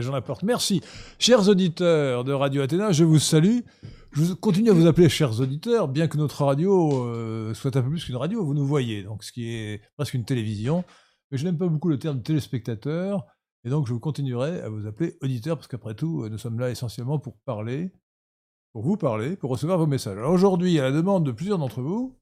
[0.00, 0.42] J'en apporte.
[0.42, 0.80] Merci.
[1.18, 3.60] Chers auditeurs de Radio Athéna, je vous salue.
[4.12, 7.90] Je continue à vous appeler chers auditeurs, bien que notre radio euh, soit un peu
[7.90, 10.84] plus qu'une radio, vous nous voyez, donc ce qui est presque une télévision.
[11.30, 13.26] Mais je n'aime pas beaucoup le terme téléspectateur,
[13.64, 17.18] et donc je continuerai à vous appeler auditeurs, parce qu'après tout, nous sommes là essentiellement
[17.18, 17.92] pour parler,
[18.72, 20.16] pour vous parler, pour recevoir vos messages.
[20.16, 22.18] Alors aujourd'hui, à la demande de plusieurs d'entre vous,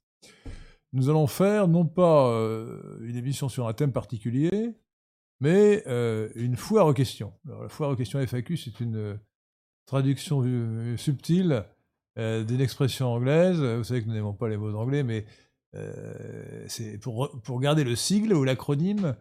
[0.94, 4.74] nous allons faire non pas euh, une émission sur un thème particulier,
[5.40, 7.32] mais euh, une foire aux questions.
[7.46, 9.14] Alors, la foire aux questions FAQ, c'est une euh,
[9.86, 10.42] traduction
[10.96, 11.64] subtile
[12.16, 13.60] d'une expression anglaise.
[13.60, 15.26] Vous savez que nous n'aimons pas les mots anglais, mais
[16.68, 19.16] c'est pour, pour garder le sigle ou l'acronyme.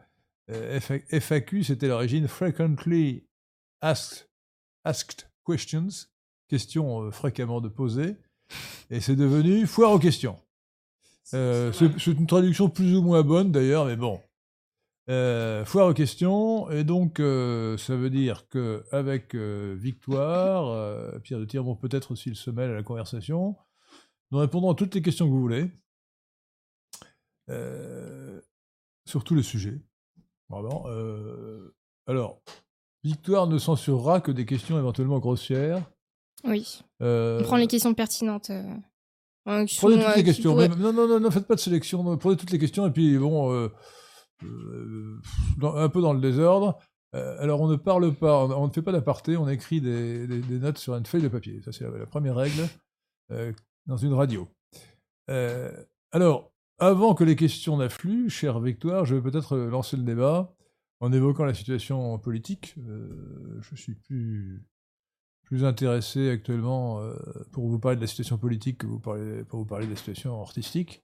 [0.47, 3.25] FAQ, c'était l'origine Frequently
[3.81, 4.29] Asked,
[4.85, 5.87] asked Questions,
[6.47, 8.15] questions fréquemment de poser,
[8.89, 10.37] et c'est devenu foire aux questions.
[11.33, 14.21] Euh, c'est une traduction plus ou moins bonne d'ailleurs, mais bon.
[15.09, 21.45] Euh, foire aux questions, et donc euh, ça veut dire que avec Victoire, Pierre de
[21.45, 23.57] Tirmont peut-être aussi le semelle à la conversation,
[24.31, 25.71] nous répondrons à toutes les questions que vous voulez,
[29.05, 29.81] sur tous les sujets.
[30.49, 30.85] Vraiment.
[32.07, 32.41] alors,
[33.03, 35.83] Victoire ne censurera que des questions éventuellement grossières.
[36.45, 36.81] Oui.
[37.01, 38.51] On prend les questions pertinentes.
[39.43, 40.55] Prenez toutes les questions.
[40.55, 42.17] Non, non, non, ne faites pas de sélection.
[42.17, 43.69] Prenez toutes les questions et puis, bon,
[44.43, 45.21] euh,
[45.63, 46.77] euh, un peu dans le désordre.
[47.15, 50.27] Euh, alors, on ne parle pas, on, ne fait pas d'aparté, on écrit des,
[50.59, 51.61] notes sur une feuille de papier.
[51.63, 52.67] Ça, c'est la, première règle
[53.85, 54.47] dans une radio.
[56.11, 60.53] alors, avant que les questions n'affluent, chère Victoire, je vais peut-être lancer le débat
[60.99, 62.75] en évoquant la situation politique.
[63.61, 63.95] je suis
[65.53, 67.13] plus intéressé actuellement euh,
[67.51, 69.97] pour vous parler de la situation politique que vous parler, pour vous parler de la
[69.97, 71.03] situation artistique.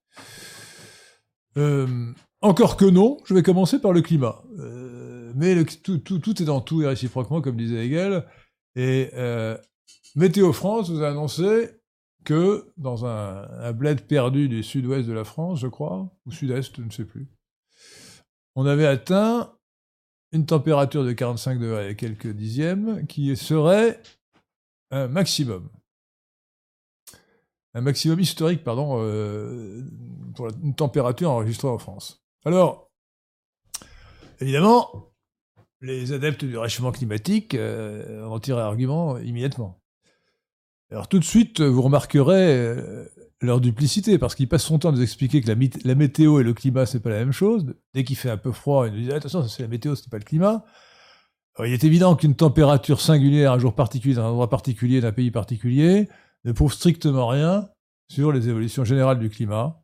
[1.57, 2.11] Euh,
[2.41, 4.43] encore que non, je vais commencer par le climat.
[4.59, 8.25] Euh, mais tout, est dans tout et réciproquement, comme disait Hegel.
[8.75, 9.09] Et
[10.15, 11.69] Météo France vous a annoncé
[12.23, 16.75] que dans un, un bled perdu du sud-ouest de la France, je crois, ou sud-est,
[16.77, 17.27] je ne sais plus,
[18.55, 19.53] on avait atteint
[20.31, 24.01] une température de 45 degrés et quelques dixièmes qui serait
[24.91, 25.69] un maximum.
[27.73, 29.83] Un maximum historique, pardon, euh,
[30.35, 32.23] pour une température enregistrée en France.
[32.45, 32.89] Alors,
[34.39, 35.11] évidemment,
[35.81, 39.81] les adeptes du réchauffement climatique euh, en tirent argument immédiatement.
[40.91, 43.05] Alors tout de suite, vous remarquerez euh,
[43.41, 46.53] leur duplicité, parce qu'ils passent son temps à nous expliquer que la, météo et le
[46.53, 47.75] climat, c'est pas la même chose.
[47.93, 50.17] Dès qu'il fait un peu froid, ils nous disent attention, c'est la météo, c'est pas
[50.17, 50.65] le climat
[51.65, 55.31] il est évident qu'une température singulière, un jour particulier, dans un endroit particulier, d'un pays
[55.31, 56.07] particulier,
[56.45, 57.69] ne prouve strictement rien
[58.09, 59.81] sur les évolutions générales du climat.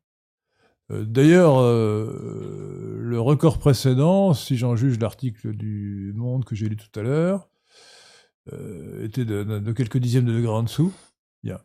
[0.92, 6.78] Euh, d'ailleurs, euh, le record précédent, si j'en juge l'article du Monde que j'ai lu
[6.78, 7.50] tout à l'heure,
[8.54, 10.94] euh, était de, quelques dixièmes de degrés en dessous.
[11.44, 11.60] Bien.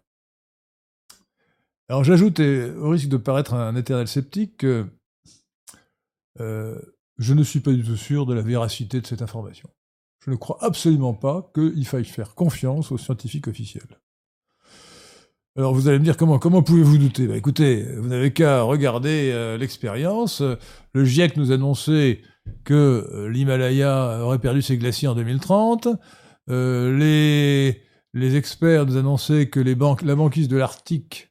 [1.88, 4.86] Alors j'ajoute, au risque de paraître un éternel sceptique, que
[6.38, 9.68] je ne suis pas du tout sûr de la véracité de cette information
[10.24, 13.99] je ne crois absolument pas qu'il faille faire confiance aux scientifiques officiels.
[15.60, 17.26] Alors vous allez me dire comment comment pouvez-vous douter?
[17.26, 20.42] Bah, Écoutez, vous n'avez qu'à regarder euh, l'expérience.
[20.94, 22.22] Le GIEC nous annonçait
[22.64, 22.72] que
[23.12, 25.88] euh, l'Himalaya aurait perdu ses glaciers en 2030.
[26.48, 27.82] Euh, les,
[28.14, 31.28] les experts nous annonçaient que la banquise de l'Arctique,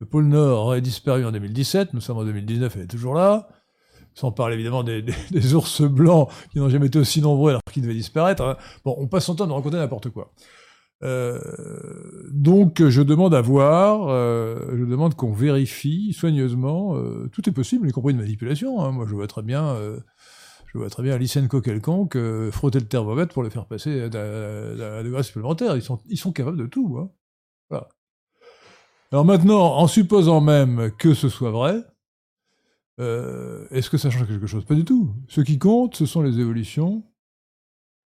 [0.00, 1.92] le pôle Nord, aurait disparu en 2017.
[1.92, 3.48] Nous sommes en 2019, elle est toujours là
[4.14, 7.94] sans parler évidemment des, ours blancs qui n'ont jamais été aussi nombreux alors qu'ils devaient
[7.94, 8.42] disparaître.
[8.42, 8.56] Hein.
[8.84, 10.32] Bon, on passe son temps nous raconter n'importe quoi.
[11.02, 11.40] Euh,
[12.30, 17.88] donc je demande à voir, euh, je demande qu'on vérifie soigneusement, euh, tout est possible,
[17.88, 18.82] y compris une manipulation.
[18.82, 18.92] Hein.
[18.92, 19.76] Moi je vois très bien,
[20.66, 22.18] je vois très bien Lysenko quelconque
[22.50, 25.76] frotter le thermomètre pour le faire passer à, un degré supplémentaire.
[25.76, 26.98] Ils sont, ils sont capables de tout.
[26.98, 27.10] Hein.
[27.70, 27.88] Voilà.
[29.12, 31.82] Alors maintenant, en supposant même que ce soit vrai,
[33.00, 34.64] euh, est-ce que ça change quelque chose?
[34.64, 35.14] Pas du tout.
[35.28, 37.02] Ce qui compte, ce sont les évolutions.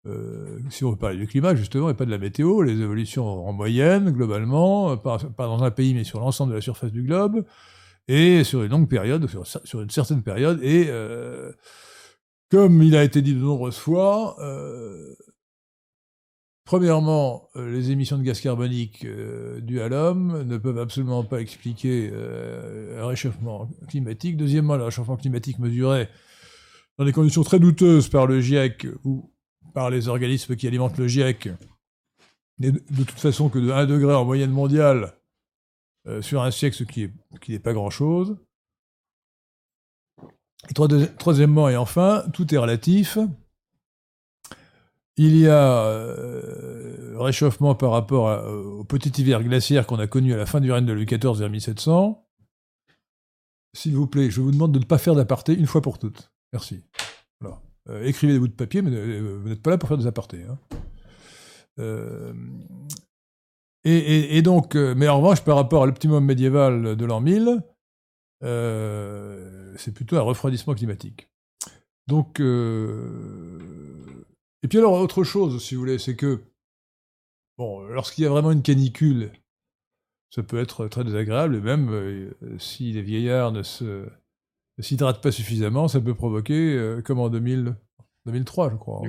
[0.06, 3.26] Euh, si on veut parler du climat, justement, et pas de la météo, les évolutions
[3.26, 7.44] en moyenne, globalement, pas, dans un pays, mais sur l'ensemble de la surface du globe,
[8.08, 9.26] et sur une longue période,
[9.64, 11.52] sur, une certaine période, et euh,
[12.50, 14.36] comme il a été dit de nombreuses fois,
[16.70, 21.40] Premièrement, euh, les émissions de gaz carbonique euh, dues à l'homme ne peuvent absolument pas
[21.40, 24.36] expliquer euh, un réchauffement climatique.
[24.36, 26.08] Deuxièmement, le réchauffement climatique mesuré
[26.96, 29.32] dans des conditions très douteuses par le GIEC ou
[29.72, 31.50] par les organismes qui alimentent le GIEC
[32.58, 35.14] n'est de toute façon que de 1 degré en moyenne mondiale
[36.20, 37.10] sur un siècle, ce qui
[37.48, 38.36] n'est pas grand-chose.
[41.18, 43.18] Troisièmement et enfin, tout est relatif.
[45.22, 45.84] il y a
[47.18, 50.86] réchauffement par rapport au petit hiver glaciaire qu'on a connu à la fin du règne
[50.86, 52.26] de Louis XIV vers 1700.
[53.76, 56.32] S'il vous plaît, je vous demande de ne pas faire d'aparté une fois pour toutes.
[56.54, 56.82] Merci.
[58.02, 60.44] Écrivez des bouts de papier, mais vous n'êtes pas là pour faire des apartés.
[60.44, 60.58] Hein.
[63.84, 67.62] Et, donc, mais en revanche, par rapport à l'optimum médiéval de l'an 1000,
[69.76, 71.28] c'est plutôt un refroidissement climatique.
[72.06, 72.40] Donc,
[74.62, 76.42] et puis alors, autre chose, si vous voulez, c'est que,
[77.56, 79.32] bon, lorsqu'il y a vraiment une canicule,
[80.30, 84.06] ça peut être très désagréable, et même euh, si les vieillards ne se
[84.80, 87.76] s'hydratent pas suffisamment, ça peut provoquer, euh, comme en 2000,
[88.26, 89.02] 2003, je crois,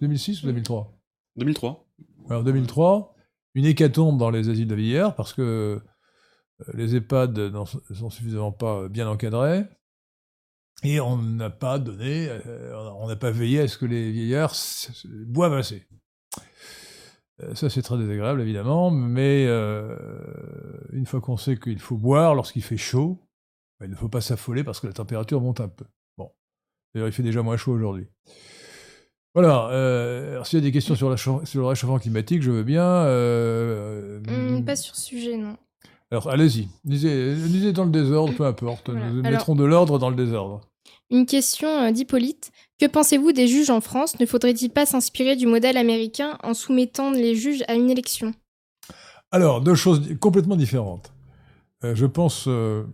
[0.00, 0.92] 2006, ou 2003
[1.36, 1.86] 2003.
[2.30, 3.14] Alors, 2003,
[3.54, 7.64] une hécatombe dans les asiles de vieillards, parce que euh, les EHPAD ne
[7.94, 9.64] sont suffisamment pas bien encadrés,
[10.82, 14.54] et on n'a pas donné, euh, on n'a pas veillé à ce que les vieillards
[15.26, 15.86] boivent assez.
[17.54, 19.94] Ça, c'est très désagréable, évidemment, mais euh,
[20.92, 23.25] une fois qu'on sait qu'il faut boire lorsqu'il fait chaud,
[23.82, 25.84] il ne faut pas s'affoler parce que la température monte un peu.
[26.16, 26.30] Bon.
[26.94, 28.06] D'ailleurs, il fait déjà moins chaud aujourd'hui.
[29.34, 29.68] Voilà.
[29.70, 33.04] Euh, S'il y a des questions sur, sur, le réchauffement climatique, je veux bien.
[34.24, 35.56] Mmh, pas sur ce sujet, non.
[36.10, 36.68] Alors, allez-y.
[36.84, 38.88] Lisez, dans le désordre, peu importe.
[38.88, 40.60] Nous mettrons de l'ordre dans le désordre.
[41.10, 42.50] Une question euh, d'Hippolyte.
[42.78, 44.18] Que pensez-vous des juges en France?
[44.18, 48.32] Ne faudrait-il pas s'inspirer du modèle américain en soumettant les juges à une élection?
[49.30, 51.12] Alors, deux choses complètement différentes.
[51.84, 52.84] Euh, je pense euh,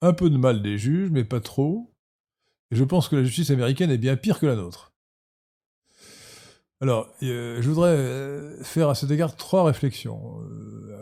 [0.00, 1.92] un peu de mal des juges, mais pas trop.
[2.70, 4.92] Et je pense que la justice américaine est bien pire que la nôtre.
[6.80, 10.40] Alors, je voudrais faire à cet égard trois réflexions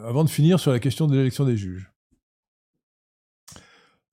[0.04, 1.92] avant de finir sur la question de l'élection des juges.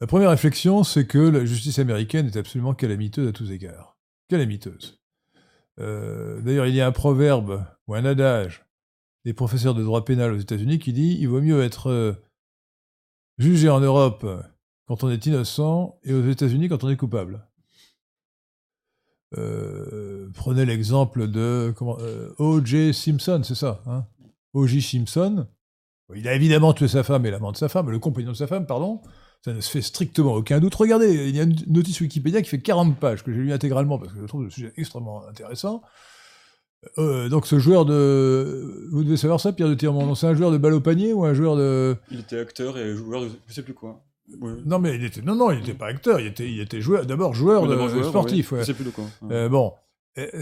[0.02, 3.98] La première réflexion, c'est que la justice américaine est absolument calamiteuse à tous égards.
[4.30, 5.01] Calamiteuse.
[5.80, 8.65] Euh, d'ailleurs, il y a un proverbe ou un adage
[9.24, 12.13] des professeurs de droit pénal aux États-Unis qui dit il vaut mieux être euh,
[13.38, 14.25] jugé en Europe
[14.88, 17.48] quand on est innocent et aux États-Unis quand on est coupable.
[19.38, 21.74] Euh, prenez l'exemple de
[22.38, 22.94] O.J.
[22.94, 24.06] Simpson, c'est ça hein?
[24.54, 24.82] O.J.
[24.82, 25.48] Simpson,
[26.13, 28.48] il a évidemment tué sa femme et l'amant de sa femme, le compagnon de sa
[28.48, 29.01] femme, pardon.
[29.44, 30.74] Ça ne se fait strictement aucun doute.
[30.74, 34.00] Regardez, il y a une notice Wikipédia qui fait 40 pages, que j'ai lu intégralement
[34.00, 35.84] parce que je trouve le sujet extrêmement intéressant.
[36.98, 38.88] Euh, donc ce joueur de...
[38.92, 40.15] Vous devez savoir ça, Pierre de Tirmont.
[40.15, 41.96] C'est un joueur de balle au panier ou un joueur de...
[42.10, 43.30] Il était acteur et joueur de...
[43.48, 44.04] Je sais plus quoi.
[44.65, 45.22] Non, mais il était...
[45.22, 46.20] Non, non, il n'était pas acteur.
[46.20, 47.05] Il était, il était joueur...
[47.05, 48.03] d'abord joueur, de...
[48.03, 48.53] sportif.
[48.58, 49.05] Je sais plus de quoi.
[49.29, 49.74] Euh, bon.
[50.17, 50.41] Euh,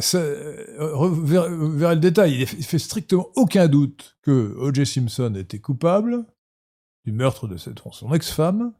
[1.23, 4.85] vers, le détail, il fait strictement aucun doute que O.J.
[4.85, 6.25] Simpson était coupable
[7.05, 8.73] du meurtre de cette, son ex-femme.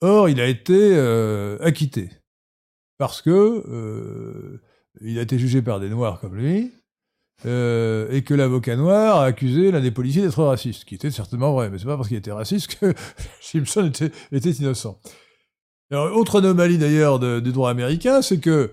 [0.00, 2.10] Or, il a été euh, acquitté
[2.98, 4.62] parce que euh,
[5.00, 6.72] il a été jugé par des noirs comme lui
[7.44, 11.70] et que l'avocat noir a accusé l'un des policiers d'être raciste, qui était certainement vrai,
[11.70, 12.94] mais c'est pas parce qu'il était raciste que
[13.40, 13.90] Simpson
[14.32, 14.98] était, innocent.
[15.90, 18.72] Alors, autre anomalie d'ailleurs du droit américain, c'est que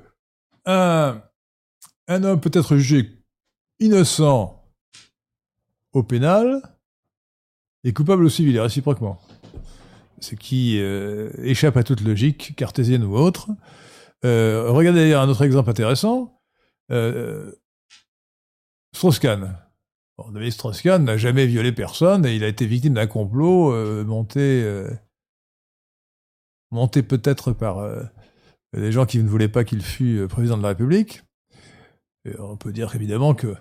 [0.66, 1.22] un,
[2.08, 3.10] homme peut être jugé
[3.80, 4.64] innocent
[5.92, 6.62] au pénal
[7.84, 9.20] et coupable au civil, et réciproquement.
[10.20, 13.50] Ce qui euh, échappe à toute logique, cartésienne ou autre.
[14.24, 16.42] Euh, regardez d'ailleurs un autre exemple intéressant.
[16.92, 17.52] Euh,
[18.94, 19.58] Strauss-Kahn.
[20.50, 23.74] Strauss-Kahn n'a jamais violé personne et il a été victime d'un complot
[24.06, 24.64] monté,
[26.72, 27.84] monté peut-être par
[28.80, 31.24] des gens qui ne voulaient pas qu'il fût euh, président de la République.
[32.40, 33.54] On peut dire évidemment que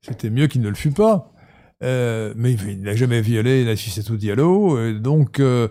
[0.00, 1.32] c'était mieux qu'il ne le fût pas.
[1.82, 5.68] Euh, mais il n'a jamais violé Nafisatou Diallo, et donc, euh,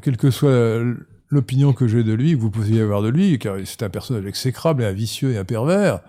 [0.00, 0.80] quelle que soit
[1.28, 4.24] l'opinion que j'ai de lui, que vous pouviez avoir de lui, car c'est un personnage
[4.24, 6.00] exécrable un vicieux et un pervers,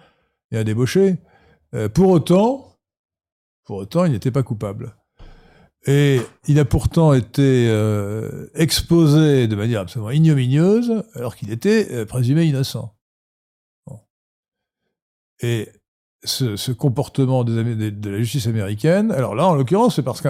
[0.51, 1.17] et un débauché,
[1.94, 2.77] pour autant,
[3.65, 4.96] pour autant, il n'était pas coupable.
[5.86, 12.06] Et il a pourtant été euh, exposé de manière absolument ignominieuse, alors qu'il était euh,
[12.06, 12.96] présumé innocent.
[15.42, 15.68] Et
[16.24, 20.30] ce, comportement de la justice américaine, alors là, en l'occurrence, c'est parce que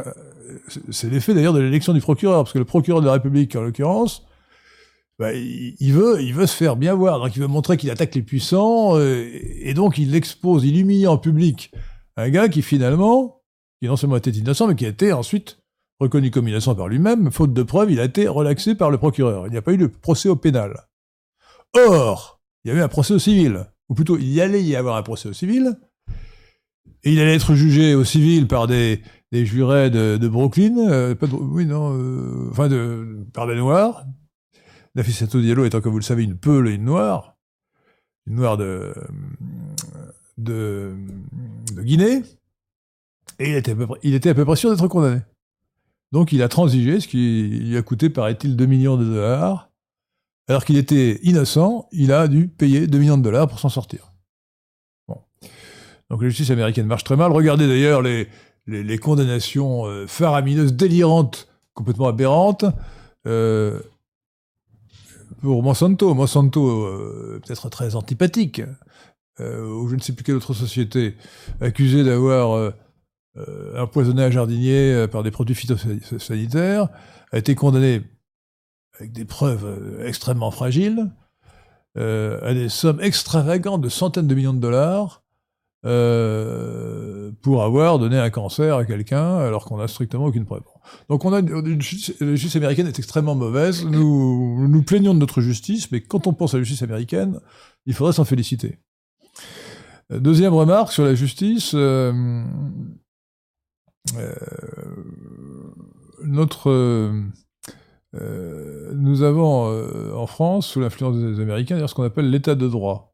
[0.90, 3.62] c'est l'effet d'ailleurs de l'élection du procureur, parce que le procureur de la République, en
[3.62, 4.26] l'occurrence,
[5.20, 8.16] bah, il, veut, il veut se faire bien voir, donc il veut montrer qu'il attaque
[8.16, 9.30] les puissants, euh,
[9.62, 11.72] et donc il expose, il humilie en public
[12.16, 13.42] un gars qui finalement
[13.80, 15.60] qui non seulement était innocent, mais qui a été ensuite
[16.00, 19.48] reconnu comme innocent par lui-même, faute de preuves, il a été relaxé par le procureur.
[19.48, 20.88] Il n'y a pas eu de procès au pénal.
[21.76, 24.96] Or, il y avait un procès au civil, ou plutôt, il y allait y avoir
[24.96, 25.78] un procès au civil,
[27.04, 29.02] et il allait être jugé au civil par des,
[29.34, 32.70] jurés de, Brooklyn, euh, oui, non, euh, enfin,
[33.34, 34.06] par des noirs.
[34.96, 37.36] Nafissato Diallo étant, comme vous le savez, une peule et une noire,
[38.28, 38.94] une noire de,
[40.38, 40.96] de,
[41.80, 42.22] Guinée,
[43.40, 45.22] et il était, à peu près, sûr d'être condamné.
[46.12, 49.72] Donc il a transigé, ce qui lui a coûté, paraît-il, 2 millions de dollars.
[50.48, 54.12] Alors qu'il était innocent, il a dû payer 2 millions de dollars pour s'en sortir.
[56.10, 57.32] Donc la justice américaine marche très mal.
[57.32, 62.66] Regardez d'ailleurs les condamnations euh, faramineuses, délirantes, complètement aberrantes.
[63.26, 63.80] Euh,
[65.42, 68.62] pour Monsanto, Monsanto euh, peut-être très antipathique,
[69.40, 71.16] euh, ou je ne sais plus quelle autre société,
[71.60, 72.72] accusée d'avoir euh,
[73.38, 76.90] euh, empoisonné un jardinier par des produits phytosanitaires,
[77.32, 78.04] a été condamné
[79.00, 81.10] avec des preuves extrêmement fragiles,
[81.96, 85.23] à des sommes extravagantes de centaines de millions de dollars,
[85.86, 90.62] euh, pour avoir donné un cancer à quelqu'un alors qu'on n'a strictement aucune preuve.
[91.10, 93.86] Donc on a la justice américaine est extrêmement mauvaise.
[93.86, 97.40] Nous nous plaignons de notre justice, mais quand on pense à la justice américaine,
[97.86, 98.80] il faudrait s'en féliciter.
[100.10, 101.74] Deuxième remarque sur la justice.
[101.74, 102.44] euh,
[104.16, 104.34] euh,
[106.24, 107.12] notre
[108.14, 113.13] nous avons en France, sous l'influence des Américains, ce qu'on appelle l'état de droit.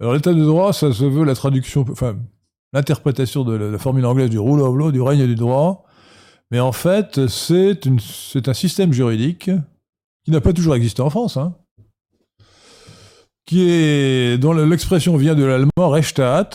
[0.00, 2.16] Alors l'état de droit, ça se veut la traduction, enfin
[2.72, 5.84] l'interprétation de la, formule anglaise du rule of law, du règne du droit,
[6.50, 7.86] mais en fait, c'est
[8.48, 9.50] un système juridique
[10.24, 11.54] qui n'a pas toujours existé en France, hein,
[13.44, 16.50] qui est dont l'expression vient de l'allemand Rechtsstaat,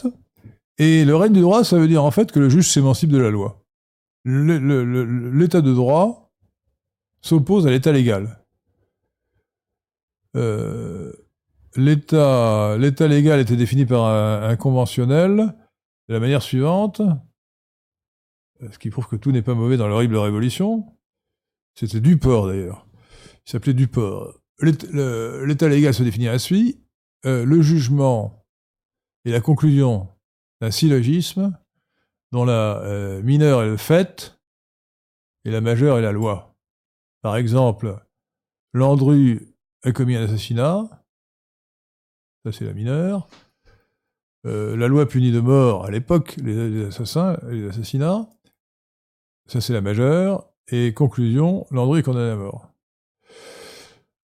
[0.78, 3.18] et le règne du droit, ça veut dire en fait que le juge s'émancipe de
[3.18, 3.64] la loi.
[4.26, 6.32] L'état de droit
[7.22, 8.40] s'oppose à l'état légal.
[10.36, 11.14] Euh,
[11.76, 12.78] L'état
[13.08, 15.54] légal était défini par un, conventionnel
[16.08, 17.02] de la manière suivante,
[18.72, 20.86] ce qui prouve que tout n'est pas mauvais dans l'horrible révolution.
[21.74, 22.88] C'était Duport d'ailleurs.
[23.46, 24.34] Il s'appelait Duport.
[24.62, 26.82] L'état légal se définit ainsi
[27.26, 28.46] euh, le jugement
[29.26, 30.08] et la conclusion
[30.62, 31.58] d'un syllogisme
[32.32, 34.40] dont la euh, mineure est le fait
[35.44, 36.56] et la majeure est la loi.
[37.22, 37.98] Par exemple,
[38.74, 41.05] Landru a commis un assassinat,
[42.46, 43.28] ça c'est la mineure.
[44.46, 48.30] Euh, la loi punit de mort à l'époque les, les assassins, les assassinats,
[49.48, 50.48] ça c'est la majeure.
[50.70, 52.72] Et conclusion, Landru est condamné à mort.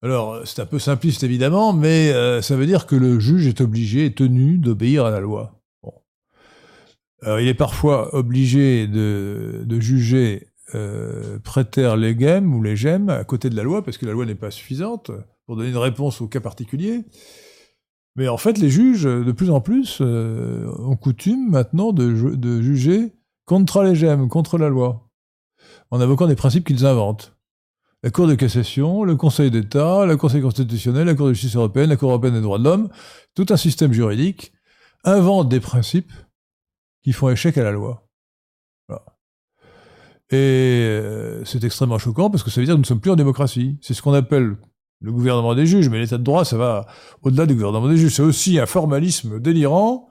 [0.03, 3.61] Alors, c'est un peu simpliste évidemment, mais euh, ça veut dire que le juge est
[3.61, 5.61] obligé, tenu d'obéir à la loi.
[7.23, 13.61] Il est parfois obligé de, juger euh, préter legem ou legem à côté de la
[13.61, 15.11] loi, parce que la loi n'est pas suffisante
[15.45, 17.03] pour donner une réponse au cas particulier.
[18.15, 22.37] Mais en fait, les juges, de plus en plus, euh, ont coutume maintenant de, ju-
[22.37, 23.13] de juger
[23.45, 25.09] contre legem, contre la loi,
[25.91, 27.35] en invoquant des principes qu'ils inventent
[28.03, 31.89] la Cour de cassation, le Conseil d'État, le Conseil constitutionnel, la Cour de justice européenne,
[31.89, 32.89] la Cour européenne des droits de l'homme,
[33.35, 34.53] tout un système juridique
[35.03, 36.11] invente des principes
[37.03, 38.07] qui font échec à la loi.
[40.31, 43.11] Et euh, c'est extrêmement choquant parce que ça veut dire que nous ne sommes plus
[43.11, 43.77] en démocratie.
[43.81, 44.55] C'est ce qu'on appelle
[45.01, 46.85] le gouvernement des juges, mais l'état de droit, ça va
[47.23, 48.15] au-delà du gouvernement des juges.
[48.15, 50.09] C'est aussi un formalisme délirant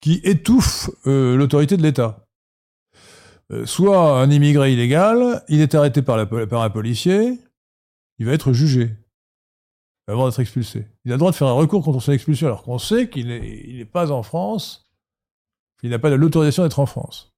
[0.00, 2.26] qui étouffe euh, l'autorité de l'État.
[3.50, 7.38] Euh, soit un immigré illégal, il est arrêté par, un policier,
[8.18, 8.94] il va être jugé
[10.06, 10.86] avant d'être expulsé.
[11.04, 13.28] Il a le droit de faire un recours contre son expulsion alors qu'on sait qu'il
[13.28, 14.90] n'est il pas en France,
[15.80, 17.32] qu'il n'a pas l'autorisation d'être en France.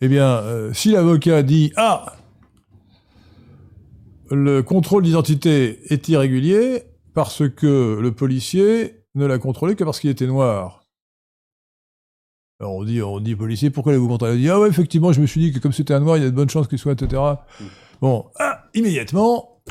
[0.00, 2.16] Eh bien, euh, si l'avocat dit Ah,
[4.30, 6.82] le contrôle d'identité est irrégulier
[7.14, 10.84] parce que le policier ne l'a contrôlé que parce qu'il était noir.
[12.60, 15.20] Alors on dit, on dit policier, pourquoi l'avez-vous contrôlé Il dit, ah ouais, effectivement, je
[15.20, 16.78] me suis dit que comme c'était un noir, il y a de bonnes chances qu'il
[16.78, 17.22] soit, etc.
[18.00, 19.62] Bon, ah, immédiatement,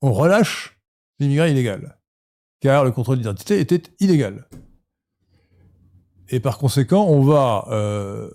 [0.00, 0.80] on relâche
[1.20, 1.98] l'immigré illégal.
[2.60, 4.48] Car le contrôle d'identité était illégal.
[6.28, 8.30] Et par conséquent, on va, euh,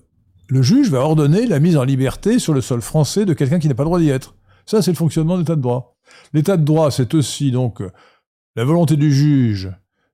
[0.47, 3.67] le juge va ordonner la mise en liberté sur le sol français de quelqu'un qui
[3.67, 4.36] n'a pas le droit d'y être.
[4.67, 5.97] Ça, c'est le fonctionnement de l'état de droit.
[6.33, 7.81] L'état de droit, c'est aussi donc
[8.55, 9.71] la volonté du juge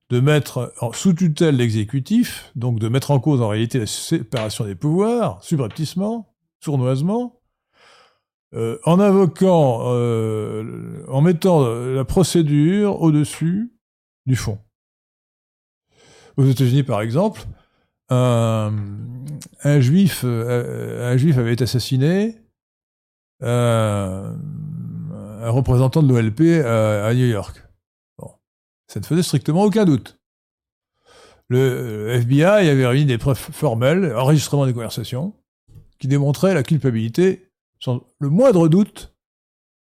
[0.10, 4.75] de mettre sous tutelle l'exécutif, donc de mettre en cause en réalité la séparation des
[4.75, 7.41] pouvoirs, subrepticement, sournoisement,
[8.53, 13.74] euh, en invoquant, euh, en mettant la procédure au-dessus
[14.27, 14.60] du fond.
[16.38, 17.41] Aux États-Unis, par exemple,
[18.10, 18.72] un,
[19.65, 22.42] euh, juif avait été assassiné,
[23.43, 27.63] un représentant de l'OLP à, à New York.
[28.88, 30.19] Ça ne faisait strictement aucun doute.
[31.50, 35.33] Le FBI avait réuni des preuves formelles, enregistrement des conversations,
[36.00, 39.13] qui démontraient la culpabilité, sans le moindre doute,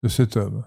[0.02, 0.64] de cet homme.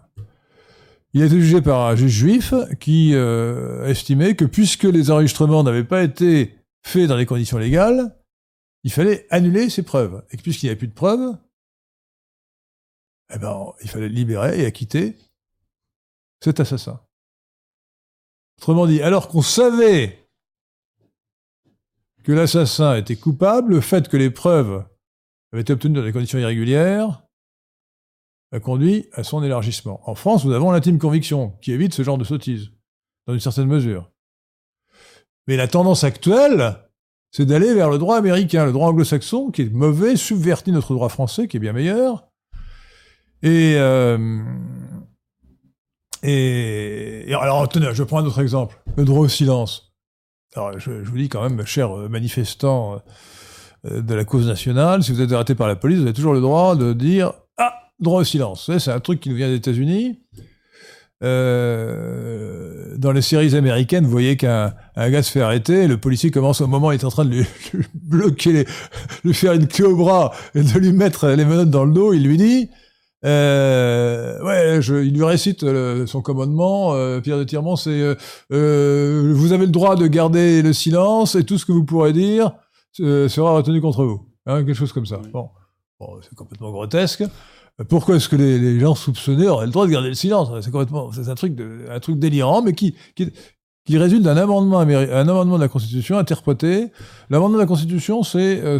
[1.14, 5.64] Il a été jugé par un juge juif qui euh, estimait que puisque les enregistrements
[5.64, 8.16] n'avaient pas été fait dans des conditions légales,
[8.84, 10.24] il fallait annuler ces preuves.
[10.32, 11.36] Et puisqu'il n'y avait plus de preuves,
[13.34, 15.18] eh ben, il fallait libérer et acquitter
[16.44, 17.02] cet assassin.
[18.58, 20.28] Autrement dit, alors qu'on savait
[22.24, 24.86] que l'assassin était coupable, le fait que les preuves
[25.52, 27.24] avaient été obtenues dans des conditions irrégulières
[28.52, 30.02] a conduit à son élargissement.
[30.10, 32.72] En France, nous avons l'intime conviction qui évite ce genre de sottise,
[33.28, 34.12] dans une certaine mesure.
[35.48, 36.78] Mais la tendance actuelle,
[37.32, 41.10] c'est d'aller vers le droit américain, le droit anglo-saxon, qui est mauvais, subvertit notre droit
[41.10, 42.29] français, qui est bien meilleur.
[43.42, 44.42] Et, euh,
[46.24, 49.94] et, alors, tenez, je prends un autre exemple, le droit au silence.
[50.56, 53.02] Alors, je, vous dis quand même, chers manifestants
[53.86, 56.34] euh, de la cause nationale, si vous êtes arrêté par la police, vous avez toujours
[56.34, 58.70] le droit de dire ah droit au silence.
[58.78, 60.20] C'est un truc qui nous vient des États-Unis.
[61.22, 66.62] Euh, dans les séries américaines, vous voyez qu'un gars se fait arrêter, le policier commence
[66.62, 67.46] au moment où il est en train de lui,
[67.94, 68.66] bloquer, les,
[69.26, 72.14] lui faire une clé au bras et de lui mettre les menottes dans le dos,
[72.14, 72.70] il lui dit,
[73.26, 75.66] euh, ouais, je, il lui récite
[76.06, 78.16] son commandement, euh, Pierre de Tirement, c'est
[78.52, 82.14] euh, vous avez le droit de garder le silence et tout ce que vous pourrez
[82.14, 82.54] dire
[82.94, 84.26] sera retenu contre vous.
[84.46, 85.22] Hein, quelque chose comme ça.
[85.32, 85.50] Bon,
[86.00, 87.24] bon c'est complètement grotesque.
[87.88, 90.50] Pourquoi est-ce que les, gens soupçonnés auraient le droit de garder le silence?
[90.62, 93.32] C'est complètement, c'est un truc, de, un truc délirant, mais qui, qui,
[93.90, 96.92] qui résulte d'un amendement, un amendement de la Constitution interprété.
[97.32, 98.80] L'amendement de la Constitution, c'est euh,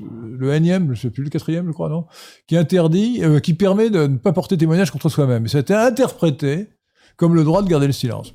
[0.00, 2.06] le énième, je sais plus, le quatrième, je crois, non
[2.48, 5.46] Qui interdit, euh, qui permet de ne pas porter témoignage contre soi-même.
[5.46, 6.70] Et ça a été interprété
[7.16, 8.32] comme le droit de garder le silence.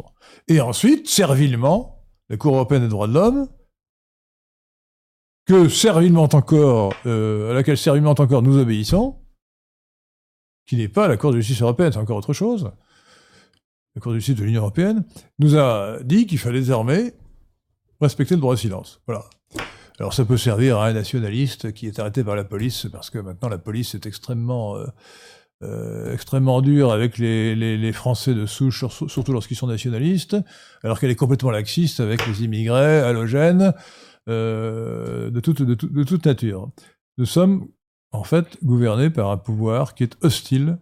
[0.48, 3.50] Et ensuite, servilement, la Cour européenne des droits de l'homme,
[5.46, 9.18] que servilement encore, euh, à laquelle servilement encore nous obéissons,
[10.66, 12.72] qui n'est pas la Cour de justice européenne, c'est encore autre chose,
[13.96, 15.04] la Cour de justice de l'Union européenne,
[15.40, 17.14] nous a dit qu'il fallait désormais
[18.02, 19.02] respecter le droit au silence.
[19.08, 19.26] Voilà.
[20.00, 23.20] Alors ça peut servir à un nationaliste qui est arrêté par la police, parce que
[23.20, 24.88] maintenant la police est extrêmement, euh,
[25.64, 30.36] euh, extrêmement dure avec les, les, Français de souche, surtout lorsqu'ils sont nationalistes,
[30.84, 33.74] alors qu'elle est complètement laxiste avec les immigrés, halogènes,
[34.30, 36.72] euh, de, toute, de, de toute nature.
[37.20, 37.68] Nous sommes
[38.12, 40.80] en fait gouverné par un pouvoir qui est hostile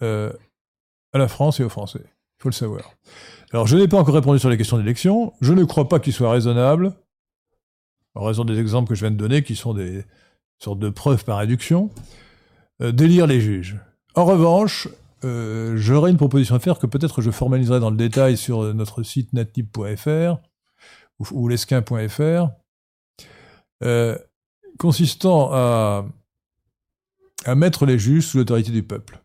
[0.00, 2.04] à la France et aux Français.
[2.40, 2.94] Il faut le savoir.
[3.52, 5.34] Alors, je n'ai pas encore répondu sur les questions d'élection.
[5.42, 6.94] Je ne crois pas qu'il soit raisonnable,
[8.14, 10.06] en raison des exemples que je viens de donner, qui sont des
[10.58, 11.90] sortes de preuves par induction,
[12.80, 13.78] euh, d'élire les juges.
[14.14, 14.88] En revanche,
[15.24, 19.02] euh, j'aurais une proposition à faire que peut-être je formaliserai dans le détail sur notre
[19.02, 20.38] site natlib.fr
[21.18, 22.48] ou, lesquin.fr,
[23.84, 24.16] euh,
[24.78, 26.04] consistant à
[27.54, 29.20] mettre les juges sous l'autorité du peuple.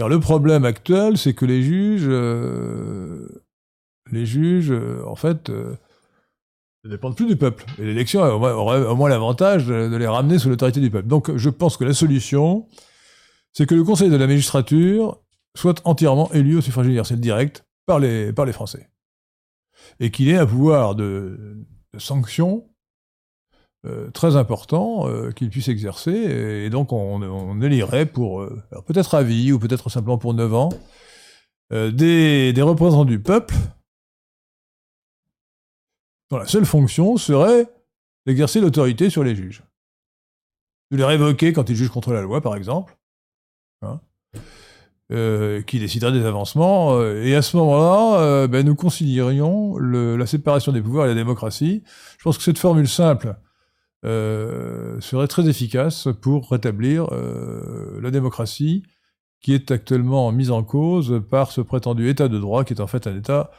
[0.00, 3.28] Car le problème actuel, c'est que les juges, euh,
[4.10, 5.76] les juges, euh, en fait, euh,
[6.84, 7.66] ne dépendent plus du peuple.
[7.78, 11.06] Et l'élection aurait au moins l'avantage de, les ramener sous l'autorité du peuple.
[11.06, 12.66] Donc je pense que la solution,
[13.52, 15.20] c'est que le Conseil de la magistrature
[15.54, 18.88] soit entièrement élu au suffrage universel direct par les, Français.
[19.98, 22.69] Et qu'il ait un pouvoir de, de sanction
[23.86, 29.22] euh, très important euh, qu'il puisse exercer, et, donc on, élirait pour, euh, peut-être à
[29.22, 30.68] vie, ou peut-être simplement pour 9 ans,
[31.70, 33.54] des, des, représentants du peuple,
[36.30, 37.68] dont la seule fonction serait
[38.26, 39.62] d'exercer l'autorité sur les juges.
[40.90, 42.98] De les révoquer quand ils jugent contre la loi, par exemple,
[43.80, 44.00] hein,
[45.66, 50.82] qui déciderait des avancements, et à ce moment-là, ben, nous considérions le, la séparation des
[50.82, 51.82] pouvoirs et la démocratie.
[52.18, 53.49] Je pense que cette formule simple, euh,
[54.04, 58.82] serait très efficace pour rétablir euh, la démocratie
[59.40, 62.86] qui est actuellement mise en cause par ce prétendu état de droit qui est en
[62.86, 63.50] fait un état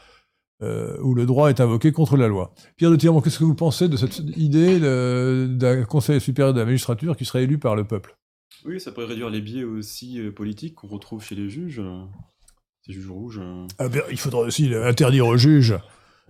[0.62, 2.54] euh, où le droit est invoqué contre la loi.
[2.78, 6.66] Pierre de Tirmont, qu'est-ce que vous pensez de cette idée d'un conseil supérieur de la
[6.66, 8.16] magistrature qui serait élu par le peuple?
[8.64, 11.82] Oui, ça pourrait réduire les biais aussi politiques qu'on retrouve chez les juges,
[12.86, 13.42] ces juges rouges.
[13.80, 15.80] Ah il faudra aussi interdire aux juges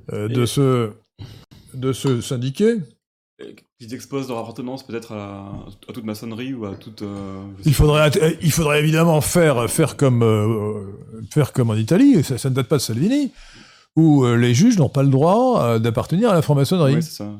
[0.09, 0.93] de, se,
[1.73, 2.77] de se syndiquer
[3.77, 7.01] qu'ils exposent leur appartenance peut-être à, toute maçonnerie ou à toute.
[7.01, 10.83] Euh, il faudrait, il faudrait évidemment faire, faire comme, euh,
[11.29, 12.23] faire comme en Italie.
[12.23, 13.31] Ça, ne date pas de Salvini,
[13.95, 16.95] où euh, les juges n'ont pas le droit d'appartenir à la franc-maçonnerie.
[16.95, 17.31] Oui, ça.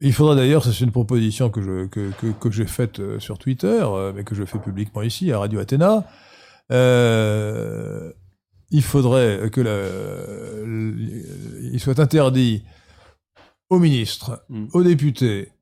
[0.00, 4.24] Il faudra d'ailleurs, c'est une proposition que je que, que, j'ai faite sur Twitter, mais
[4.24, 6.04] que je fais publiquement ici à Radio Athéna.
[8.70, 9.76] il faudrait que la,
[11.72, 12.62] il soit interdit
[13.70, 14.66] aux ministres, hmm.
[14.72, 15.52] aux députés,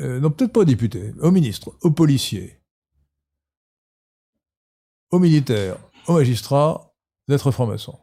[0.00, 2.58] euh, non peut-être pas aux députés, aux ministres, aux policiers,
[5.10, 6.94] aux militaires, aux magistrats,
[7.28, 7.98] d'être francs-maçons.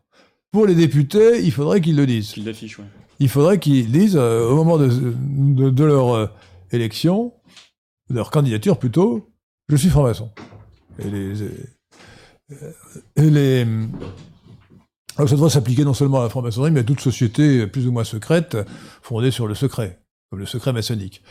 [0.51, 2.34] Pour les députés, il faudrait qu'ils le disent.
[2.34, 2.86] Qu'il l'affiche, ouais.
[3.19, 6.27] Il faudrait qu'ils disent euh, au moment de, de, de leur euh,
[6.71, 7.34] élection,
[8.10, 9.29] de leur candidature plutôt,
[9.69, 10.32] je suis franc-maçon.
[10.99, 11.43] Et les,
[13.15, 13.65] et les,
[15.17, 17.91] alors ça devrait s'appliquer non seulement à la franc-maçonnerie, mais à toute société plus ou
[17.91, 18.58] moins secrète
[19.02, 19.99] fondée sur le secret,
[20.30, 21.21] comme le secret maçonnique.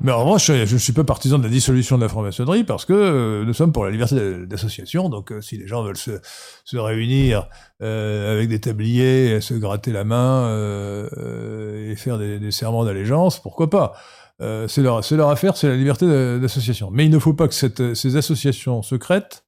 [0.00, 2.84] Mais en revanche, je ne suis pas partisan de la dissolution de la franc-maçonnerie parce
[2.84, 5.08] que euh, nous sommes pour la liberté d'association.
[5.08, 7.48] Donc, euh, si les gens veulent se, réunir
[7.82, 10.48] euh, avec des tabliers, se gratter la main
[11.10, 13.94] et faire des, serments d'allégeance, pourquoi pas?
[14.66, 16.04] C'est leur, affaire, c'est la liberté
[16.40, 16.90] d'association.
[16.90, 17.54] Mais il ne faut pas que
[17.94, 19.44] ces associations secrètes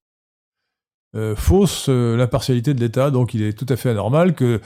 [1.15, 3.11] euh, faussent euh, l'impartialité de l'État.
[3.11, 4.61] Donc, il est tout à fait anormal que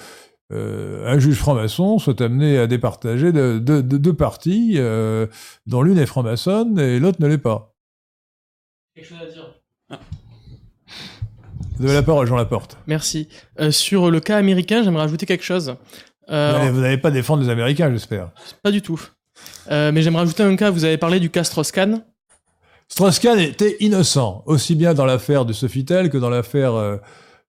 [0.52, 5.26] euh, un juge franc-maçon soit amené à départager de, de, de deux parties, euh,
[5.66, 7.74] dont l'une est franc-maçonne et l'autre ne l'est pas.
[8.94, 10.00] Quelque chose à dire
[11.78, 12.76] Vous avez la parole, Jean Laporte.
[12.86, 13.28] Merci.
[13.60, 15.76] Euh, sur le cas américain, j'aimerais ajouter quelque chose.
[16.30, 18.30] Euh, Vous n'allez- pas défendre les Américains, j'espère.
[18.62, 19.00] Pas du tout.
[19.70, 22.02] Euh, mais j'aimerais ajouter un cas, vous avez parlé du cas Strauss-Kahn.
[22.88, 26.96] Strauss-Kahn était innocent, aussi bien dans l'affaire de Sofitel que dans l'affaire euh,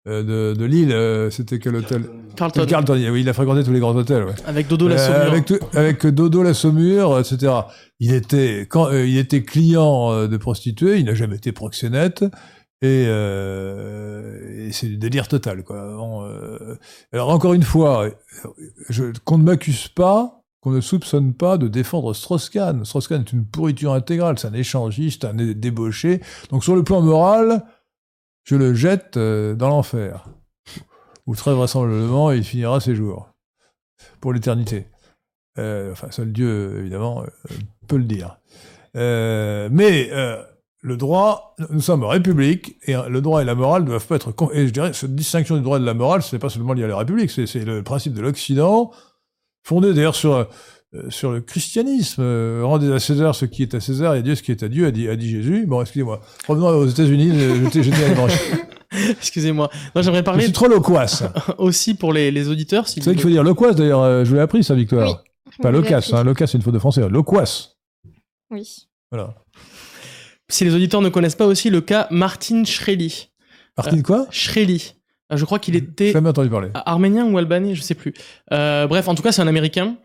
[0.08, 0.91] euh, de, de Lille.
[0.91, 2.04] euh, C'était quel hôtel
[2.36, 2.93] Carlton, Carlton.
[3.12, 4.23] Oui, il a fréquenté tous les grands hôtels.
[4.25, 4.34] ouais.
[4.45, 5.21] avec Dodo la Saumure.
[5.32, 7.54] avec, tout- avec Dodo la Saumure, etc.
[7.99, 12.23] Il était, quand, il était client de prostituées, il n'a jamais été proxénète,
[12.82, 15.63] et, euh, et c'est du délire total.
[15.63, 15.80] Quoi.
[17.12, 18.10] Alors encore une fois,
[18.89, 22.84] je- qu'on ne m'accuse pas, qu'on ne soupçonne pas de défendre Strauss-Kahn.
[22.84, 26.22] Strauss-Kahn est une pourriture intégrale, c'est un échangiste, un débauché.
[26.52, 27.63] Donc sur le plan moral,
[28.43, 30.26] je le jette euh, dans l'enfer,
[31.28, 33.30] où très vraisemblablement il finira ses jours
[34.19, 34.88] pour l'éternité.
[35.58, 37.54] Euh, enfin, seul Dieu, évidemment, euh,
[37.88, 38.39] peut le dire.
[38.95, 40.10] Mais
[40.82, 44.15] le droit, nous sommes en République, et le droit et la morale ne doivent pas
[44.15, 44.34] être...
[44.54, 46.74] Et je dirais, cette distinction du droit et de la morale, ce n'est pas seulement
[46.74, 48.91] lié à la République, c'est le principe de l'Occident,
[49.70, 50.46] fondé d'ailleurs sur, euh,
[51.10, 52.22] sur le christianisme.
[52.24, 54.64] Euh, rendez à César ce qui est à César et à Dieu ce qui est
[54.64, 55.66] à Dieu, a dit, a dit Jésus.
[55.68, 56.20] Bon, excusez-moi.
[56.48, 57.32] Revenons aux États-Unis,
[57.74, 58.34] je- j'étais à branche.
[58.92, 59.70] Excusez-moi.
[59.96, 61.24] Non, j'aimerais Je parler suis trop loquace.
[61.60, 62.88] aussi pour les, les auditeurs.
[62.88, 65.24] Si C'est ça qu'il faut dire loquace, d'ailleurs, euh, je l'ai appris, ça, Victoire.
[65.48, 65.54] Oui.
[65.62, 67.08] Pas loquace, hein, loquace, c'est une faute de français.
[67.08, 67.78] Loquace.
[68.52, 68.88] Oui.
[69.12, 69.36] Voilà.
[70.50, 73.30] si les auditeurs ne connaissent pas aussi le cas Martin Shkreli.
[73.78, 74.26] Martine quoi?
[74.32, 74.94] Shkreli.
[75.32, 76.70] Euh, Je crois qu'il était Jamais entendu parler.
[76.74, 78.13] arménien ou albanais, je sais plus.
[78.54, 79.96] Euh, bref, en tout cas, c'est un Américain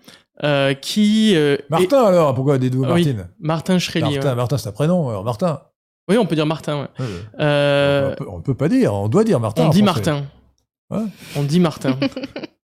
[0.42, 1.34] euh, qui.
[1.36, 4.04] euh, est- Martin, alors, pourquoi dites-vous Ah oui, Martine Martin Shkreli.
[4.14, 4.34] Martin, ouais.
[4.34, 5.60] Martin, c'est un prénom, alors Martin.
[6.10, 6.82] Oui, on peut dire Martin.
[6.82, 6.88] Ouais.
[6.98, 7.06] Ouais,
[7.40, 9.62] Euh, on, peut, on peut pas dire, on doit dire Martin.
[9.64, 10.10] on en dit français.
[10.10, 10.24] Martin.
[10.90, 11.04] Ouais.
[11.36, 11.98] On dit Martin.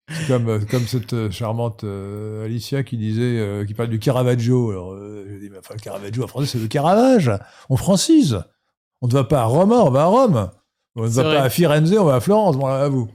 [0.09, 3.99] C'est Comme, euh, comme cette euh, charmante euh, Alicia qui disait, euh, qui parle du
[3.99, 4.71] Caravaggio.
[4.71, 7.33] Alors, euh, je dis, mais enfin, le Caravaggio en français, c'est le Caravage.
[7.69, 8.41] On francise.
[9.03, 10.51] On ne va pas à Rome, on va à Rome.
[10.97, 12.57] On ne va pas à Firenze, on va à Florence.
[12.57, 13.09] Bon, à vous.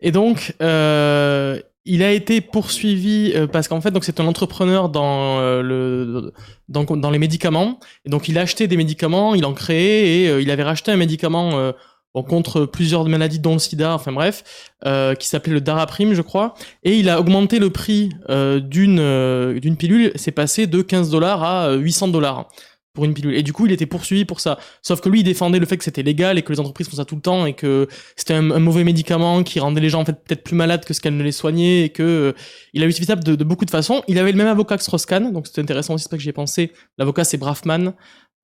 [0.00, 4.88] Et donc, euh, il a été poursuivi euh, parce qu'en fait, donc c'est un entrepreneur
[4.88, 6.32] dans euh, le
[6.68, 7.78] dans, dans les médicaments.
[8.04, 10.90] Et donc, il a acheté des médicaments, il en créait et euh, il avait racheté
[10.90, 11.72] un médicament euh,
[12.14, 13.94] bon, contre plusieurs maladies, dont le SIDA.
[13.94, 16.54] Enfin bref, euh, qui s'appelait le Daraprim, je crois.
[16.82, 20.10] Et il a augmenté le prix euh, d'une euh, d'une pilule.
[20.16, 22.48] C'est passé de 15 dollars à euh, 800 dollars
[22.96, 23.36] pour une pilule.
[23.36, 24.58] Et du coup, il était poursuivi pour ça.
[24.82, 26.96] Sauf que lui, il défendait le fait que c'était légal et que les entreprises font
[26.96, 30.04] ça tout le temps et que c'était un, mauvais médicament qui rendait les gens en
[30.04, 32.32] fait peut-être plus malades que ce qu'elles ne les soignaient et que euh,
[32.72, 34.02] il a utilisé ça de, beaucoup de façons.
[34.08, 36.30] Il avait le même avocat que Strauss-Kahn, donc c'était intéressant aussi, c'est pas que j'y
[36.30, 36.72] ai pensé.
[36.98, 37.92] L'avocat c'est Braffman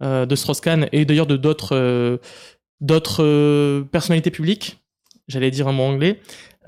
[0.03, 2.19] euh, de Strauss-Kahn et d'ailleurs de d'autres euh,
[2.81, 4.83] d'autres euh, personnalités publiques.
[5.29, 6.21] J'allais dire un mot anglais.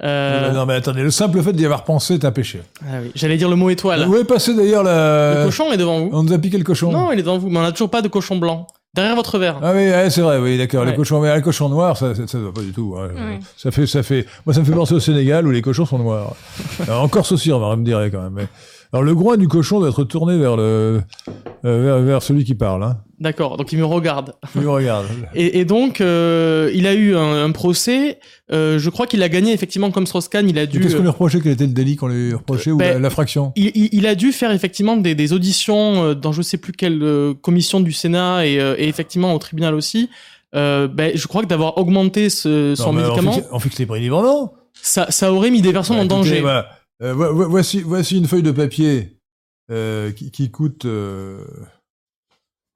[0.02, 2.60] Euh, Non, mais attendez, le simple fait d'y avoir pensé est un péché.
[2.82, 4.06] ah oui, j'allais dire le mot étoile.
[4.08, 5.40] Où est passé d'ailleurs la...
[5.40, 6.10] Le cochon est devant vous.
[6.12, 6.90] On nous a piqué le cochon.
[6.90, 8.66] Non, il est devant vous, mais on n'a toujours pas de cochon blanc.
[8.94, 9.58] Derrière votre verre.
[9.62, 10.84] Ah oui, ouais, c'est vrai, oui, d'accord.
[10.84, 10.90] Ouais.
[10.90, 12.94] Les cochons, mais le cochon noir, ça, ça, ça va pas du tout.
[12.98, 13.08] hein.
[13.08, 13.40] Ouais.
[13.56, 14.24] Ça fait, ça fait.
[14.46, 16.34] Moi, ça me fait penser au Sénégal où les cochons sont noirs.
[16.86, 18.32] Alors, en Corse aussi, on va me dire quand même.
[18.34, 18.46] mais-
[18.92, 21.02] Alors, le groin du cochon doit être tourné vers le,
[21.64, 22.84] euh, vers, vers celui qui parle.
[22.84, 22.96] Hein.
[23.24, 24.34] D'accord, donc il me regarde.
[24.54, 25.06] Il me regarde.
[25.34, 28.18] Et, et donc, euh, il a eu un, un procès.
[28.52, 30.48] Euh, je crois qu'il a gagné effectivement comme Strauss-Kahn.
[30.48, 30.78] Il a dû.
[30.78, 33.52] Qu'est-ce qu'on lui reprochait Quel était le délit qu'on lui reprochait ou Ben, la- l'infraction
[33.56, 36.72] il, il- il a dû faire effectivement des, des auditions euh, dans je sais plus
[36.72, 40.10] quelle euh, commission du Sénat et, euh, et effectivement au tribunal aussi.
[40.54, 44.22] Euh, ben, je crois que d'avoir augmenté ce, son médicament, On fixe, les prix libres,
[44.22, 46.40] non ça, ça aurait mis des personnes Bah, en écoutez, danger.
[46.42, 46.68] voilà.
[47.02, 49.16] Euh, voici, voici une feuille de papier
[49.72, 50.84] euh, qui, qui coûte.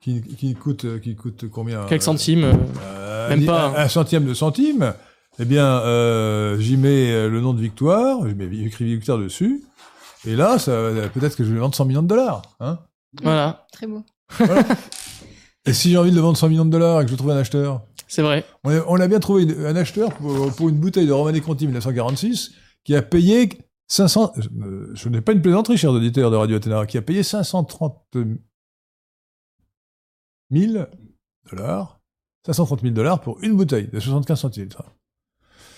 [0.07, 2.45] Euh, qui, qui coûte, qui coûte combien Quelques euh, centimes.
[2.45, 2.53] euh.
[2.85, 3.75] Euh, Même un- pas, hein.
[3.77, 4.95] Un, centième de centime.
[5.41, 9.63] Eh bien, euh, j'y mets euh, le nom de Victoire, écrit Victoire dessus,
[10.27, 10.57] et là,
[11.15, 12.43] peut-être que je vais vendre 100 millions de dollars.
[12.61, 12.79] Hein
[13.23, 13.67] Voilà.
[13.73, 14.03] Très beau.
[15.65, 17.31] et si j'ai envie de le vendre 100 millions de dollars et que je trouve
[17.31, 17.83] un acheteur?
[18.09, 18.45] C'est vrai.
[18.65, 21.41] On a, on a bien trouvé une- un acheteur pour, pour une bouteille de Romanée
[21.41, 22.53] Conti 1946
[22.85, 23.49] qui a payé
[23.87, 24.33] 500.
[24.63, 27.95] euh, Je n'ai pas une plaisanterie, chers auditeurs de Radio Athéna, qui a payé 530
[30.53, 30.85] 000
[31.51, 31.99] dollars.
[32.47, 34.83] 530 000 dollars pour une bouteille de 75 centilitres.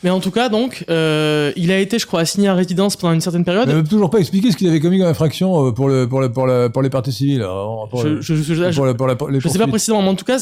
[0.03, 3.13] Mais en tout cas, donc, euh, il a été, je crois, assigné à résidence pendant
[3.13, 3.69] une certaine Il période.
[3.69, 6.21] n'a même toujours pas expliqué ce qu'il avait commis comme infraction euh, pour, le, pour,
[6.23, 7.43] le, pour, la- pour les parties civiles.
[7.91, 10.39] pour Je, je sais pas précisément, mais en tout cas,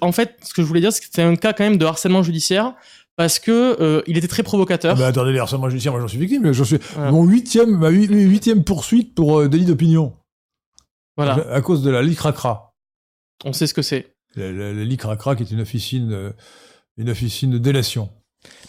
[0.00, 1.84] en fait, ce que je voulais dire, c'est que c'était un cas quand même de
[1.84, 2.74] harcèlement judiciaire
[3.16, 4.96] parce que euh, il était très Ah provocateur.
[4.96, 6.50] bah attendez, les harcèlements judiciaires, moi j'en suis victime.
[6.52, 7.12] J'en suis Voilà.
[7.12, 10.14] mon huitième, ma huit- huitième poursuite pour euh, délit d'opinion.
[11.16, 12.65] voilà, À cause de la LICRACRA.
[13.44, 14.14] On sait ce que c'est.
[14.36, 16.30] La, la, la qui est une officine, euh,
[16.98, 18.10] une officine de délation.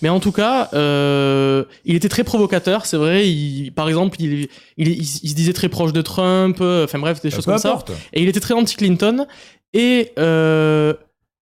[0.01, 3.29] Mais en tout cas, euh, il était très provocateur, c'est vrai.
[3.29, 6.57] Il, par exemple, il, il, il- il se disait très proche de Trump.
[6.61, 7.69] euh, Enfin bref, des choses Peu comme ça.
[8.13, 9.27] Et il était très anti-Clinton.
[9.73, 10.93] Et euh,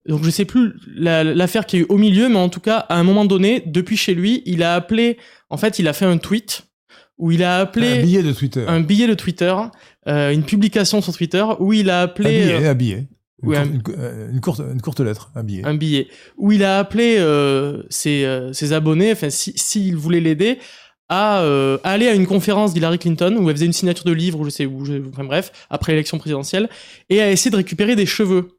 [0.07, 2.59] donc je sais plus la- l'affaire qu'il y a eu au milieu, mais en tout
[2.59, 5.17] cas, à un moment donné, depuis chez lui, il a appelé.
[5.49, 6.63] En fait, il a fait un tweet
[7.19, 8.65] où il a appelé Un billet de Twitter.
[8.67, 9.53] un billet de Twitter,
[10.07, 13.07] euh, une publication sur Twitter où il a Un appelé billet, euh, un billet.
[13.43, 15.61] Une, un- cou- euh, une courte, une courte lettre, un billet.
[15.65, 20.57] un billet où il a appelé euh, ses, ses abonnés, enfin si- s'ils voulaient l'aider,
[21.07, 24.39] à euh, aller à une conférence d'Hillary Clinton où elle faisait une signature de livre
[24.41, 26.69] ou je sais où, je- enfin bref, après l'élection présidentielle,
[27.09, 28.49] et à essayer de récupérer des cheveux.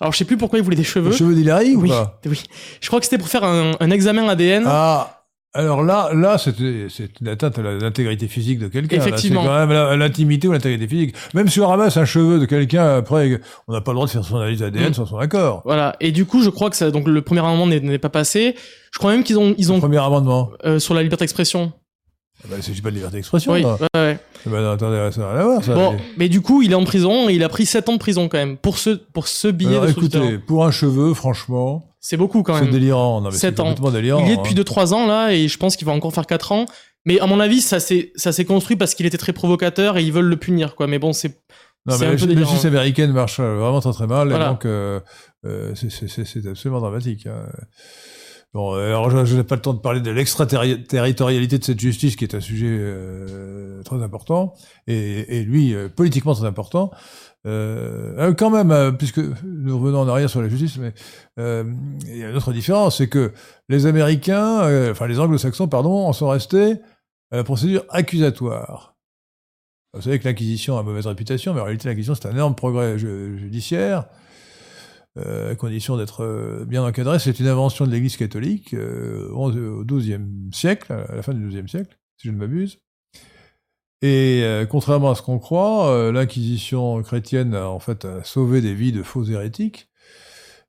[0.00, 1.10] Alors je sais plus pourquoi il voulait des cheveux.
[1.10, 2.20] Les cheveux d'Hillary ou oui, pas?
[2.26, 2.42] oui.
[2.80, 4.64] Je crois que c'était pour faire un, un examen ADN.
[4.66, 5.13] Ah,
[5.54, 8.96] alors là, là, c'était, c'est une atteinte à l'intégrité physique de quelqu'un.
[8.96, 9.42] Effectivement.
[9.42, 11.14] C'est quand même l'intimité ou l'intégrité physique.
[11.32, 14.10] Même si on ramasse un cheveu de quelqu'un, après, on n'a pas le droit de
[14.10, 14.94] faire son analyse ADN Mm.
[14.94, 15.62] sans son accord.
[15.64, 15.94] Voilà.
[16.00, 18.56] Et du coup, je crois que ça, donc le premier amendement n'est- pas passé.
[18.92, 20.50] Je crois même qu'ils ont, ils ont Premier amendement.
[20.64, 21.72] euh, sur la liberté d'expression.
[22.44, 23.52] Eh ben, il s'agit pas de liberté d'expression.
[23.52, 23.62] Oui.
[23.62, 23.76] là.
[23.80, 24.18] ouais, ouais.
[24.46, 25.74] Eh ben, attendez, ça n'a rien à voir, ça.
[25.74, 27.98] Bon, mais du coup, il est en prison et il a pris 7 ans de
[27.98, 31.86] prison quand même pour ce pour ce billet Alors, de écoutez, pour un cheveu, franchement,
[32.06, 32.70] C'est beaucoup quand c'est même.
[32.70, 33.22] délirant.
[33.22, 33.64] Non, mais c'est ans.
[33.64, 34.20] complètement délirant.
[34.20, 34.62] Il y est depuis hein.
[34.62, 36.66] 2-3 ans là et je pense qu'il va encore faire 4 ans.
[37.06, 40.02] Mais à mon avis, ça s'est ça s'est construit parce qu'il était très provocateur et
[40.04, 40.86] ils veulent le punir quoi.
[40.86, 41.40] Mais bon, c'est
[41.86, 42.50] Non, c'est mais un la, peu la délirant.
[42.50, 44.46] justice américaine marche euh, vraiment très très mal, Voilà.
[44.46, 45.00] et donc euh,
[45.46, 47.26] euh, c'est- c'est c'est- c'est absolument dramatique.
[47.26, 47.46] hein.
[48.52, 51.80] Bon, euh, alors je je n'ai pas le temps de parler de l'extraterritorialité de cette
[51.80, 54.54] justice, qui est un sujet euh, très important,
[54.86, 56.90] et, et lui, euh, politiquement très important.
[57.46, 60.94] Euh, euh, quand même, euh, puisque nous revenons en arrière sur la justice, mais
[61.38, 61.64] euh,
[62.06, 63.32] il y a une autre différence, c'est que
[63.68, 66.76] les Américains, euh, enfin les Anglo-Saxons, pardon, en sont restés
[67.30, 68.94] à la procédure accusatoire.
[69.92, 72.98] Vous savez que l'Inquisition a mauvaise réputation, mais en réalité, l'Inquisition, c'est un énorme progrès
[72.98, 74.06] ju- judiciaire,
[75.16, 77.20] à condition d'être bien encadré.
[77.20, 79.52] C'est une invention de l'Église catholique au
[79.84, 82.78] XIIe siècle, à la fin du XIIe siècle, si je ne m'abuse.
[84.06, 88.74] Et euh, contrairement à ce qu'on croit, euh, l'Inquisition chrétienne a en fait sauvé des
[88.74, 89.88] vies de faux hérétiques.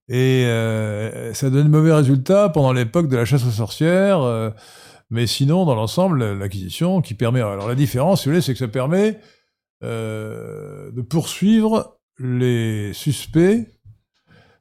[0.08, 4.22] Et euh, ça donne mauvais résultats pendant l'époque de la chasse aux sorcières.
[4.22, 4.52] euh,
[5.10, 7.42] mais sinon, dans l'ensemble, l'Inquisition qui permet...
[7.42, 9.20] Alors la différence, si vous voulez, c'est que ça permet
[9.82, 13.68] de poursuivre les suspects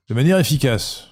[0.08, 1.06] de manière efficace.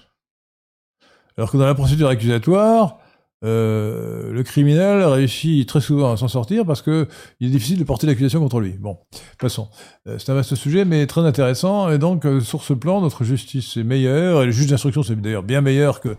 [1.37, 2.99] Alors que dans la procédure accusatoire,
[3.43, 7.07] euh, le criminel réussit très souvent à s'en sortir parce que
[7.41, 8.73] il est difficile de porter l'accusation contre lui.
[8.79, 8.97] Bon,
[9.39, 9.67] passons.
[10.07, 11.89] Euh, c'est un vaste sujet, mais très intéressant.
[11.91, 14.43] Et donc, euh, sur ce plan, notre justice est meilleure.
[14.43, 16.15] Et le juge d'instruction, c'est d'ailleurs bien meilleur que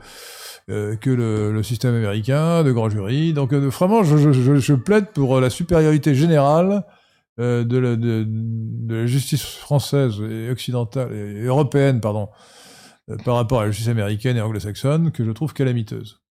[0.71, 3.33] euh, que le, le système américain de grand jury.
[3.33, 6.85] Donc, vraiment, je, je, je, plaide pour la supériorité générale
[7.37, 8.27] de, la, de,
[8.89, 12.29] la justice française et occidentale et européenne, pardon,
[13.25, 16.24] par rapport à la justice américaine et anglo-saxonne, que je trouve calamiteuse.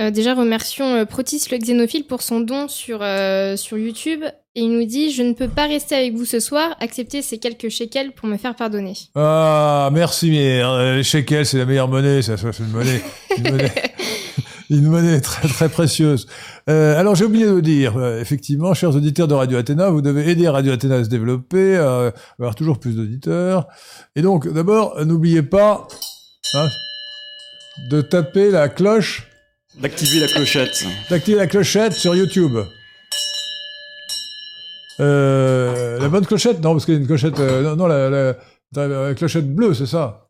[0.00, 4.22] Euh, déjà, remercions euh, Protis le xénophile pour son don sur, euh, sur YouTube.
[4.54, 7.38] Et il nous dit Je ne peux pas rester avec vous ce soir, acceptez ces
[7.38, 8.94] quelques shekels pour me faire pardonner.
[9.14, 10.62] Ah, merci, mais
[10.94, 13.02] les shekels, c'est la meilleure monnaie, ça, c'est une monnaie,
[13.36, 13.72] une monnaie,
[14.70, 16.26] une monnaie très très précieuse.
[16.68, 20.02] Euh, alors j'ai oublié de vous dire, euh, effectivement, chers auditeurs de Radio Athéna, vous
[20.02, 23.68] devez aider Radio Athéna à se développer, à avoir toujours plus d'auditeurs.
[24.16, 25.86] Et donc, d'abord, n'oubliez pas
[26.54, 26.66] hein,
[27.90, 29.28] de taper la cloche,
[29.80, 30.86] D'activer la clochette.
[31.10, 32.56] d'activer la clochette sur YouTube.
[35.00, 38.08] Euh, la bonne clochette, non, parce qu'il y a une clochette, euh, non, non, la,
[38.08, 38.36] la-
[38.88, 40.22] la clochette bleue, c'est ça.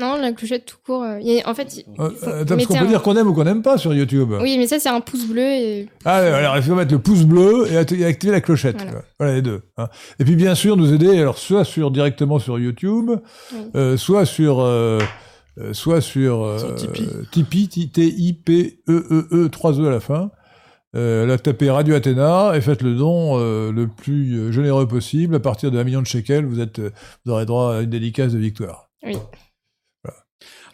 [0.00, 1.02] Non, la clochette tout court.
[1.02, 3.14] euh, il y a- en fait, il Euh, faut- parce qu'on peut un- dire qu'on
[3.16, 4.32] aime ou qu'on n'aime pas sur YouTube.
[4.40, 5.42] Oui, mais ça, c'est un pouce bleu.
[5.42, 5.88] Et...
[6.06, 8.78] Ah, alors il faut mettre le pouce bleu et acti- et activer la clochette.
[9.18, 9.34] Voilà.
[9.34, 9.60] Les deux.
[9.76, 9.88] hein.
[10.18, 13.10] Et puis bien sûr nous aider, alors soit sur directement sur YouTube,
[13.52, 13.58] Oui.
[13.76, 14.60] euh, soit sur
[15.58, 17.08] euh, soit sur, euh, Tipeee.
[17.30, 20.30] Tipeee, T- T-I-P-E-E-E, 3 E à la fin.
[20.94, 25.34] Euh, là, tapez Radio Athéna et faites le don euh, le plus euh, généreux possible.
[25.34, 26.80] À partir de 1 million de shekels, vous, êtes,
[27.24, 28.90] vous aurez droit à une dédicace de victoire.
[29.02, 29.16] Oui.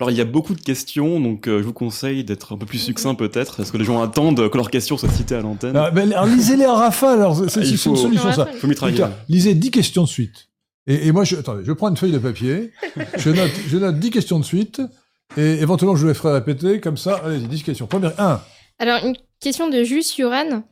[0.00, 2.66] Alors il y a beaucoup de questions, donc euh, je vous conseille d'être un peu
[2.66, 5.76] plus succinct peut-être, parce que les gens attendent que leurs questions soient citées à l'antenne?
[5.76, 8.46] Ah, ben, alors, lisez-les en rafale, alors, c'est Ah, une solution, ça.
[8.60, 8.68] Faut.
[8.68, 10.47] Putain, lisez 10 questions de suite.
[10.88, 12.72] Et, et moi, je, attendez, je prends une feuille de papier,
[13.16, 14.82] je note, je note 10 questions de suite,
[15.36, 17.86] et éventuellement, je vous les ferai répéter, comme ça, allez-y, 10 questions.
[17.86, 18.42] Première, 1.
[18.78, 20.64] Alors, une question de Jus Yoran.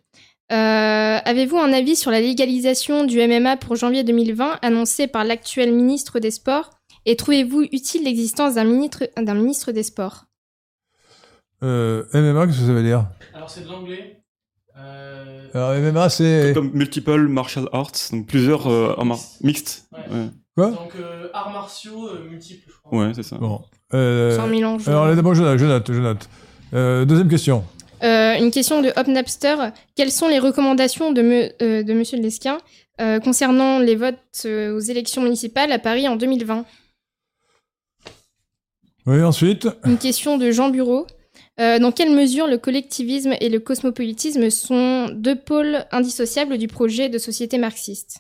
[0.52, 5.72] Euh, Avez-vous un avis sur la légalisation du MMA pour janvier 2020 annoncée par l'actuel
[5.72, 6.70] ministre des Sports?
[7.04, 10.24] Et trouvez-vous utile l'existence d'un ministre, d'un ministre des Sports?
[11.62, 13.06] Euh, MMA, qu'est-ce que ça veut dire?
[13.34, 14.22] Alors c'est de l'anglais.
[14.78, 16.52] Euh, Alors, MMA, c'est...
[16.54, 19.88] Comme multiple martial arts, donc plusieurs euh, arts mar- mixtes.
[19.92, 20.16] Ouais.
[20.18, 22.98] Ouais, Quoi Donc euh, arts martiaux euh, multiples, je crois.
[23.06, 23.36] Ouais, c'est ça.
[23.36, 23.62] Bon.
[23.94, 24.86] Euh, C'est un mélange.
[24.88, 26.28] alors, d'abord, je note, je note, je note.
[26.74, 27.64] Euh, deuxième question.
[28.02, 29.56] Euh, une question de Hop Napster.
[29.94, 32.58] Quelles sont les recommandations de, me- euh, de Monsieur Lesquin
[33.00, 36.64] euh, concernant les votes euh, aux élections municipales à Paris en 2020
[39.06, 39.68] Oui, ensuite.
[39.84, 41.06] Une question de Jean Bureau.
[41.58, 47.08] Euh, dans quelle mesure le collectivisme et le cosmopolitisme sont deux pôles indissociables du projet
[47.08, 48.18] de société marxiste?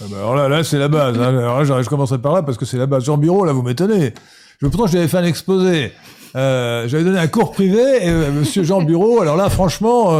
[0.00, 1.16] Ah bah alors là, là c'est la base.
[1.18, 1.38] hein.
[1.38, 3.04] Alors là, je commencerai par là parce que c'est la base.
[3.04, 4.14] Jean Bureau, là, vous m'étonnez.
[4.60, 5.92] Pourtant, je lui avais fait un exposé.
[6.34, 10.16] Euh, J'avais donné un cours privé et euh, Monsieur Jean Bureau, alors là, franchement,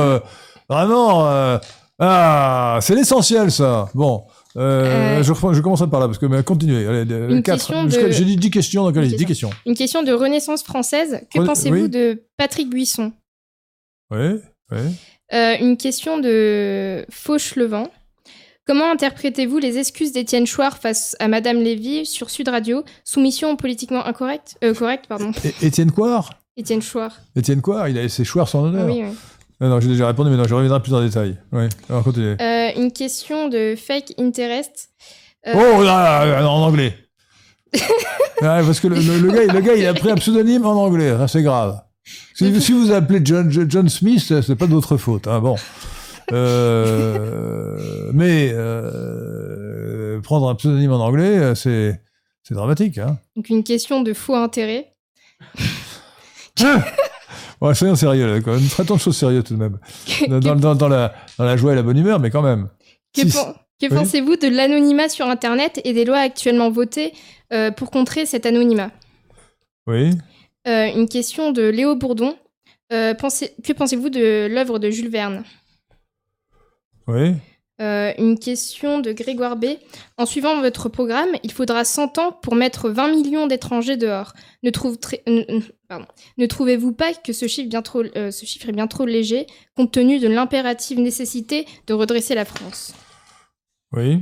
[0.69, 1.59] vraiment,
[1.99, 3.89] ah, c'est l'essentiel, ça.
[3.95, 4.25] Bon.
[4.57, 6.87] Euh, Euh, je, commencerai par là parce que mais continuez.
[6.87, 7.03] Allez,
[7.35, 7.57] Une quatre.
[7.59, 9.51] question Jusqu'à- de- J'ai dit 10 questions, donc allez, Une 10 questions.
[9.67, 11.21] Une question de Renaissance française.
[11.35, 11.89] Que pensez-vous oui.
[11.89, 13.13] de Patrick Buisson?
[14.11, 14.37] Oui,
[14.71, 14.79] oui.
[15.33, 17.89] Euh, Une question de Fauchelevent.
[18.67, 22.85] Comment interprétez-vous les excuses d'Étienne Chouard face à Madame Lévy sur Sud Radio?
[23.05, 25.33] Soumission politiquement incorrecte euh, Correcte, pardon.
[25.63, 27.17] Étienne Coire Étienne Chouard.
[27.35, 28.87] Étienne Coire, il a laissé choir son honneur.
[28.87, 29.17] Oui, oui.
[29.63, 31.37] Non, non, j'ai déjà répondu, mais non, je reviendrai plus en détail.
[31.53, 32.37] Oui, alors continuez.
[32.41, 34.91] Euh, une question de Fake Interest.
[35.47, 36.95] Euh, Oh là, là, là, en anglais.
[38.43, 40.73] Ouais, parce que le, le- le gars, le gars, il a pris un pseudonyme en
[40.73, 41.17] anglais.
[41.17, 41.81] Ça, c'est grave.
[42.35, 45.29] Si, si vous appelez John, John Smith, c'est pas de votre faute.
[45.29, 45.55] Hein, bon.
[46.33, 52.01] Euh, mais euh, prendre un pseudonyme en anglais, c'est
[52.43, 52.99] c'est dramatique.
[52.99, 53.17] Hein.
[53.37, 54.93] Donc une question de faux intérêt.
[57.63, 58.69] Ouais, soyons sérieux, là, quand même.
[58.69, 59.79] Traitons de choses sérieuses tout de même.
[60.29, 62.69] Dans, dans, dans- dans la, dans la joie et la bonne humeur, mais quand même.
[63.15, 63.95] Que, Si- pen- que Oui.
[63.95, 67.13] pensez-vous de l'anonymat sur Internet et des lois actuellement votées
[67.53, 68.91] euh, pour contrer cet anonymat?
[69.87, 70.11] Oui.
[70.67, 72.37] Euh, Une question de Léo Bourdon.
[72.93, 75.45] Euh, pensez- que pensez-vous de l'œuvre de Jules Verne?
[77.07, 77.35] Oui.
[77.83, 79.65] Euh, Une question de Grégoire B.
[80.17, 84.33] En suivant votre programme, il faudra 100 ans pour mettre 20 millions d'étrangers dehors.
[84.63, 84.71] Ne,
[86.47, 89.47] trouvez-vous pas que ce chiffre, bien trop, euh, ce chiffre est bien trop léger,
[89.77, 92.95] compte tenu de l'impérative nécessité de redresser la France?
[93.93, 94.21] Oui.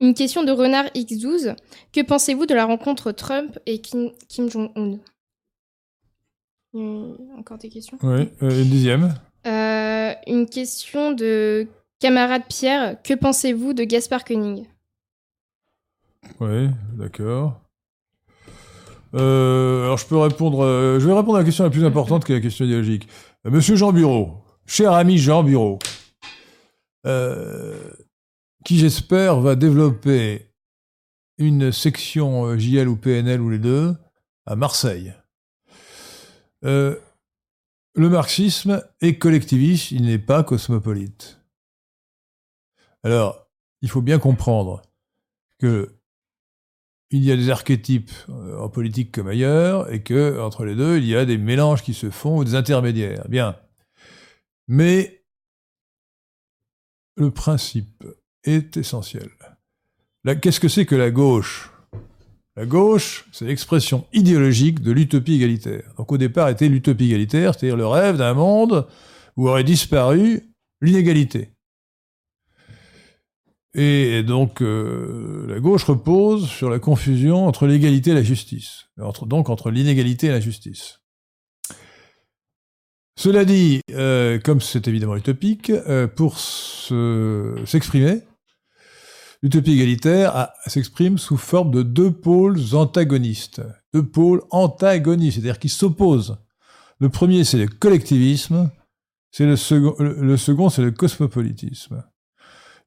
[0.00, 1.54] Une question de Renard X12.
[1.92, 4.98] Que pensez-vous de la rencontre Trump et Kim, Kim Jong-un?
[7.38, 7.98] Encore des questions?
[8.02, 8.28] Oui.
[8.42, 9.14] Euh, une dixième.
[9.46, 11.66] Euh, Une question de
[11.98, 13.00] camarade Pierre.
[13.02, 14.66] Que pensez-vous de Gaspard Koenig?
[16.40, 17.60] Oui, d'accord.
[19.14, 20.64] Euh, alors je peux répondre.
[20.64, 23.08] euh, je vais répondre à la question la plus importante qui est la question idéologique.
[23.46, 25.78] Euh, Monsieur Jean Bureau, cher ami Jean Bureau,
[28.64, 30.50] qui j'espère va développer
[31.38, 33.94] une section JL ou PNL ou les deux
[34.44, 35.14] à Marseille.
[36.62, 37.00] Le
[37.96, 41.37] marxisme est collectiviste, il n'est pas cosmopolite.
[43.04, 43.48] Alors,
[43.82, 44.82] il faut bien comprendre
[45.58, 45.94] que
[47.10, 50.98] il y a des archétypes euh, en politique comme ailleurs, et que entre les deux,
[50.98, 53.26] il y a des mélanges qui se font ou des intermédiaires.
[53.28, 53.56] Bien.
[54.66, 55.24] Mais
[57.16, 58.04] le principe
[58.44, 59.30] est essentiel.
[60.42, 61.72] Qu'est-ce que c'est que la gauche?
[62.56, 65.94] La gauche, c'est l'expression idéologique de l'utopie égalitaire.
[65.96, 68.86] Donc au départ était l'utopie égalitaire, c'est-à-dire le rêve d'un monde
[69.36, 71.52] où aurait disparu l'inégalité.
[73.80, 78.86] Et donc, euh, la gauche repose sur la confusion entre l'égalité et la justice.
[79.00, 80.98] Entre, donc, entre l'inégalité et la justice.
[83.16, 88.22] Cela dit, euh, comme c'est évidemment utopique, euh, pour se- s'exprimer,
[89.44, 93.62] l'utopie égalitaire s'exprime sous forme de deux pôles antagonistes.
[93.94, 96.36] Deux pôles antagonistes, c'est-à-dire qui s'opposent.
[96.98, 98.70] Le premier, c'est le collectivisme.
[99.38, 102.02] Le- le second, c'est le cosmopolitisme.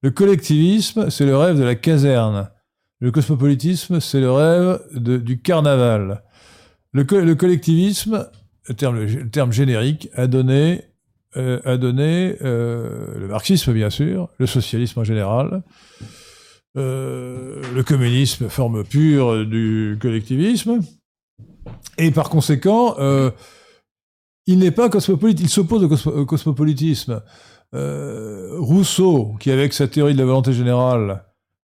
[0.03, 2.49] Le collectivisme, c'est le rêve de la caserne.
[2.99, 6.23] Le cosmopolitisme, c'est le rêve du carnaval.
[6.93, 8.29] Le, co- le collectivisme,
[8.67, 8.75] le
[9.29, 10.85] terme, générique, a donné,
[11.37, 15.63] euh, euh, le marxisme, bien sûr, le socialisme en général,
[16.77, 20.79] euh, le communisme, forme pure du collectivisme,
[21.97, 22.95] Et par conséquent,
[24.47, 27.21] il n'est pas cosmopolite, il s'oppose au cosmopolitisme.
[27.73, 31.23] Euh, Rousseau, qui avec sa théorie de la volonté générale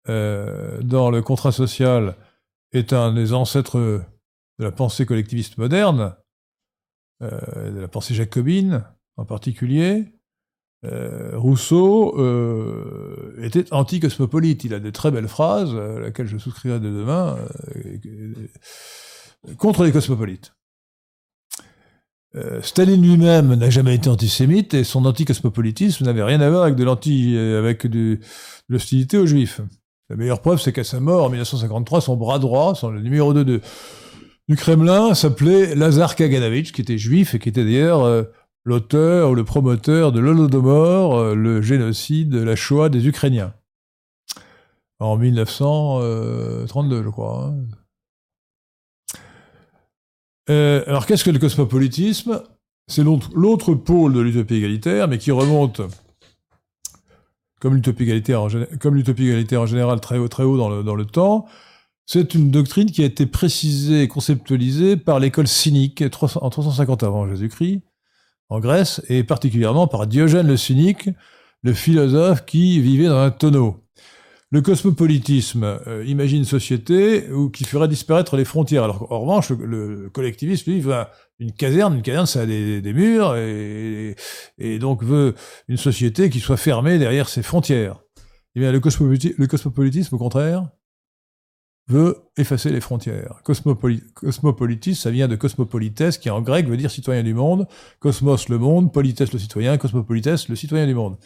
[0.09, 2.17] euh, dans le contrat social
[2.73, 6.15] est un des ancêtres de la pensée collectiviste moderne,
[7.23, 8.85] euh, de la pensée jacobine
[9.17, 10.13] en particulier,
[11.33, 12.15] Rousseau
[13.39, 14.63] était anti-cosmopolite.
[14.63, 17.37] Il a de très belles phrases, à laquelle je souscrirai dès demain,
[19.59, 20.56] contre les cosmopolites.
[22.37, 26.75] Euh, Staline lui-même n'a jamais été antisémite et son anticosmopolitisme n'avait rien à voir avec
[26.77, 28.19] de l'anti, euh, avec de
[28.69, 29.61] l'hostilité aux juifs.
[30.11, 33.33] La meilleure preuve, c'est qu'à sa mort en 1953, son bras droit, son, le numéro
[33.33, 33.61] 2 de,
[34.49, 38.25] du Kremlin, s'appelait Lazar Kaganovich, qui était juif et qui était d'ailleurs euh,
[38.65, 43.55] l'auteur ou le promoteur de l'Holodomor, le génocide, la Shoah des Ukrainiens.
[44.99, 47.47] En 1932, je crois.
[47.47, 47.57] hein.
[50.49, 52.43] Euh, alors, qu'est-ce que le cosmopolitisme?
[52.89, 55.81] C'est l'autre pôle de l'utopie égalitaire, mais qui remonte,
[57.61, 61.47] comme l'utopie égalitaire, en général, très haut, dans le, temps.
[62.07, 67.03] C'est une doctrine qui a été précisée et conceptualisée par l'école cynique 300 en 350
[67.03, 67.83] avant Jésus-Christ,
[68.51, 71.11] en Grèce, et particulièrement par Diogène le cynique,
[71.65, 73.86] le philosophe qui vivait dans un tonneau.
[74.53, 78.85] Le cosmopolitisme euh, imagine une société où, qui ferait disparaître les frontières.
[78.85, 81.09] Alors en revanche, le, le collectivisme, lui, un-
[81.41, 81.97] une caserne.
[81.97, 84.15] Une caserne, ça a des, murs, et,
[84.79, 85.35] donc veut
[85.69, 88.01] une société qui soit fermée derrière ses frontières.
[88.55, 90.69] Eh bien, le, le cosmopolitisme, au contraire,
[91.89, 93.41] veut effacer les frontières.
[93.45, 97.67] Cosmopoli cosmopolitisme, ça vient de cosmopolites, qui en grec veut dire citoyen du monde.
[97.99, 101.17] Cosmos, le monde, polites, le citoyen, cosmopolites, le citoyen du monde.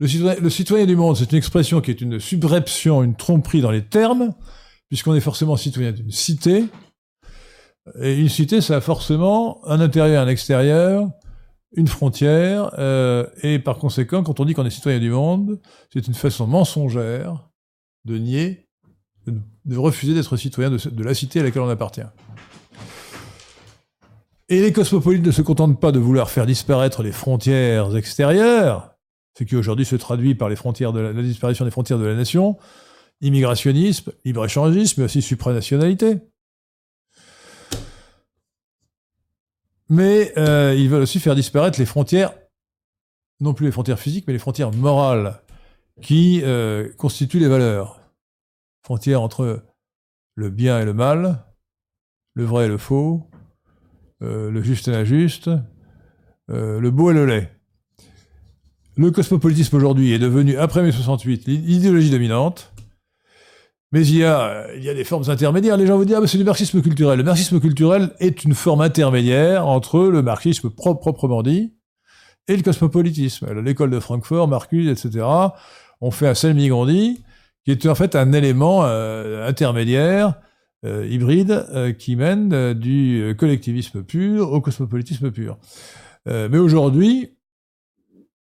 [0.00, 3.84] Le citoyen, du monde, c'est une expression qui est une subreption, une tromperie dans les
[3.84, 4.32] termes,
[4.88, 6.64] puisqu'on est forcément citoyen d'une cité.
[8.00, 11.10] Et une cité, ça a forcément un intérieur un extérieur,
[11.76, 15.60] une frontière, euh, et par conséquent, quand on dit qu'on est citoyen du monde,
[15.92, 17.50] c'est une façon mensongère
[18.06, 18.68] de nier,
[19.26, 22.00] de, refuser d'être citoyen de la cité à laquelle on appartient.
[24.48, 28.96] Et les cosmopolites ne se contentent pas de vouloir faire disparaître les frontières extérieures,
[29.40, 32.58] ce qui aujourd'hui se traduit par la, disparition des frontières de la nation,
[33.22, 36.18] immigrationnisme, libre-échangisme, mais aussi supranationalité.
[39.88, 42.34] Mais euh, ils veulent aussi faire disparaître les frontières,
[43.40, 45.40] non plus les frontières physiques, mais les frontières morales,
[46.02, 47.98] qui euh, constituent les valeurs.
[48.82, 49.64] Frontières entre
[50.34, 51.46] le bien et le mal,
[52.34, 53.26] le vrai et le faux,
[54.22, 55.48] euh, le juste et l'injuste,
[56.48, 57.59] le beau et le laid.
[59.00, 62.70] Le cosmopolitisme aujourd'hui est devenu, après mai 68, l'idéologie dominante.
[63.92, 65.78] Mais il y, a, il y a des formes intermédiaires.
[65.78, 67.16] Les gens vous disent, ah, mais c'est du marxisme culturel.
[67.16, 71.72] Le marxisme culturel est une forme intermédiaire entre le marxisme propre, proprement dit
[72.46, 73.62] et le cosmopolitisme.
[73.62, 75.24] L'école de Francfort, Marcuse, etc.,
[76.02, 77.22] ont fait un Salmigondis,
[77.64, 80.34] qui est en fait un élément euh, intermédiaire,
[80.84, 85.56] euh, hybride, euh, qui mène du collectivisme pur au cosmopolitisme pur.
[86.26, 87.30] Mais aujourd'hui,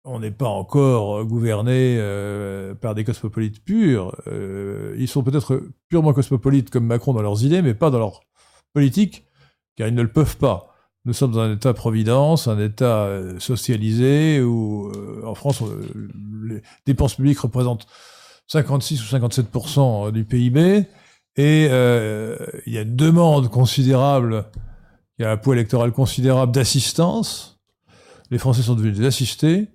[0.04, 4.16] on n'est pas encore gouverné euh, par des cosmopolites purs.
[4.26, 8.20] Euh, ils sont peut-être purement cosmopolites comme Macron dans leurs idées, mais pas dans leur
[8.72, 9.24] politique,
[9.76, 10.70] car ils ne le peuvent pas.
[11.06, 16.08] Nous sommes dans un État-providence, un État euh, socialisé, où euh, en France, euh,
[16.44, 17.86] les dépenses publiques représentent
[18.48, 20.86] 56 ou 57% du PIB,
[21.36, 22.36] et euh,
[22.66, 24.44] il y a une demande considérable,
[25.18, 27.60] il y a un poids électoral considérable d'assistance.
[28.30, 29.68] Les Français sont devenus des assistés,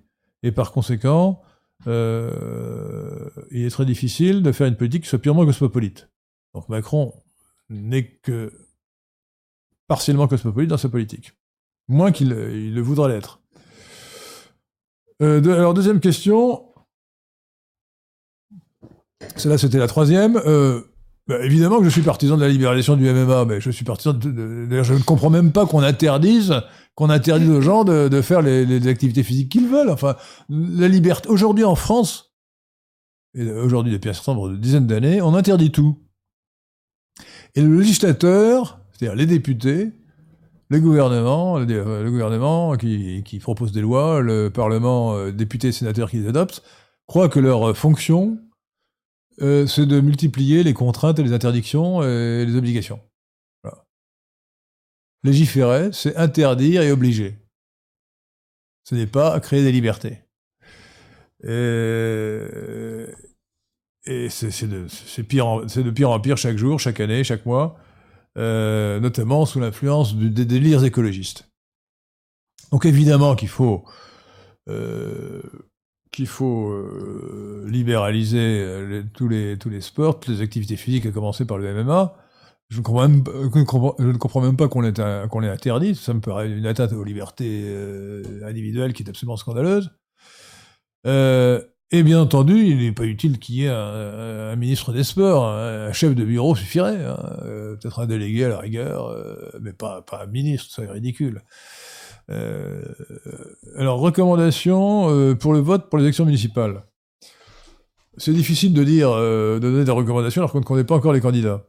[0.46, 1.42] et par conséquent,
[1.88, 6.08] euh, il est très difficile de faire une politique qui soit purement cosmopolite.
[6.54, 7.12] Donc Macron
[7.68, 8.52] n'est que
[9.88, 11.32] partiellement cosmopolite dans sa politique.
[11.88, 13.40] Moins qu'il il le voudra l'être.
[15.20, 16.64] Euh, alors, deuxième question.
[19.34, 20.36] Celle-là, c'était la troisième.
[20.36, 20.82] Euh,
[21.28, 24.16] bah, évidemment que je suis partisan de la libéralisation du MMA, mais je suis partisan
[24.22, 26.54] je ne comprends même pas qu'on interdise
[26.96, 29.90] qu'on interdise aux gens de, faire les, activités physiques qu'ils veulent.
[29.90, 30.16] Enfin,
[30.48, 31.28] la liberté...
[31.28, 32.32] Aujourd'hui, en France,
[33.34, 35.98] et aujourd'hui depuis un certain nombre de dizaines d'années, on interdit tout.
[37.54, 39.92] Et le législateur, c'est-à-dire les députés,
[40.68, 45.72] le gouvernement, le, euh, gouvernement qui, qui propose des lois, le Parlement, euh, députés et
[45.72, 46.62] sénateurs qui les adoptent,
[47.06, 48.38] croient que leur euh, fonction,
[49.42, 53.00] euh, c'est de multiplier les contraintes et les interdictions et les obligations.
[55.24, 57.38] Légiférer, c'est interdire et obliger.
[58.84, 60.20] Ce n'est pas créer des libertés.
[61.42, 63.06] Et,
[64.04, 64.86] et c'est de,
[65.22, 65.46] pire
[66.10, 67.76] en- pire chaque jour, chaque année, chaque mois.
[68.38, 71.48] euh, notamment sous l'influence des délires écologistes.
[72.70, 73.84] Donc évidemment qu'il faut
[74.68, 75.42] euh,
[76.16, 81.58] qu'il faut euh, libéraliser euh, tous les sports, toutes les activités physiques, à commencer par
[81.58, 82.14] le MMA.
[82.70, 84.92] Je ne comprends même, pas- qu'on l'ait
[85.28, 85.94] qu'on interdit.
[85.94, 89.90] Ça me paraît une atteinte aux libertés euh, individuelles qui est absolument scandaleuse.
[91.92, 95.86] Et bien entendu, il n'est pas utile qu'il y ait un, ministre des Sports, un,
[95.86, 97.16] un chef de bureau suffirait, hein,
[97.78, 99.16] peut-être un délégué à la rigueur,
[99.60, 101.42] mais pas, pas un ministre, c'est ridicule.
[102.30, 102.82] Euh,
[103.76, 106.84] alors, recommandation euh, pour le vote pour les élections municipales.
[108.16, 111.12] C'est difficile de dire, euh, de donner des recommandations alors qu'on ne connaît pas encore
[111.12, 111.66] les candidats.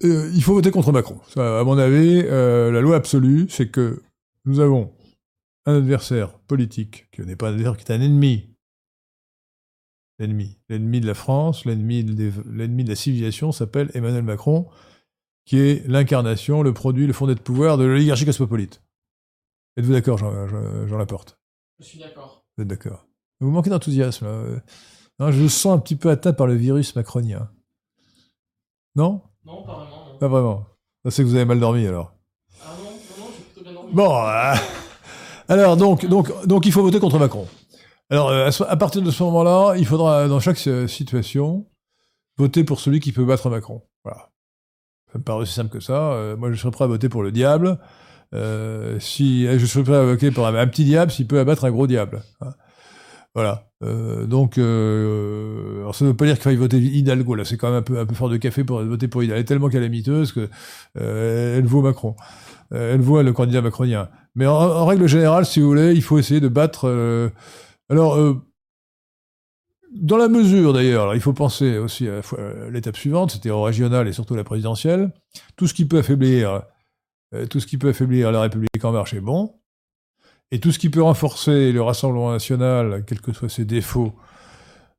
[0.00, 1.18] Il faut voter contre Macron.
[1.28, 4.00] Ça, à mon avis, la loi absolue, c'est que
[4.44, 4.92] nous avons
[5.66, 8.54] un adversaire politique, qui n'est pas un adversaire, qui est un ennemi.
[10.20, 10.56] L'ennemi.
[10.68, 14.68] L'ennemi de la France, l'ennemi de, l'ennemi de la civilisation s'appelle Emmanuel Macron,
[15.48, 18.82] qui est l'incarnation, le produit, le fondé de pouvoir de l'oligarchie cosmopolite.
[19.78, 21.38] Êtes-vous d'accord, Jean, Jean, Jean Laporte?
[21.80, 22.44] Je suis d'accord.
[22.56, 23.06] Vous êtes d'accord
[23.40, 24.26] Vous manquez d'enthousiasme.
[24.26, 24.58] Euh,
[25.18, 27.50] hein, je me sens un petit peu atteint par le virus macronien.
[28.94, 29.22] Non?
[29.46, 30.06] Non, pas vraiment.
[30.12, 30.18] non.
[30.18, 30.66] Pas vraiment.
[31.08, 32.12] C'est que vous avez mal dormi, alors.
[32.62, 32.90] Ah non, non,
[33.24, 33.92] non, j'ai plutôt bien dormi.
[33.94, 34.54] Bon, euh,
[35.48, 37.48] alors donc, donc, donc il faut voter contre Macron.
[38.10, 41.64] Alors euh, à, à partir de ce moment-là, il faudra dans chaque situation
[42.36, 43.82] voter pour celui qui peut battre Macron.
[44.04, 44.28] Voilà.
[45.12, 46.12] Ça me paraît aussi simple que ça.
[46.12, 47.78] Euh, moi, je serais prêt à voter pour le diable.
[48.34, 51.70] Euh, si je serais prêt à voter pour un, petit diable s'il peut abattre un
[51.70, 52.22] gros diable.
[52.40, 52.52] hein.
[53.34, 53.68] Voilà.
[53.84, 57.34] Euh, donc, euh, ça ne veut pas dire qu'il faille voter Hidalgo.
[57.36, 59.36] Là, c'est quand même un peu, fort de café pour voter pour Hidalgo.
[59.36, 60.48] Elle est tellement calamiteuse que
[60.98, 62.16] euh, elle vaut Macron.
[62.72, 64.08] Euh, elle voit le candidat macronien.
[64.34, 66.88] Mais en, en règle générale, si vous voulez, il faut essayer de battre.
[66.88, 67.28] euh,
[67.90, 68.42] alors, euh,
[69.94, 74.06] dans la mesure d'ailleurs, il faut penser aussi à à l'étape suivante, c'était au régional
[74.08, 75.12] et surtout la présidentielle.
[75.56, 76.62] Tout ce qui peut affaiblir,
[77.34, 79.54] euh, tout ce qui peut affaiblir la République en marche est bon,
[80.50, 84.14] et tout ce qui peut renforcer le Rassemblement national, quels que soient ses défauts,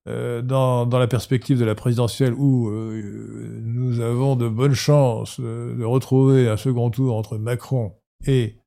[0.08, 5.40] euh, dans, dans la perspective de la présidentielle où euh, nous avons de bonnes chances
[5.40, 7.94] euh, de retrouver un second tour entre Macron
[8.26, 8.60] et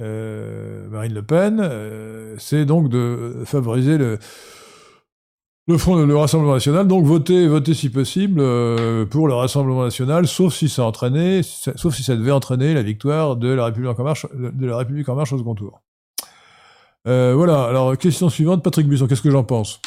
[0.00, 4.18] euh, Marine Le Pen, euh, c'est donc de favoriser le,
[5.68, 10.26] le Front, le Rassemblement national, donc voter, voter si possible euh, pour le Rassemblement national,
[10.26, 14.02] sauf si ça entraînait, sauf si ça devait entraîner la victoire de la République en
[14.02, 15.82] marche, de la République en marche au second tour.
[17.06, 17.64] Euh, voilà.
[17.64, 19.80] Alors question suivante, Patrick Buisson, qu'est-ce que j'en pense?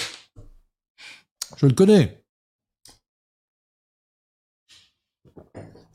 [1.57, 2.23] Je le connais.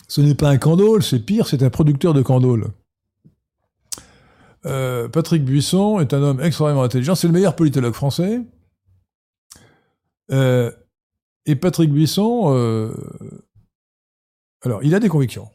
[0.08, 2.72] Ce n'est pas un candole, c'est pire, c'est un producteur de candole.
[4.64, 8.40] Euh, Patrick Buisson est un homme extrêmement intelligent, c'est le meilleur politologue français.
[10.30, 10.70] Euh,
[11.44, 12.92] et Patrick Buisson, euh,
[14.62, 15.48] alors, il a des convictions.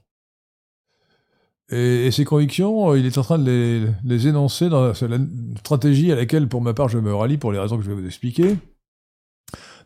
[1.69, 4.93] Et, ces convictions, euh, il est en train de les, énoncer dans la
[5.59, 7.95] stratégie à laquelle, pour ma part, je me rallie pour les raisons que je vais
[7.95, 8.57] vous expliquer.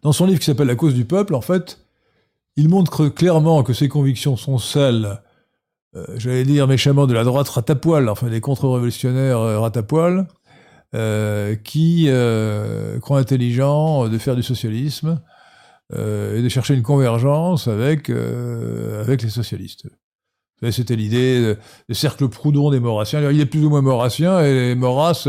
[0.01, 1.85] Dans son livre qui s'appelle La cause du peuple, en fait,
[2.55, 5.21] il montre clairement que ses convictions sont celles,
[6.15, 10.27] j'allais dire méchamment, de la droite ratapoil, enfin des contre-révolutionnaires ratapoil,
[10.95, 15.21] euh, qui euh, croient intelligent de faire du socialisme
[15.93, 19.87] euh, et de chercher une convergence avec, euh, avec les socialistes.
[20.71, 21.55] C'était l'idée
[21.89, 23.29] des cercles Proudhon des Maurassiens.
[23.29, 25.27] Il est plus ou moins maurassien et les Maurras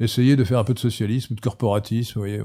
[0.00, 2.14] essayaient de faire un peu de socialisme, de corporatisme.
[2.16, 2.42] Vous voyez,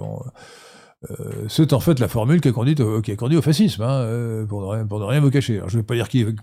[1.50, 4.46] c'est en fait la formule qui a conduit au, qui a conduit au fascisme, hein,
[4.48, 5.58] pour, ne rien, vous cacher.
[5.58, 6.36] Alors, je ne vais pas dire est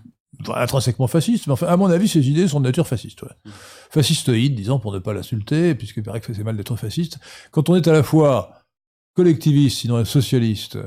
[0.47, 3.23] intrinsèquement fasciste, mais enfin, à mon avis, ses idées sont de nature fasciste.
[3.23, 3.51] Ouais.
[3.89, 7.19] Fascistoïde, disons, pour ne pas l'insulter, puisqu'il paraît que c'est mal d'être fasciste.
[7.51, 8.63] Quand on est à la fois
[9.15, 10.77] collectiviste, sinon socialiste,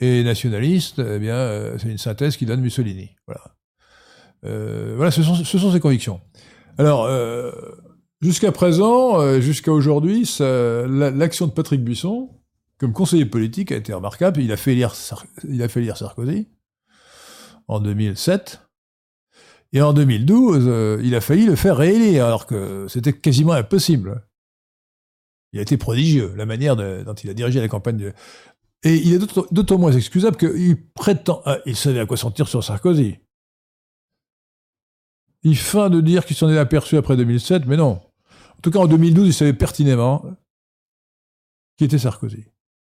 [0.00, 3.10] et nationaliste, eh bien, euh, c'est une synthèse qui donne Mussolini.
[3.26, 3.56] Voilà.
[4.44, 6.20] Euh, voilà, ce sont, ce sont ses convictions.
[6.78, 7.50] Alors, euh,
[8.20, 12.30] jusqu'à présent, jusqu'à aujourd'hui, l'action de Patrick Buisson,
[12.78, 14.40] comme conseiller politique, a été remarquable.
[14.40, 14.94] Il a fait lire,
[15.48, 16.48] il a fait lire Sarkozy
[17.66, 18.67] en 2007.
[19.72, 24.26] Et en 2012, euh, il a failli le faire réélire, alors que c'était quasiment impossible.
[25.52, 28.12] Il a été prodigieux, la manière dont il a dirigé la campagne.
[28.82, 29.18] Et il est
[29.52, 31.42] d'autant- moins excusable qu'il prétend...
[31.44, 33.18] ah, il savait à quoi s'en tire sur Sarkozy.
[35.42, 38.00] Il feint de dire qu'il s'en est aperçu après 2007, mais non.
[38.56, 40.24] En tout cas, en 2012, il savait pertinemment
[41.76, 42.44] qui était Sarkozy.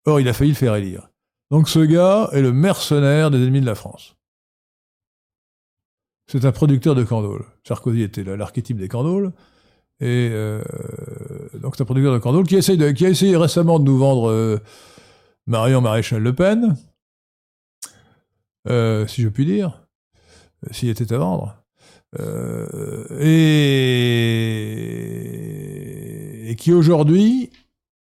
[0.06, 1.08] Or, il a failli le faire élire.
[1.50, 4.15] Donc ce gars est le mercenaire des ennemis de la France.
[6.28, 7.44] C'est un producteur de candoles.
[7.64, 9.32] Sarkozy était la- l'archétype des candoles.
[10.00, 10.62] Et euh,
[11.62, 14.58] donc c'est un producteur de candoles qui, essaye a essayé récemment de nous vendre euh,
[15.46, 16.76] Marion Maréchal Le Pen.
[18.68, 19.86] euh, si je puis dire,
[20.72, 21.62] s'il était à vendre.
[25.16, 27.50] Et, et qui aujourd'hui,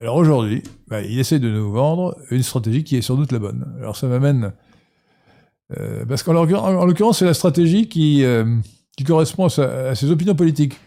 [0.00, 3.38] alors aujourd'hui, bah, il essaie de nous vendre une stratégie qui est sans doute la
[3.38, 3.74] bonne.
[3.78, 4.52] Alors ça m'amène,
[5.76, 8.56] euh, parce qu'en l'occur- en l'occurrence, c'est la stratégie qui, euh,
[9.06, 10.78] correspond à, ses opinions politiques.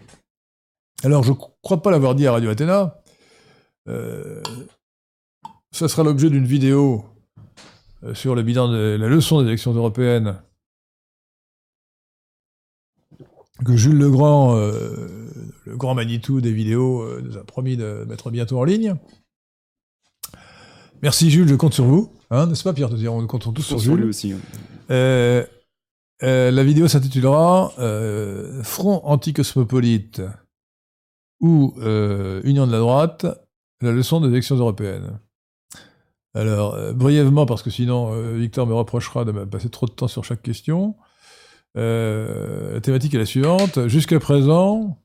[1.03, 3.01] Alors je crois pas l'avoir dit à Radio Athéna.
[3.87, 4.41] Euh,
[5.71, 7.05] ça sera l'objet d'une vidéo
[8.03, 10.41] euh, sur le la leçon des élections européennes
[13.65, 18.63] que Jules Legrand, le grand Manitou des vidéos, nous a promis de mettre bientôt en
[18.63, 18.95] ligne.
[21.01, 22.11] Merci Jules, je compte sur vous.
[22.29, 24.09] Hein, N'est-ce pas Pierre de dire On compte tous sur Sur lui Jules.
[24.09, 24.35] aussi.
[24.91, 25.45] Euh,
[26.23, 30.21] euh, la vidéo s'intitulera euh, Front anticosmopolite
[31.39, 31.73] ou
[32.43, 33.25] Union de la droite,
[33.81, 35.19] la leçon des élections européennes.
[36.33, 40.41] Alors, brièvement, parce que sinon Victor me reprochera de passer trop de temps sur chaque
[40.41, 40.97] question.
[41.75, 43.87] La thématique est la suivante.
[43.87, 45.01] Jusqu'à présent,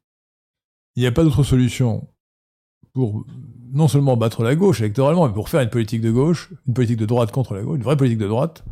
[0.97, 2.09] il n'y a pas d'autre solution
[2.95, 3.25] pour
[3.75, 6.99] non seulement battre la gauche électoralement, mais pour faire une politique de gauche, une politique
[6.99, 8.65] de droite contre la gauche, une vraie politique de droite,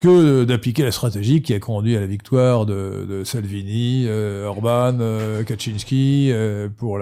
[0.00, 5.42] que d'appliquer la stratégie qui a conduit à la victoire de, Salvini, euh, Orban, euh,
[5.42, 6.98] Kaczynski euh, pour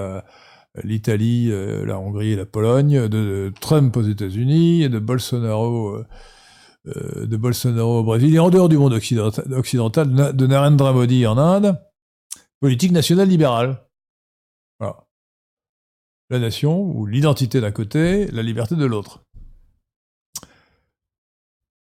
[0.82, 1.50] l'Italie,
[1.84, 5.98] la Hongrie et la Pologne, de, Trump aux États-Unis, de Bolsonaro,
[6.84, 11.38] de Bolsonaro au Brésil, et en dehors du monde occidental, occidental de Narendra Modi en
[11.38, 11.76] Inde,
[12.61, 13.84] politique nationale libérale.
[16.31, 19.25] La nation, ou l'identité d'un côté, la liberté de l'autre.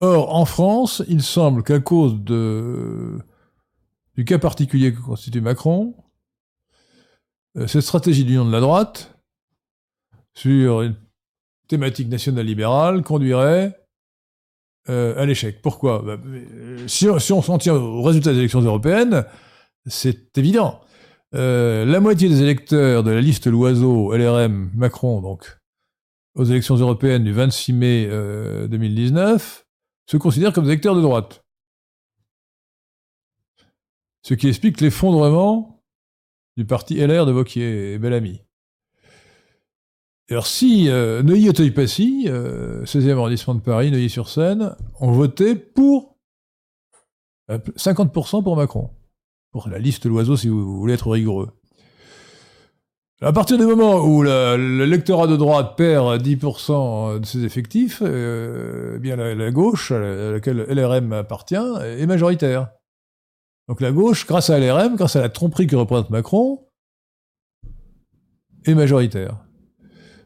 [0.01, 3.21] Or, en France, il semble qu'à cause du
[4.25, 5.95] cas particulier que constitue Macron,
[7.57, 9.15] euh, cette stratégie d'union de la droite
[10.33, 10.95] sur une
[11.67, 13.79] thématique nationale libérale conduirait
[14.89, 15.61] euh, à l'échec.
[15.61, 16.01] Pourquoi?
[16.01, 19.25] Bah, euh, si, si on s'en tient aux résultats des élections européennes,
[19.85, 20.81] c'est évident.
[21.33, 25.57] Euh, la moitié des électeurs de la liste Loiseau, LRM, Macron, donc,
[26.35, 29.65] aux élections européennes du 26 mai euh, 2019,
[30.07, 31.43] se considèrent comme des électeurs de droite.
[34.21, 35.83] Ce qui explique l'effondrement
[36.57, 38.41] du parti LR de Vauquier et Bellamy.
[40.29, 46.17] Alors si euh, Neuilly-Auteuil-Passy, euh, 16e arrondissement de Paris, Neuilly-sur-Seine, ont voté pour
[47.51, 48.89] euh, 50% pour Macron.
[49.69, 51.49] La liste l'oiseau si vous voulez être rigoureux.
[53.21, 58.95] À partir du moment où la- l'électorat de droite perd 10% de ses effectifs, euh,
[58.97, 62.67] eh bien la, gauche, à la- à laquelle LRM appartient, est majoritaire.
[63.69, 66.59] Donc la gauche, grâce à LRM, grâce à la tromperie que représente Macron,
[68.65, 69.37] est majoritaire.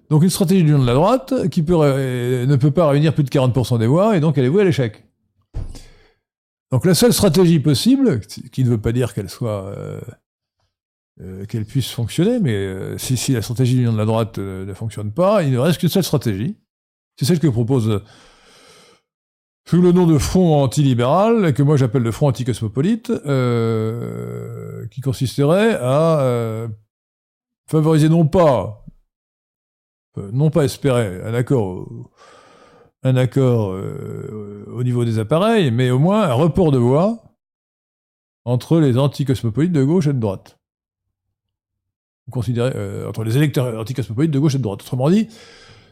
[0.10, 3.78] Donc une stratégie d'union de la droite qui ne peut pas réunir plus de 40%
[3.78, 5.06] des voix, et donc elle est vouée à l'échec.
[6.72, 9.66] Donc la seule stratégie possible, qui ne veut pas dire qu'elle soit...
[9.66, 10.02] euh,
[11.22, 14.66] euh, qu'elle puisse fonctionner, mais euh, si, si la stratégie d'union de la droite euh,
[14.66, 16.58] ne fonctionne pas, il ne reste qu'une seule stratégie.
[17.18, 18.02] C'est celle que propose
[19.68, 25.78] sous le nom de front antilibéral, que moi j'appelle le front anticosmopolite, euh, qui consisterait
[25.82, 26.70] à
[27.70, 28.86] favoriser non pas,
[30.16, 32.10] non pas espérer un accord,
[33.04, 37.24] un accord euh, au niveau des appareils, mais au moins un report de voix
[38.46, 40.60] entre les anticosmopolites de gauche et de droite.
[42.38, 44.82] Euh, entre les électeurs anticosmopolites de gauche et de droite.
[44.82, 45.28] Autrement dit,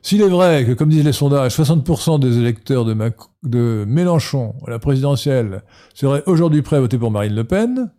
[0.02, 2.96] s'il est vrai que, comme disent les sondages, 60% des électeurs de,
[3.44, 7.92] de Mélenchon à la présidentielle seraient aujourd'hui prêts à voter pour Marine Le Pen,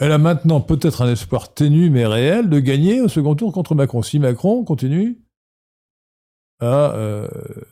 [0.00, 3.74] elle a maintenant peut-être un espoir ténu mais réel de gagner au second tour contre
[3.74, 4.02] Macron.
[4.02, 5.18] Si Macron continue
[6.60, 7.28] à euh,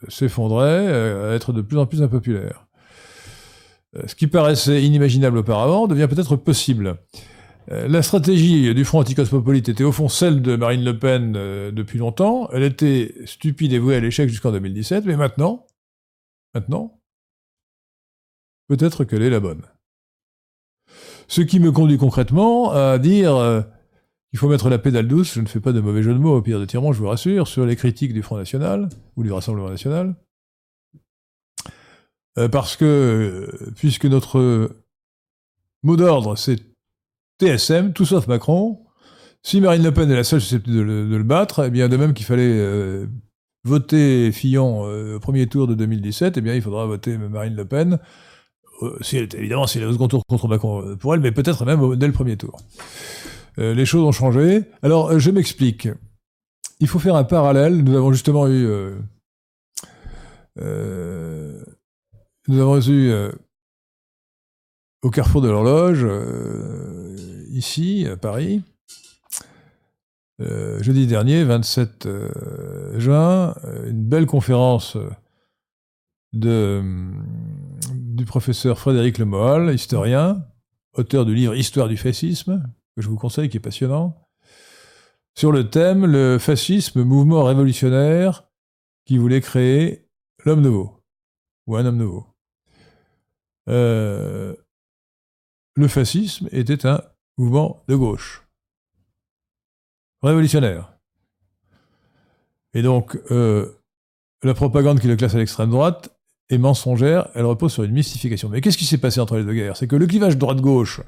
[0.08, 2.66] s'effondrer, euh, à être de plus en plus impopulaire.
[3.96, 6.96] Euh, Ce qui paraissait inimaginable auparavant devient peut-être possible.
[7.68, 12.48] La stratégie du Front anticosmopolite était au fond celle de Marine Le Pen depuis longtemps.
[12.52, 15.66] Elle était stupide et vouée à l'échec jusqu'en 2017, mais maintenant,
[16.54, 17.00] maintenant,
[18.68, 19.62] peut-être qu'elle est la bonne.
[21.26, 23.64] Ce qui me conduit concrètement à dire
[24.36, 26.36] qu'il faut mettre la pédale douce, je ne fais pas de mauvais jeu de mots
[26.36, 29.32] au pire des tirements, je vous rassure, sur les critiques du Front National, ou du
[29.32, 30.14] Rassemblement National,
[32.38, 34.76] Euh, parce que, puisque notre
[35.82, 36.60] mot d'ordre, c'est
[37.40, 38.84] TSM, tout sauf Macron.
[39.42, 41.96] Si Marine Le Pen est la seule susceptible de le, de battre, eh bien, de
[41.96, 43.06] même qu'il fallait euh,
[43.64, 47.64] voter Fillon euh, au premier tour de 2017, eh bien, il faudra voter Marine Le
[47.64, 47.98] Pen,
[49.00, 51.96] si évidemment, si elle est au second tour contre Macron pour elle, mais peut-être même
[51.96, 52.60] dès le premier tour.
[53.58, 54.64] Euh, les choses ont changé.
[54.82, 55.88] Alors, euh, je m'explique.
[56.80, 57.82] Il faut faire un parallèle.
[57.82, 58.66] Nous avons justement eu
[60.58, 61.64] euh,
[62.48, 63.12] nous avons eu
[65.02, 66.06] au carrefour de l'horloge,
[67.50, 68.62] ici, à Paris,
[70.38, 73.54] jeudi dernier, 27 euh, juin,
[73.86, 74.96] une belle conférence
[76.32, 76.82] du
[78.26, 80.44] professeur Frédéric Lemoal, historien,
[80.94, 82.62] auteur du livre Histoire du fascisme,
[82.96, 84.26] que je vous conseille, qui est passionnant,
[85.36, 88.44] sur le thème le fascisme, mouvement révolutionnaire
[89.04, 90.08] qui voulait créer
[90.44, 91.02] l'homme nouveau,
[91.66, 92.26] ou un homme nouveau.
[93.68, 94.54] Euh,
[95.74, 97.02] le fascisme était un
[97.36, 98.46] mouvement de gauche,
[100.22, 100.94] révolutionnaire.
[102.72, 103.82] Et donc, euh,
[104.42, 106.16] la propagande qui le classe à l'extrême droite
[106.48, 108.48] est mensongère, elle repose sur une mystification.
[108.48, 109.76] Mais qu'est-ce qui s'est passé entre les deux guerres?
[109.76, 111.00] C'est que le clivage droite-gauche,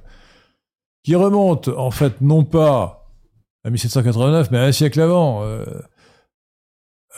[1.05, 3.11] qui remonte en fait non pas
[3.64, 5.64] à 1789, mais à un siècle avant, euh,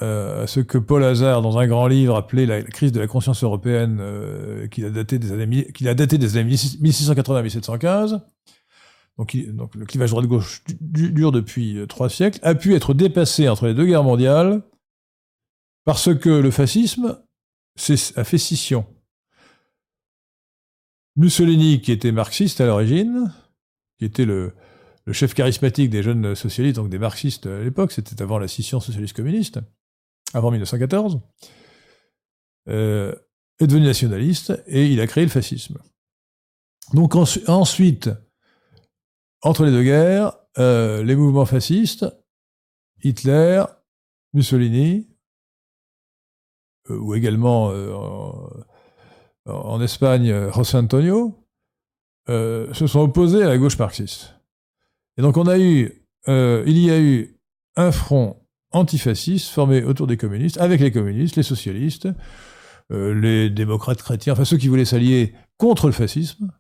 [0.03, 3.07] euh, à ce que Paul Hazard, dans un grand livre appelé La crise de la
[3.07, 8.21] conscience européenne, euh, qu'il a daté des années, qu'il a daté des années 1680-1715,
[9.19, 13.67] donc, donc le clivage droite-gauche du- dure depuis trois siècles, a pu être dépassé entre
[13.67, 14.63] les deux guerres mondiales
[15.85, 17.19] parce que le fascisme
[18.17, 18.87] a fait scission.
[21.17, 23.33] Mussolini, qui était marxiste à l'origine,
[24.01, 24.55] qui était le,
[25.13, 29.61] chef charismatique des jeunes socialistes, donc des marxistes à l'époque, c'était avant la scission socialiste-communiste,
[30.33, 31.21] avant 1914,
[32.69, 33.15] euh,
[33.59, 35.79] est devenu nationaliste et il a créé le fascisme.
[36.95, 38.09] Donc ensu- ensuite,
[39.43, 42.07] entre les deux guerres, euh, les mouvements fascistes,
[43.03, 43.65] Hitler,
[44.33, 45.09] Mussolini,
[46.89, 47.67] euh, ou également
[49.45, 51.40] en, Espagne, José Antonio,
[52.29, 54.35] euh, se sont opposés à la gauche marxiste.
[55.17, 57.41] Et donc on a eu, euh, il y a eu
[57.77, 58.37] un front
[58.73, 62.09] antifasciste formé autour des communistes, avec les communistes, les socialistes,
[62.93, 66.53] euh, les démocrates chrétiens, enfin ceux qui voulaient s'allier contre le fascisme,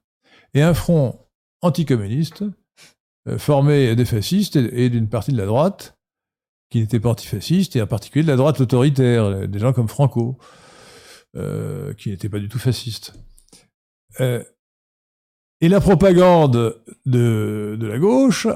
[0.54, 1.26] et un front
[1.62, 2.42] anticommuniste
[3.36, 5.96] formé des fascistes et, et d'une partie de la droite
[6.70, 10.38] qui n'était pas antifasciste, et en particulier de la droite autoritaire, des gens comme Franco,
[11.34, 13.12] qui n'étaient pas du tout fascistes.
[15.60, 18.46] Et la propagande de, de la gauche,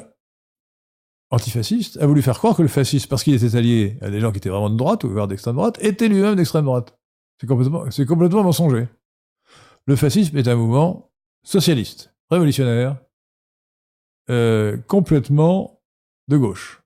[1.30, 4.32] antifasciste, a voulu faire croire que le fascisme, parce qu'il était allié à des gens
[4.32, 6.96] qui étaient vraiment de droite, ou voire d'extrême droite, était lui-même d'extrême droite.
[7.40, 8.88] C'est complètement, complètement mensonger.
[9.86, 11.10] Le fascisme est un mouvement
[11.42, 12.96] socialiste, révolutionnaire,
[14.30, 15.82] euh, complètement
[16.28, 16.83] de gauche.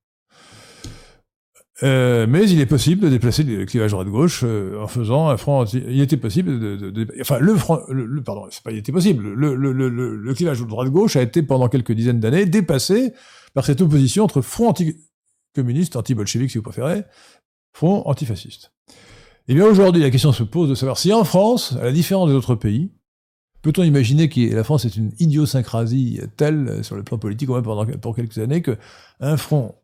[1.84, 5.60] Euh, mais il est possible de déplacer le clivage droite-gauche euh, en faisant un front
[5.60, 5.80] anti...
[5.88, 6.76] Il était possible de...
[6.76, 7.80] de- de- enfin, le front...
[7.88, 9.22] Le, le- pardon, c'est pas il était possible.
[9.22, 13.12] Le, le, le, le, clivage droite-gauche a été, pendant quelques dizaines d'années, dépassé
[13.54, 17.04] par cette opposition entre front anti-communiste, anti-bolchevique si vous préférez,
[17.72, 18.72] front antifasciste.
[19.46, 22.28] Et bien aujourd'hui, la question se pose de savoir si en France, à la différence
[22.28, 22.90] des autres pays,
[23.62, 27.62] peut-on imaginer que la France est une idiosyncrasie telle sur le plan politique, au moins
[27.62, 28.76] pendant pour quelques années, que
[29.20, 29.76] un front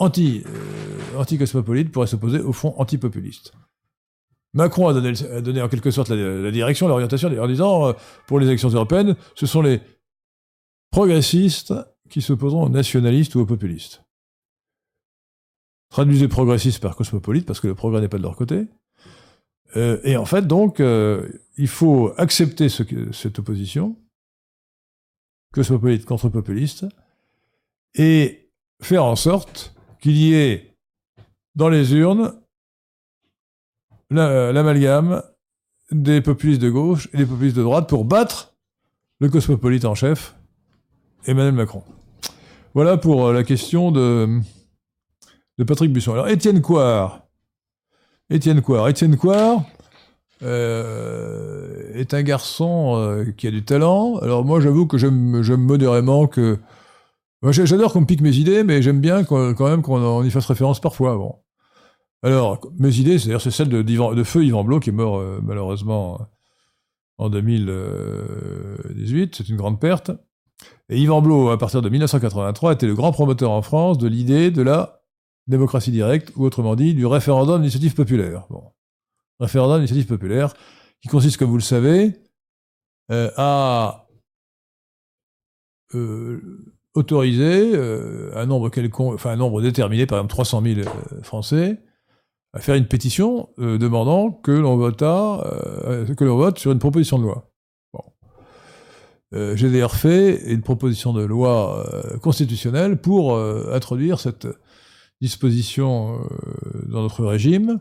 [0.00, 3.52] euh, anti-cosmopolite pourrait s'opposer au front anti-populiste.
[4.54, 4.92] Macron a
[5.40, 7.92] donné, en quelque sorte la, direction, l'orientation, en disant, euh,
[8.26, 9.80] pour les élections européennes, ce sont les
[10.90, 11.74] progressistes
[12.10, 14.02] qui s'opposeront aux nationalistes ou aux populistes.
[15.90, 18.66] Traduisez progressiste par cosmopolite, parce que le progrès n'est pas de leur côté.
[19.76, 23.96] Euh, et en fait, donc, il faut accepter cette opposition,
[25.52, 26.86] cosmopolite contre populiste,
[27.94, 28.50] et
[28.82, 30.76] faire en sorte qu'il y ait
[31.54, 32.34] dans les urnes
[34.10, 35.22] la- l'amalgame
[35.90, 38.54] des populistes de gauche et des populistes de droite pour battre
[39.20, 40.34] le cosmopolite en chef,
[41.26, 41.84] Emmanuel Macron.
[42.74, 44.40] Voilà pour euh, la question de,
[45.64, 46.14] Patrick Busson.
[46.14, 47.22] Alors, Étienne Coire.
[48.28, 48.88] Étienne Coire.
[48.88, 49.62] Étienne Coire
[50.42, 54.16] euh, est un garçon euh, qui a du talent.
[54.18, 56.58] Alors, moi, j'avoue que j'aime modérément que.
[57.50, 60.80] J'adore qu'on me pique mes idées, mais j'aime bien quand même qu'on y fasse référence
[60.80, 61.16] parfois.
[61.16, 61.40] Bon.
[62.22, 66.20] Alors, mes idées, c'est-à-dire c'est celle de, Feu Yvan Blot, qui est mort euh, malheureusement
[66.20, 66.24] euh,
[67.18, 69.34] en 2018.
[69.36, 70.12] C'est une grande perte.
[70.88, 74.52] Et Yvan Blot, à partir de 1983, était le grand promoteur en France de l'idée
[74.52, 75.02] de la
[75.48, 78.46] démocratie directe, ou autrement dit, du référendum d'initiative populaire.
[78.50, 78.70] Bon.
[79.40, 80.54] Référendum d'initiative populaire,
[81.00, 82.12] qui consiste, comme vous le savez,
[83.10, 84.06] euh, à
[85.94, 90.84] euh, autoriser euh, un nombre quelconque, enfin un nombre déterminé, par exemple 300 000 euh,
[91.22, 91.78] Français,
[92.52, 97.18] à faire une pétition euh, demandant que l'on euh, que l'on vote sur une proposition
[97.18, 97.50] de loi.
[97.94, 98.00] Bon.
[99.34, 104.46] Euh, J'ai d'ailleurs fait une proposition de loi euh, constitutionnelle pour euh, introduire cette
[105.22, 107.80] disposition euh, dans notre régime,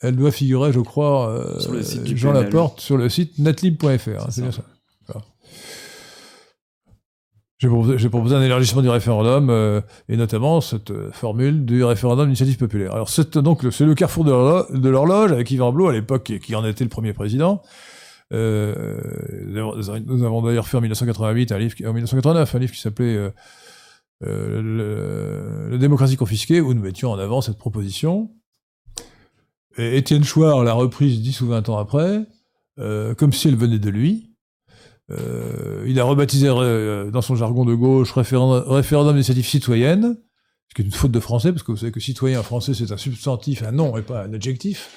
[0.00, 2.32] elle doit figurer, je crois, euh, Sur le site Jean.
[2.32, 4.08] Laporte, sur le site natlib.fr.
[4.08, 4.62] hein, C'est bien ça.
[5.06, 5.26] Voilà.
[7.60, 7.68] J'ai
[8.08, 12.92] proposé, un élargissement du référendum, euh, et notamment cette euh, formule du référendum d'initiative populaire.
[12.94, 16.22] Alors, c'est donc le- le carrefour de l'horlo- de l'horloge avec Yvan Blot à l'époque,
[16.24, 17.60] qui, qui en était le premier président.
[18.32, 18.98] Euh,
[20.06, 23.30] nous avons- d'ailleurs fait en 1988 un livre, en 1989, un livre qui s'appelait
[24.22, 28.30] le- La démocratie confisquée, où nous mettions en avant cette proposition.
[29.76, 32.22] Et Étienne Chouard l'a reprise 10 ou 20 ans après,
[33.18, 34.29] comme si elle venait de lui.
[35.10, 40.16] Euh, il a rebaptisé euh, dans son jargon de gauche référendum, référendum d'initiative citoyenne,
[40.68, 42.74] ce qui est une faute de français, parce que vous savez que citoyen en français
[42.74, 44.90] c'est un substantif, un nom et pas un adjectif.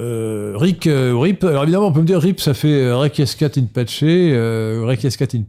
[0.00, 3.64] Euh, RIC, euh, RIP, alors évidemment on peut me dire RIP ça fait Requiescat in
[3.64, 5.42] pace, Requiescat in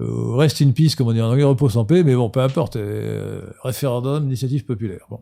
[0.00, 2.40] euh, Rest in peace comme on dit en anglais, repose en paix, mais bon peu
[2.40, 2.76] importe,
[3.62, 5.06] référendum d'initiative populaire.
[5.10, 5.20] Bon.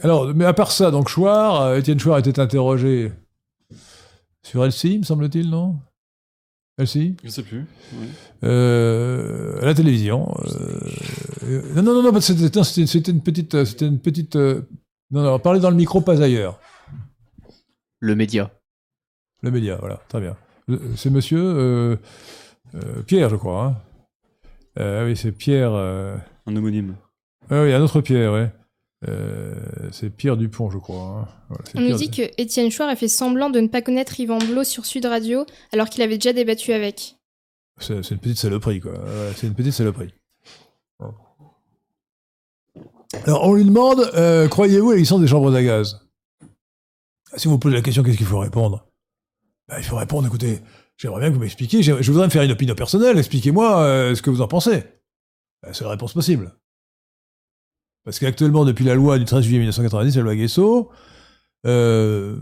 [0.00, 3.10] Alors, mais à part ça, donc Chouard, Étienne Chouard était interrogé
[4.48, 5.76] sur LCI, me semble-t-il, non?
[6.78, 7.66] LCI Je sais plus.
[8.44, 10.32] euh, à la télévision.
[10.46, 10.80] euh,
[11.44, 14.36] euh, non, non, non, non, parce que c'était, une petite, c'était une petite.
[14.36, 14.62] euh,
[15.10, 16.60] non, non, parlez dans le micro, pas ailleurs.
[18.00, 18.50] Le média.
[19.42, 20.36] Le média, voilà, très bien.
[20.96, 21.96] C'est Monsieur euh,
[22.74, 23.64] euh, Pierre, je crois.
[23.64, 23.76] Hein
[24.78, 25.72] euh, oui, c'est Pierre.
[25.72, 26.94] euh, Un homonyme.
[27.50, 28.52] ah oui, un autre Pierre, ouais.
[29.06, 29.54] Euh,
[29.92, 31.00] c'est Pierre Dupont, je crois.
[31.00, 31.28] hein.
[31.48, 34.38] Voilà, On nous dit que Étienne Chouard a fait semblant de ne pas connaître Yvan
[34.38, 37.16] Blot sur Sud Radio alors qu'il avait déjà débattu avec.
[37.80, 38.94] C'est une petite saloperie, quoi.
[39.36, 40.12] C'est une petite saloperie.
[43.24, 46.00] Alors, on lui demande euh, croyez-vous à l'existence des chambres à gaz?
[47.36, 48.86] Si on vous pose la question, qu'est-ce qu'il faut répondre?
[49.68, 50.60] Ben, Il faut répondre écoutez,
[50.96, 54.22] j'aimerais bien que vous m'expliquiez, je voudrais me faire une opinion personnelle, expliquez-moi euh, ce
[54.22, 54.82] que vous en pensez.
[55.62, 56.52] Ben, c'est la réponse possible.
[58.08, 60.88] Parce qu'actuellement, depuis la loi du 13 juillet 1990, la loi Guesso,
[61.66, 62.36] euh,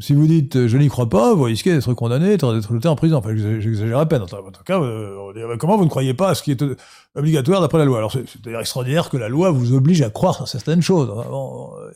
[0.00, 3.16] si vous dites je n'y crois pas, vous risquez d'être condamné, d'être jeté en prison.
[3.18, 4.22] Enfin, j'exa- j'exagère à peine.
[4.22, 6.64] En tout cas, euh, comment vous ne croyez pas à ce qui est
[7.14, 7.98] obligatoire d'après la loi?
[7.98, 11.08] Alors, c'est d'ailleurs extraordinaire que la loi vous oblige à croire à certaines choses.
[11.08, 11.90] Bon, euh,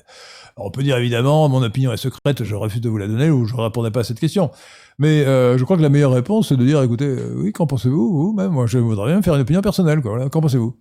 [0.58, 3.46] on peut dire évidemment, mon opinion est secrète, je refuse de vous la donner ou
[3.46, 4.50] je ne répondrai pas à cette question.
[4.98, 8.50] Mais je crois que la meilleure réponse, c'est de dire, écoutez, oui, qu'en pensez-vous Vous-même,
[8.50, 10.02] moi, je voudrais bien me faire une opinion personnelle.
[10.02, 10.76] Qu'en pensez-vous?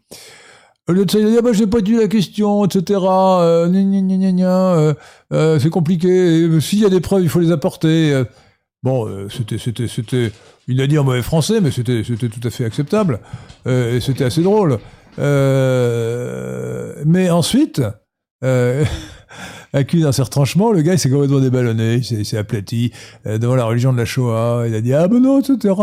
[0.90, 3.00] Au lieu de a ah bah, j'ai pas dit la question, etc.
[3.02, 4.94] Euh, euh,
[5.32, 6.60] euh, c'est compliqué.
[6.60, 8.12] S'il y a des preuves, il faut les apporter.
[8.14, 8.26] euh.
[8.84, 10.32] Bon, euh, c'était, c'était, c'était.
[10.68, 13.20] Il l'a dit en mauvais français, mais c'était, c'était tout à fait acceptable.
[13.66, 14.80] Et c'était assez drôle.
[17.06, 17.82] Mais ensuite,
[19.74, 22.92] accusé d'un certain tranchement, le gars, il s'est complètement déballonné, il s'est, aplati
[23.26, 24.66] euh, devant la religion de la Shoah.
[24.68, 25.74] Il a dit, ah ben non, etc.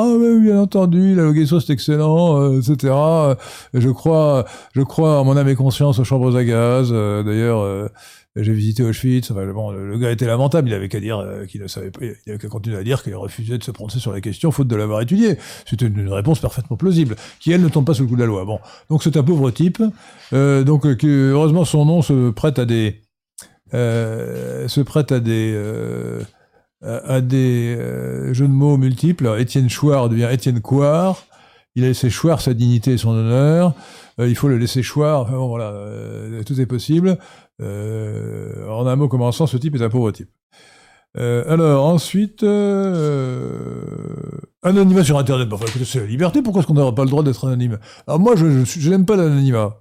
[0.41, 2.93] bien entendu, la Guesso, c'est excellent, euh, etc.
[2.95, 3.35] Euh,
[3.75, 6.91] Je crois, je crois mon âme et conscience aux chambres à gaz.
[6.93, 7.89] Euh, d'ailleurs, euh,
[8.37, 9.31] j'ai visité Auschwitz.
[9.31, 10.69] Enfin, bon, le, gars était lamentable.
[10.69, 12.01] Il avait qu'à dire euh, qu'il ne savait pas.
[12.05, 14.69] Il avait qu'à continuer à dire qu'il refusait de se prononcer sur la question, faute
[14.69, 15.37] de l'avoir étudié.
[15.69, 18.27] C'était une, réponse parfaitement plausible, qui elle ne tombe pas sous le coup de la
[18.27, 18.45] loi.
[18.45, 19.83] Bon, donc c'est un pauvre type.
[20.33, 23.01] Euh, donc, euh, heureusement, son nom se prête à des,
[23.73, 25.53] se prête à des.
[25.55, 26.23] euh,
[26.83, 29.35] à, des euh, jeux de mots multiples.
[29.39, 31.25] Étienne Chouard devient Étienne Couard.
[31.75, 33.75] Il a laissé choir sa dignité et son honneur.
[34.19, 35.21] Euh, il faut le laisser choir.
[35.21, 37.19] Enfin, bon, voilà, euh, tout est possible.
[37.61, 40.31] Euh, en un mot commençant, ce type est un pauvre type.
[41.19, 43.85] Euh, alors, ensuite, euh,
[44.63, 45.49] anonymat sur Internet.
[45.49, 46.43] Bon, enfin, écoutez, c'est la liberté.
[46.43, 47.79] Pourquoi est-ce qu'on n'aura pas le droit d'être anonyme?
[48.07, 49.77] Alors moi, je, je n'aime pas l'anonymat.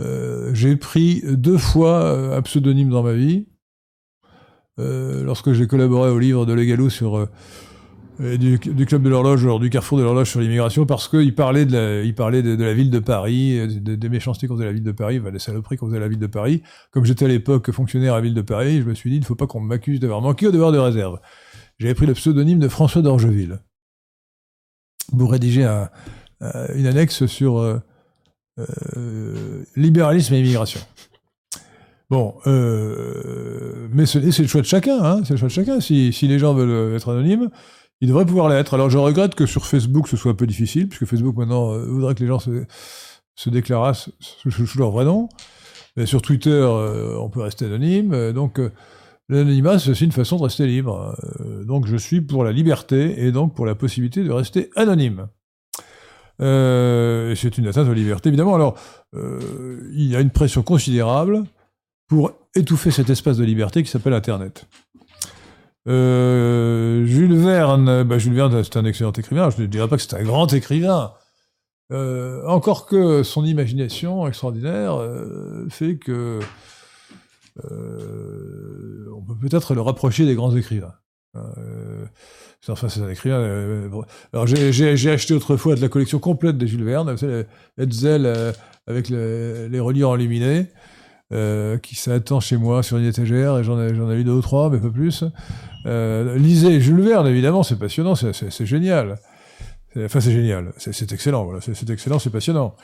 [0.00, 3.48] Euh, J'ai pris deux fois euh, un pseudonyme dans ma vie.
[4.78, 7.28] Euh, lorsque j'ai collaboré au livre de Legalo sur
[8.20, 11.72] du, club de l'horloge, alors du carrefour de l'horloge sur l'immigration, parce qu'il parlait de
[11.72, 14.84] la, il de, la ville de Paris, de- des méchancetés qu'on faisait à la ville
[14.84, 16.62] de Paris, des saloperies qu'on faisait à la ville de Paris.
[16.92, 19.20] Comme j'étais à l'époque fonctionnaire à la ville de Paris, je me suis dit, il
[19.20, 21.20] ne faut pas qu'on m'accuse d'avoir manqué au devoir de réserve.
[21.78, 23.60] J'avais pris le pseudonyme de François d'Orgeville
[25.16, 25.88] pour rédiger un-
[26.42, 27.58] euh, une annexe sur
[28.58, 28.64] euh,
[28.96, 30.80] euh, libéralisme et immigration.
[32.10, 35.80] Bon, euh, mais c'est le choix de chacun, hein, c'est le choix de chacun.
[35.80, 37.50] Si, les gens veulent être anonymes,
[38.00, 38.74] ils devraient pouvoir l'être.
[38.74, 41.84] Alors je regrette que sur Facebook ce soit un peu difficile, puisque Facebook maintenant euh,
[41.86, 42.64] voudrait que les gens se,
[43.34, 45.28] se déclarent sous, leur vrai nom.
[45.96, 48.12] Mais sur Twitter, euh, on peut rester anonyme.
[48.14, 48.70] euh, donc euh,
[49.28, 51.16] l'anonymat, c'est aussi une façon de rester libre.
[51.40, 55.28] Euh, donc je suis pour la liberté et donc pour la possibilité de rester anonyme.
[56.40, 58.54] Euh, c'est une atteinte aux libertés, évidemment.
[58.54, 58.76] Alors,
[59.14, 61.44] euh, il y a une pression considérable
[62.06, 64.66] pour étouffer cet espace de liberté qui s'appelle Internet.
[65.88, 69.50] Euh, Jules Verne, bah, Jules Verne, c'est un excellent écrivain.
[69.50, 71.12] Je ne dirais pas que c'est un grand écrivain,
[71.90, 75.00] Euh, encore que son imagination extraordinaire
[75.70, 76.38] fait que
[77.64, 80.94] on peut peut-être le rapprocher des grands écrivains.
[82.68, 83.36] Euh, enfin, c'est un écrivain.
[83.36, 84.04] euh, bon.
[84.32, 87.14] alors, j'ai- acheté autrefois de la collection complète de Jules Verne,
[87.78, 88.52] Hetzel euh,
[88.86, 90.66] avec le- les reliures enluminés,
[91.32, 94.40] euh, qui s'attend chez moi sur une étagère, et j'en ai, ai lu deux ou
[94.42, 95.24] trois, mais pas plus.
[95.86, 98.32] Euh, lisez Jules Verne, évidemment, c'est passionnant, c'est-
[98.66, 99.18] génial.
[99.96, 102.74] Enfin, c'est génial, c'est excellent, voilà, c'est excellent, c'est passionnant.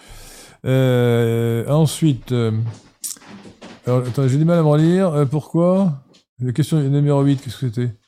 [0.64, 2.51] Euh, ensuite, euh,
[3.87, 5.09] alors, j'ai du mal à me relire.
[5.12, 6.03] Euh, pourquoi?
[6.41, 7.83] La question numéro 8, qu'est-ce que c'était?
[7.83, 8.03] Euh,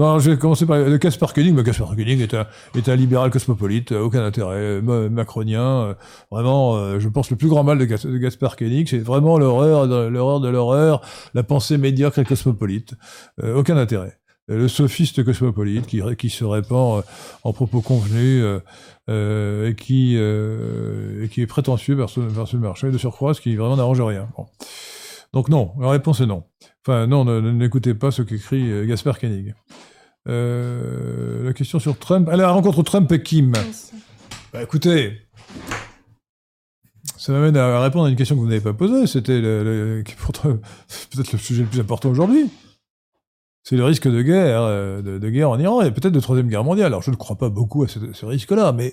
[0.00, 1.52] Non, je vais commencer par le Caspar Koenig.
[1.54, 5.62] Mais Caspar Koenig est un, est un libéral cosmopolite, euh, aucun intérêt, euh, ma- macronien.
[5.88, 5.94] euh,
[6.30, 10.40] vraiment, je pense le plus grand mal de, Gas- Gaspar Koenig, c'est vraiment l'horreur, l'horreur
[10.40, 11.02] de l'horreur,
[11.34, 12.94] la pensée médiocre et cosmopolite.
[13.42, 14.16] Aucun intérêt.
[14.48, 17.04] Le sophiste cosmopolite qui, qui se répand
[17.44, 18.42] en propos convenus
[19.06, 23.54] et, qui, et qui est prétentieux vers ce, vers ce marché de surcroît, ce qui
[23.54, 24.28] vraiment n'arrange rien.
[25.34, 26.44] Donc non, la réponse est non.
[26.86, 29.54] Enfin, non, n'écoutez pas ce qu'écrit Gaspard Koenig.
[30.28, 32.28] Euh, la question sur Trump.
[32.30, 33.52] Ah, la rencontre Trump et Kim.
[34.52, 35.18] Bah, écoutez,
[37.16, 39.06] ça m'amène à répondre à une question que vous n'avez pas posée.
[39.06, 42.50] C'était peut-être le sujet le plus important aujourd'hui.
[43.62, 46.48] C'est le risque de guerre, euh, de, de guerre en Iran et peut-être de troisième
[46.48, 46.86] guerre mondiale.
[46.86, 48.88] Alors je ne crois pas beaucoup à ce, ce risque-là, mais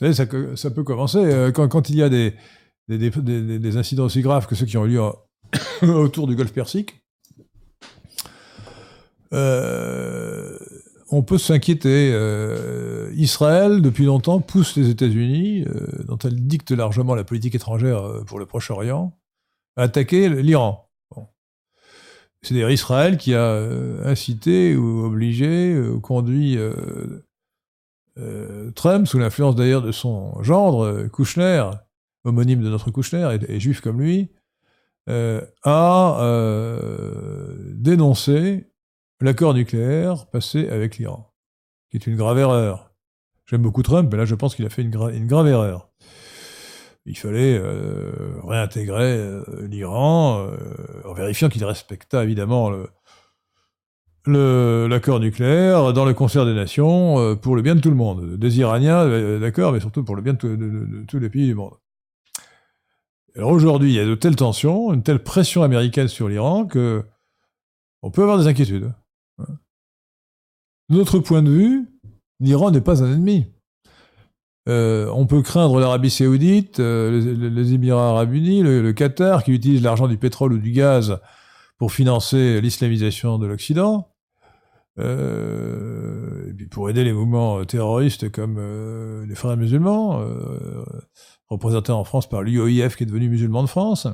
[0.00, 0.12] vous savez,
[0.56, 2.34] ça, peut commencer euh, quand, quand il y a des,
[2.88, 5.02] des, des, des- des incidents aussi graves que ceux qui ont eu lieu
[5.88, 7.00] autour du Golfe Persique.
[9.32, 10.58] Euh,
[11.10, 12.10] on peut s'inquiéter.
[12.12, 18.24] Euh, Israël, depuis longtemps, pousse les États-Unis, euh, dont elle dicte largement la politique étrangère
[18.26, 19.12] pour le Proche-Orient,
[19.76, 20.90] à attaquer l'Iran.
[21.14, 21.26] Bon.
[22.42, 23.56] C'est d'ailleurs Israël qui a
[24.04, 26.58] incité ou obligé ou conduit
[28.74, 31.64] Trump, sous l'influence d'ailleurs de son gendre, Kushner,
[32.24, 34.30] homonyme de notre Kushner, et, et juif comme lui,
[35.06, 36.18] à
[37.74, 38.68] dénoncer
[39.20, 41.32] l'accord nucléaire passé avec l'Iran,
[41.90, 42.92] qui est une grave erreur.
[43.46, 45.88] J'aime beaucoup Trump, mais là je pense qu'il a fait une, gra- une grave erreur.
[47.06, 50.56] Il fallait euh, réintégrer euh, l'Iran euh,
[51.06, 52.70] en vérifiant qu'il respecta évidemment
[54.26, 58.36] l'accord nucléaire dans le concert des nations pour le bien de tout le monde.
[58.36, 61.72] Des Iraniens, d'accord, mais surtout pour le bien de- de tous les pays du monde.
[63.36, 67.04] Alors aujourd'hui, il y a de telles tensions, une telle pression américaine sur l'Iran que
[68.02, 68.92] on peut avoir des inquiétudes.
[70.90, 71.88] De notre point de vue,
[72.40, 73.46] l'Iran n'est pas un ennemi.
[74.68, 79.82] Euh, on peut craindre l'Arabie saoudite, euh, les, Émirats arabes unis, le, Qatar, qui utilise
[79.82, 81.20] l'argent du pétrole ou du gaz
[81.78, 84.10] pour financer l'islamisation de l'Occident,
[84.98, 88.58] euh, et puis pour aider les mouvements terroristes comme
[89.26, 90.22] les frères musulmans,
[91.48, 94.06] représentés en France par l'UOIF qui est devenu musulman de France.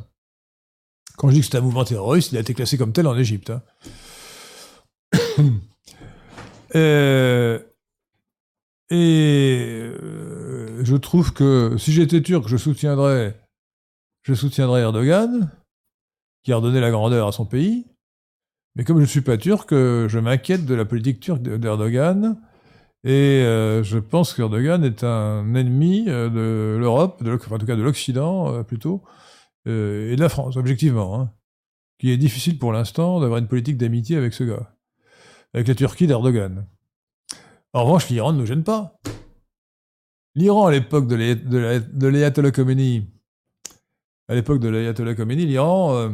[1.16, 3.16] Quand je dis que c'est un mouvement terroriste, il a été classé comme tel en
[3.16, 3.50] Égypte.
[3.50, 3.62] hein.
[6.76, 7.58] Euh,
[8.90, 9.58] et
[10.02, 13.40] euh, je trouve que si j'étais turc, je soutiendrais,
[14.22, 15.50] je soutiendrais Erdogan,
[16.42, 17.86] qui a redonné la grandeur à son pays.
[18.76, 22.40] Mais comme je ne suis pas turc, euh, je m'inquiète de la politique turque d'Erdogan.
[23.06, 23.42] Et
[23.82, 29.02] je pense qu'Erdogan est un ennemi de l'Europe, en tout cas de l'Occident plutôt,
[29.66, 31.20] et de la France, objectivement.
[31.20, 31.30] Hein,
[31.98, 34.73] qui est difficile pour l'instant d'avoir une politique d'amitié avec ce gars,
[35.54, 36.66] avec la Turquie d'Erdogan.
[37.72, 39.00] En revanche, l'Iran ne nous gêne pas.
[40.34, 43.06] L'Iran, à l'époque de l'ayat- de la- de l'ayatollah Khomeini,
[44.28, 46.10] à l'époque de l'ayatollah Khomeini, l'Iran euh,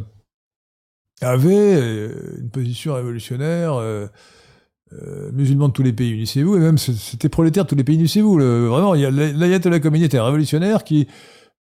[1.23, 4.07] avait euh, une position révolutionnaire, euh,
[4.93, 7.97] euh, musulman de tous les pays, unissez-vous, et même c'était prolétaire de tous les pays,
[7.97, 8.35] unissez-vous.
[8.35, 11.09] Vraiment, l'ayatollah Khomeini était un révolutionnaire qui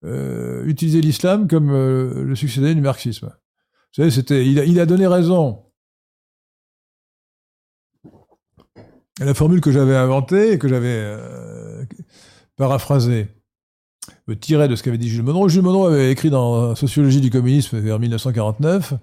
[0.03, 3.26] utilisait l'islam comme le succédé du marxisme.
[3.28, 5.66] Vous savez, c'était, il a donné raison
[8.05, 11.84] à la formule que j'avais inventée et que j'avais euh,
[12.56, 13.28] paraphrasée,
[14.28, 15.48] me tirait de ce qu'avait dit Jules Monroe.
[15.48, 18.94] Jules Monroe avait écrit dans Sociologie du communisme vers 1949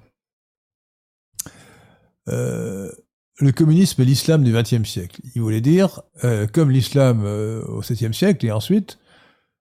[2.29, 2.91] euh,
[3.39, 5.21] le communisme est l'islam du XXe siècle.
[5.33, 8.99] Il voulait dire, euh, comme l'islam au XVIIe siècle et ensuite,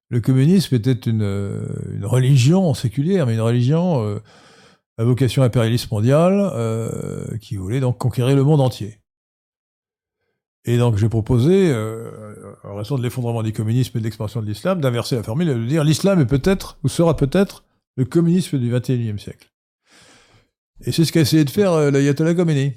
[0.08, 4.20] le communisme était une, religion séculière, mais une religion
[4.98, 8.98] à vocation impérialiste mondiale qui voulait donc conquérir le monde entier.
[10.66, 12.10] Et donc j'ai proposé, euh,
[12.64, 15.54] en raison de l'effondrement du communisme et de l'expansion de l'islam, d'inverser la formule et
[15.54, 17.64] de dire l'islam est peut-être, ou sera peut-être,
[17.96, 19.50] le communisme du XXIe siècle.
[20.84, 22.72] Et c'est ce qu'a essayé de faire euh, l'ayatollah Khomeini.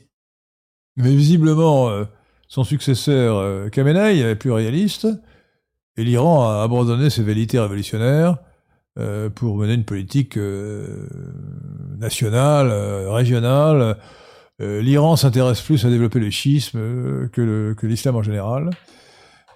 [0.95, 2.05] Mais visiblement, euh,
[2.47, 5.07] son successeur euh, Khamenei est plus réaliste,
[5.97, 8.37] et l'Iran a abandonné ses velléités révolutionnaires
[8.97, 11.07] euh, pour mener une politique euh,
[11.97, 13.97] nationale, euh, régionale.
[14.61, 18.69] Euh, L'Iran s'intéresse plus à développer le schisme euh, que l'islam en général.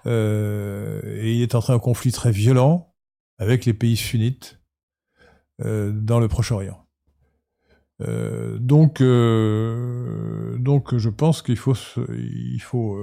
[0.06, 2.94] Euh, et il est entré en conflit très violent
[3.38, 4.60] avec les pays sunnites
[5.60, 6.80] dans le Proche-Orient.
[8.00, 9.00] Donc,
[10.58, 12.98] donc, je pense qu'il faut, se, il faut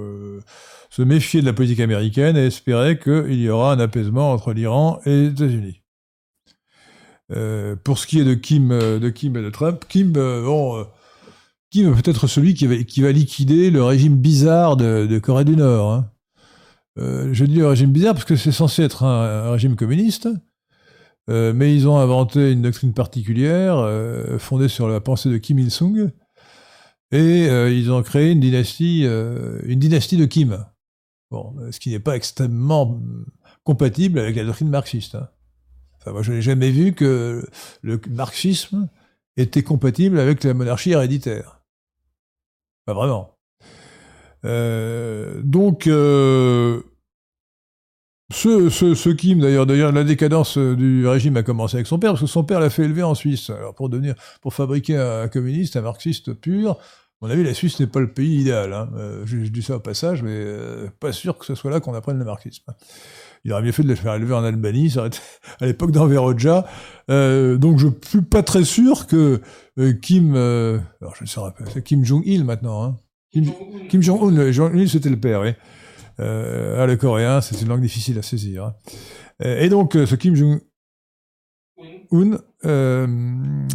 [0.90, 5.00] se méfier de la politique américaine et espérer qu'il y aura un apaisement entre l'Iran
[5.06, 5.82] et les États-Unis.
[7.84, 10.86] Pour ce qui est de Kim, de Kim et de Trump, Kim, bon,
[11.72, 15.90] Kim est peut-être celui qui va, qui liquider le régime bizarre de, Corée du Nord.
[15.90, 16.10] hein.
[16.98, 20.28] Euh, je dis le régime bizarre parce que c'est censé être un, régime communiste,
[21.30, 25.58] euh, mais ils ont inventé une doctrine particulière euh, fondée sur la pensée de Kim
[25.58, 26.10] Il-sung,
[27.10, 30.66] et ils ont créé une dynastie, une dynastie de Kim.
[31.30, 33.00] Bon, ce qui n'est pas extrêmement
[33.64, 35.14] compatible avec la doctrine marxiste.
[35.14, 35.28] hein.
[35.98, 37.46] Enfin, moi, je n'ai jamais vu que
[37.82, 38.88] le marxisme
[39.36, 41.61] était compatible avec la monarchie héréditaire.
[42.84, 43.36] Pas vraiment.
[44.44, 46.80] Euh, donc, euh,
[48.30, 52.22] ce, Kim, d'ailleurs, d'ailleurs, la décadence euh, du régime a commencé avec son père, parce
[52.22, 53.50] que son père l'a fait élever en Suisse.
[53.50, 56.76] Alors, pour devenir, pour fabriquer un communiste, un marxiste pur, à
[57.20, 58.72] mon avis, la Suisse n'est pas le pays idéal.
[58.72, 58.90] Hein.
[59.26, 60.44] Je, dis ça au passage, mais
[60.98, 62.64] pas sûr que ce soit là qu'on apprenne le marxisme.
[63.44, 65.18] Il aurait mieux fait de le faire élever en Albanie, ça aurait été
[65.60, 66.66] à l'époque d'Enveroja.
[67.10, 69.40] Euh, donc je suis pas très sûr que
[69.78, 72.84] euh, Kim, euh, alors je ne sais pas, c'est Kim Jong-il maintenant.
[72.84, 72.96] Hein.
[73.32, 73.50] Kim,
[73.88, 75.50] Kim Jong-un, Jong-il c'était le père, oui.
[76.20, 78.64] Euh, ah, le coréen, c'est une langue difficile à saisir.
[78.66, 78.74] hein.
[79.44, 80.60] Euh, Et donc ce Kim Jong-un,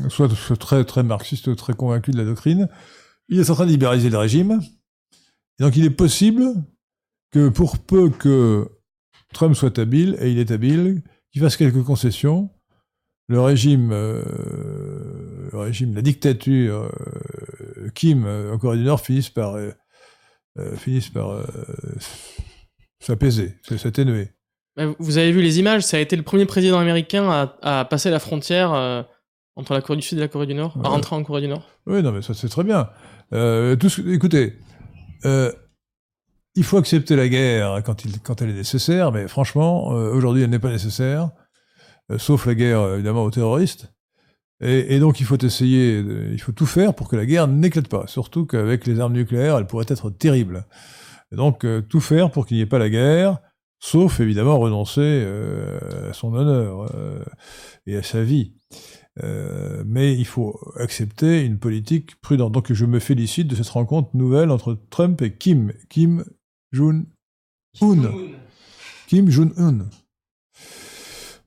[0.10, 2.70] soit, soit très très marxiste, très convaincu de la doctrine,
[3.30, 4.62] il est en train de libéraliser le régime.
[5.60, 6.54] Et donc il est possible
[7.32, 8.70] que pour peu que
[9.34, 11.02] Trump soit habile, et il est habile,
[11.32, 12.50] qu'il fasse quelques concessions,
[13.28, 14.24] le régime, euh,
[15.52, 19.72] le régime, la dictature euh, Kim euh, en Corée du Nord finisse par, euh,
[20.58, 21.46] euh, finisse par
[23.00, 24.30] s'apaiser, s'atténuer.
[24.78, 27.86] Bah, Vous avez vu les images, ça a été le premier président américain à, à
[27.86, 28.72] passer la frontière
[29.56, 31.48] entre la Corée du Sud et la Corée du Nord, à rentrer en Corée du
[31.48, 31.68] Nord.
[31.86, 32.90] Oui, non, mais ça c'est très bien.
[33.32, 34.54] Tout ce, écoutez,
[36.58, 40.60] il faut accepter la guerre quand, elle est nécessaire, mais franchement, euh, aujourd'hui elle n'est
[40.60, 41.30] pas nécessaire,
[42.12, 43.94] euh, sauf la guerre euh, évidemment aux terroristes.
[44.60, 48.08] Et, donc il faut essayer, il faut tout faire pour que la guerre n'éclate pas,
[48.08, 50.66] surtout qu'avec les armes nucléaires, elle pourrait être terrible.
[51.32, 53.38] Donc tout faire pour qu'il n'y ait pas la guerre,
[53.80, 55.28] sauf évidemment renoncer
[56.10, 56.92] à son honneur
[57.86, 58.56] et à sa vie.
[59.86, 62.52] Mais il faut accepter une politique prudente.
[62.52, 65.38] Donc je me félicite de cette rencontre nouvelle entre Trump et.
[65.38, 65.72] Kim
[66.78, 68.12] Jong-un.
[69.08, 69.86] Kim Jong-un.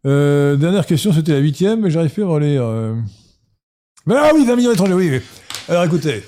[0.07, 2.63] Euh, dernière question, c'était la huitième, mais j'arrive plus à relire.
[2.65, 2.95] Euh...
[4.09, 5.21] Ah oui, 20 millions d'étrangers, oui, oui.
[5.69, 6.23] Alors écoutez,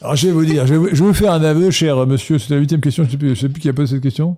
[0.00, 2.06] alors je vais vous dire, je vais vous, je vais vous faire un aveu, cher
[2.06, 3.96] monsieur, c'était la huitième question, je ne sais plus, je sais plus qui a posé
[3.96, 4.36] cette question.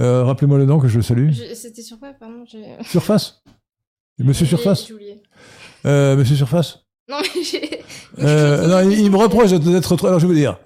[0.00, 1.30] Euh, Rappelez-moi le nom que je salue.
[1.54, 2.44] C'était sur quoi, pardon
[2.84, 3.42] Surface
[4.18, 4.88] Monsieur Surface
[5.84, 7.80] euh, Monsieur Surface Non, mais j'ai.
[8.18, 10.06] Non, il, il me reproche d'être- trop.
[10.06, 10.58] Alors je vais vous dire,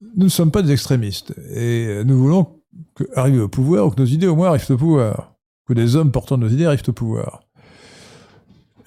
[0.00, 2.46] nous ne sommes pas des extrémistes et nous voulons
[3.16, 5.34] arriver au pouvoir ou que nos idées au moins arrivent au pouvoir,
[5.66, 7.40] que des hommes portant nos idées arrivent au pouvoir.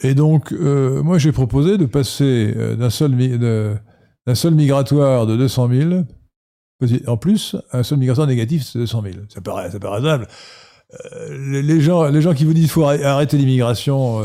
[0.02, 3.12] Et donc, euh, moi j'ai proposé de passer euh, d'un seul,
[4.26, 6.04] d'un seul migratoire de 200 000,
[6.82, 9.16] posi- en plus, un seul migratoire négatif, c'est 200 000.
[9.30, 10.28] Ça paraît, raisonnable.
[11.16, 14.22] Euh, les, gens, les gens qui vous disent qu'il faut arrêter- l'immigration.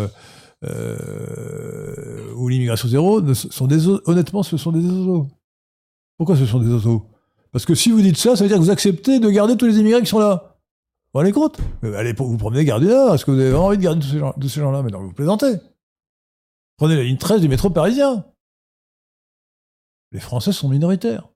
[2.36, 5.28] ou l'immigration zéro, sont des, honnêtement, ce sont des oiseaux.
[6.16, 7.06] Pourquoi ce sont des oiseaux?
[7.52, 9.66] Parce que si vous dites ça, ça veut dire que vous acceptez de garder tous
[9.66, 10.56] les immigrés qui sont là.
[11.12, 13.82] Vous rendez compte Mais Allez vous du Nord, est-ce que vous avez vraiment envie de
[13.82, 14.00] garder
[14.40, 14.82] tous ces gens-là?
[14.82, 15.54] Mais non, vous plaisantez.
[16.76, 18.26] Prenez la ligne 13 du métro parisien.
[20.12, 21.28] Les Français sont minoritaires.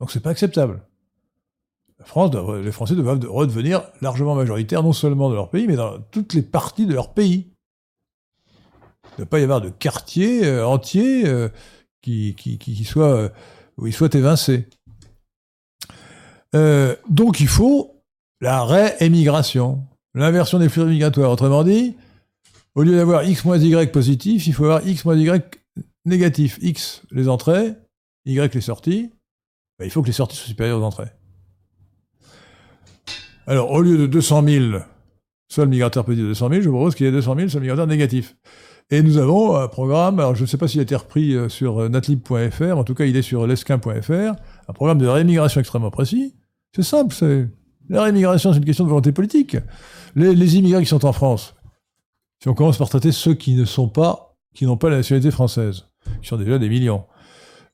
[0.00, 0.82] Donc c'est pas acceptable.
[1.98, 6.00] La France les Français doivent redevenir largement majoritaires, non seulement dans leur pays, mais dans
[6.10, 7.52] toutes les parties de leur pays.
[9.04, 11.48] Il ne doit pas y avoir de quartier euh, entier euh,
[12.02, 13.28] qui, soit, euh,
[13.78, 14.66] où ils soient évincés.
[16.54, 18.02] Euh, donc il faut
[18.40, 21.30] la réémigration, l'inversion des flux migratoires.
[21.30, 21.96] Autrement dit,
[22.74, 25.58] au lieu d'avoir X moins Y positif, il faut avoir X moins Y
[26.04, 26.58] négatif.
[26.60, 27.74] X les entrées,
[28.26, 29.10] Y les sorties.
[29.78, 31.10] Ben, il faut que les sorties soient supérieures aux entrées.
[33.46, 34.78] Alors, au lieu de 200 000
[35.48, 37.86] seuls migrateurs positifs de 200 000, je propose qu'il y ait 200 000 seuls migrateurs
[37.86, 38.36] négatifs.
[38.90, 41.48] Et nous avons un programme, alors je ne sais pas s'il a été repris euh,
[41.48, 45.90] sur euh, natlib.fr, en tout cas il est sur lesquin.fr, un programme de rémigration extrêmement
[45.90, 46.34] précis.
[46.76, 47.48] C'est simple, c'est
[47.88, 49.56] la rémigration, c'est une question de volonté politique.
[50.14, 51.54] Les, les immigrés qui sont en France,
[52.42, 53.62] si on commence par traiter ceux qui
[53.94, 55.86] pas, n'ont pas la nationalité française,
[56.20, 57.04] qui sont déjà des millions,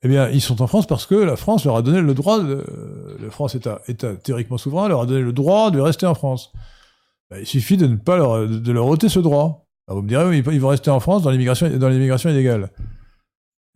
[0.02, 2.40] eh bien, ils sont en France parce que la France leur a donné le droit,
[2.40, 2.64] de,
[3.18, 6.52] le France État, État théoriquement souverain, leur a donné le droit de rester en France.
[7.30, 9.67] Ben, il suffit de ne pas leur, de leur ôter ce droit.
[9.88, 12.70] Alors vous me direz, oui, ils vont rester en France dans l'immigration, dans l'immigration illégale.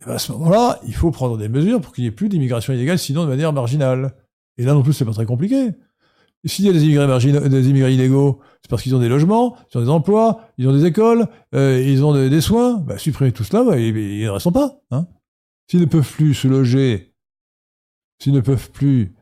[0.05, 2.71] Ben, à ce moment-là, il faut prendre des mesures pour qu'il n'y ait plus d'immigration
[2.71, 4.13] illégale, sinon de manière marginale.
[4.57, 5.71] Et là non plus, c'est pas très compliqué.
[6.45, 7.07] S'il y a des immigrés
[7.49, 10.73] des immigrés illégaux, c'est parce qu'ils ont des logements, ils ont des emplois, ils ont
[10.73, 12.77] des écoles, euh, ils ont des, soins.
[12.79, 14.81] Ben, supprimez tout cela, ben, ils, ils ne restent pas.
[14.91, 15.07] Hein.
[15.67, 17.15] S'ils ne peuvent plus se loger,
[18.19, 19.15] s'ils ne peuvent plus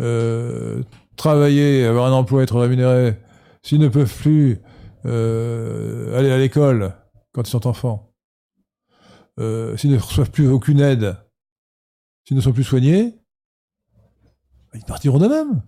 [0.00, 0.82] euh,
[1.14, 3.16] travailler, avoir un emploi, être rémunérés,
[3.62, 4.58] s'ils ne peuvent plus
[5.06, 6.94] euh, aller à l'école
[7.32, 8.14] quand ils sont enfants,
[9.38, 11.16] euh, s'ils ne reçoivent plus aucune aide,
[12.24, 13.14] s'ils ne sont plus soignés,
[14.74, 15.62] ils partiront d'eux-mêmes.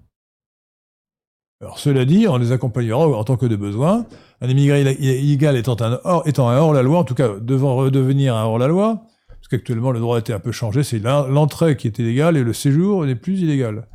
[1.61, 4.07] Alors cela dit, on les accompagnera en tant que de besoin.
[4.41, 9.03] Un immigré illégal étant un hors, un hors-la-loi, en tout cas devant redevenir un hors-la-loi,
[9.29, 12.45] parce qu'actuellement le droit a été un peu changé, c'est l'entrée qui est illégale et
[12.45, 13.89] le séjour n'est plus illégal.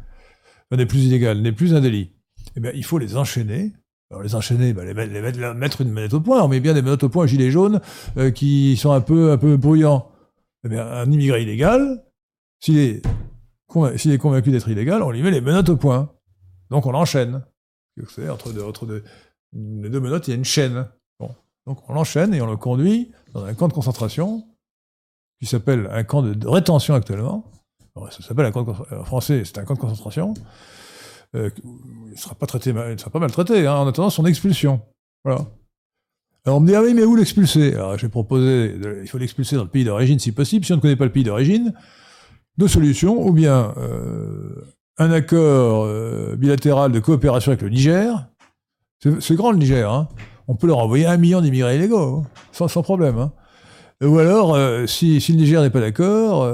[0.69, 2.11] Enfin, n'est plus illégal, n'est plus un délit.
[2.57, 3.71] Eh bien, il faut les enchaîner.
[4.13, 4.93] Alors les enchaîner, ben, les,
[5.55, 6.43] mettre, une manette au point.
[6.43, 7.81] On met bien des manettes au point gilets jaunes
[8.17, 10.07] euh, qui sont un peu, un peu bruyants.
[10.69, 12.05] Eh un immigré illégal,
[12.59, 13.01] s'il est,
[13.67, 16.13] convaincu d'être illégal, on lui met les menottes au point.
[16.69, 17.43] Donc on l'enchaîne.
[18.29, 19.03] Entre, entre deux-
[19.51, 20.87] les deux menottes, il y a une chaîne.
[21.65, 24.47] Donc on l'enchaîne et on le conduit dans un camp de concentration
[25.41, 27.51] qui s'appelle un camp de, rétention actuellement.
[27.95, 30.35] Alors, ça s'appelle un en français, c'est un camp de concentration.
[31.35, 34.81] Euh, il ne sera pas traité, il sera pas maltraité, hein, en attendant son expulsion.
[35.23, 35.45] Voilà.
[36.45, 37.73] Alors on me dit, ah oui, mais où l'expulser?
[37.73, 40.65] Alors j'ai proposé, de- il faut l'expulser dans le pays d'origine si possible.
[40.65, 41.73] Si on ne connaît pas le pays d'origine,
[42.57, 48.27] deux solutions, ou bien euh, un accord euh, bilatéral de coopération avec le Niger.
[49.19, 50.07] C'est grand le Niger, hein.
[50.47, 53.17] On peut leur envoyer un million d'immigrés illégaux, hein, sans, problème.
[53.17, 53.31] Hein.
[54.01, 54.57] Ou alors,
[54.87, 56.49] si, le Niger n'est pas d'accord,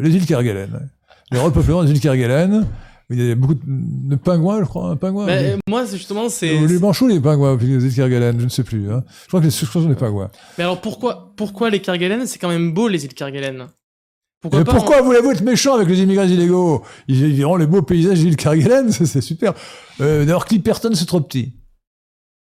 [0.00, 0.88] les îles Kerguelen.
[1.30, 2.66] Le repeuplement des îles Kerguelen.
[3.12, 5.26] Il y a beaucoup de, pingouins, je crois, un pingouin.
[5.26, 5.44] Bah, oui.
[5.46, 6.58] euh, moi, justement, c'est.
[6.60, 8.90] Ou les manchots, les pingouins, puis les îles Kerguelen, je ne sais plus.
[8.92, 9.02] Hein.
[9.22, 10.30] Je crois que les- je crois que des pingouins.
[10.58, 13.66] Mais alors pourquoi, pourquoi les Kerguelen C'est quand même beau les îles Kerguelen.
[14.40, 16.82] Pourquoi Mais pas pourquoi voulez-vous être méchant avec les immigrés illégaux?
[17.08, 19.54] Ils verront les beaux paysages des îles Kerguelen, c'est super.
[20.00, 21.52] Euh, D'ailleurs, Clipperton, c'est trop petit.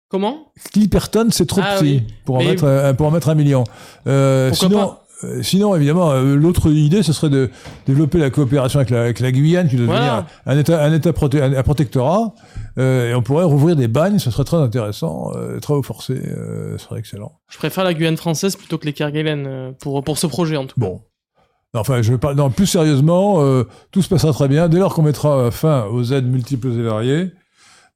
[0.08, 0.52] Comment?
[0.72, 2.02] Clipperton, c'est trop Ah petit oui.
[2.24, 3.64] pour, en Mais- mettre, un- pour en mettre un million.
[4.06, 4.92] Euh, sinon, euh,
[5.42, 7.50] sinon, évidemment, euh, l'autre idée, ce serait de
[7.86, 10.00] développer la coopération avec la, avec la Guyane, qui doit Voilà.
[10.00, 12.34] devenir un État, un, état proté- un, un protectorat.
[12.78, 15.32] Euh, et on pourrait rouvrir des bagnes, ce serait très intéressant.
[15.36, 17.32] Euh, travaux forcés, euh, ce serait excellent.
[17.50, 20.66] Je préfère la Guyane française plutôt que les Kerguelen euh, pour, pour ce projet en
[20.66, 20.86] tout cas.
[20.86, 21.02] Bon.
[21.74, 24.68] Non, Enfin, je parle, non, plus sérieusement, euh, tout se passera très bien.
[24.68, 27.30] Dès lors qu'on mettra fin aux aides multiples et variées,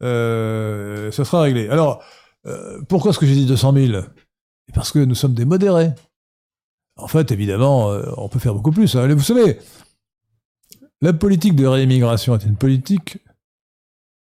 [0.02, 1.68] euh, ça sera réglé.
[1.68, 2.02] Alors,
[2.46, 4.02] euh, pourquoi est-ce que j'ai dit 200 000
[4.74, 5.90] Parce que nous sommes des modérés.
[6.96, 8.94] En fait, évidemment, euh, on peut faire beaucoup plus.
[8.96, 9.06] hein.
[9.14, 9.58] Vous savez,
[11.02, 13.18] la politique de réimmigration est une politique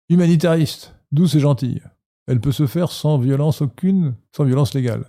[0.10, 1.82] humanitariste, douce et gentille.
[2.28, 5.06] Elle peut se faire sans violence aucune, sans violence légale.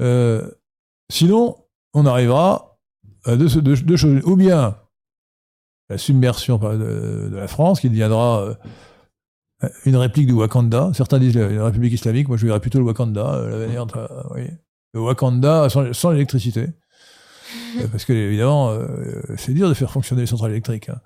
[0.00, 0.50] Euh,
[1.10, 1.56] sinon,
[1.92, 2.78] on arrivera
[3.24, 4.22] à deux, deux- deux choses.
[4.24, 4.78] Ou bien
[5.90, 8.56] la submersion de, de la France, qui deviendra
[9.62, 10.90] euh, une réplique du Wakanda.
[10.94, 13.46] Certains disent la, la République islamique, moi je dirais plutôt le Wakanda, de-
[13.96, 14.44] euh, oui.
[14.94, 16.66] Le Wakanda sans, sans l'électricité.
[17.82, 18.86] Euh, Parce que, évidemment, euh,
[19.36, 20.88] c'est dur de faire fonctionner les centrales électriques.
[20.88, 21.00] hein.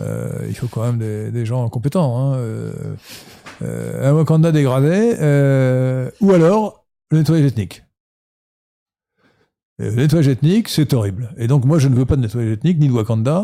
[0.00, 2.18] Euh, il faut quand même des, des gens compétents.
[2.18, 2.34] hein.
[2.36, 2.72] Euh,
[3.62, 5.12] euh, un Wakanda dégradé,
[6.20, 7.84] ou alors le nettoyage ethnique.
[9.78, 11.32] Le nettoyage ethnique, c'est horrible.
[11.38, 13.42] Et donc, moi, je ne veux pas de nettoyage ethnique, ni de Wakanda,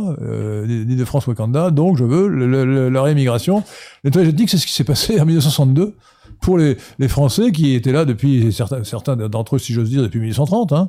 [0.66, 1.70] ni de France Wakanda.
[1.70, 2.65] Donc, je veux le- le-.
[2.90, 3.62] Le
[4.05, 5.97] nettoyage ethnique, c'est ce qui s'est passé en 1962
[6.40, 6.77] pour les,
[7.09, 10.73] Français qui étaient là depuis, certains, d'entre eux, si j'ose dire, depuis 1830.
[10.73, 10.89] Hein.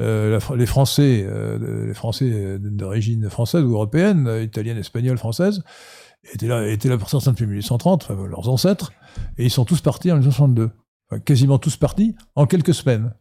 [0.00, 5.62] Euh, les Français, euh, les Français d'origine française ou européenne, italienne, espagnole, française,
[6.32, 8.92] étaient là, pour certains depuis 1830, enfin, leurs ancêtres,
[9.38, 10.70] et ils sont tous partis en 1962.
[11.10, 13.12] Enfin, quasiment tous partis en quelques semaines.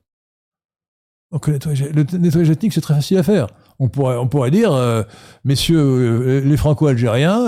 [1.32, 3.48] Donc le nettoyage, ethnique, c'est très facile à faire.
[3.80, 5.04] On pourrait, dire, euh,
[5.46, 7.48] messieurs les franco-algériens,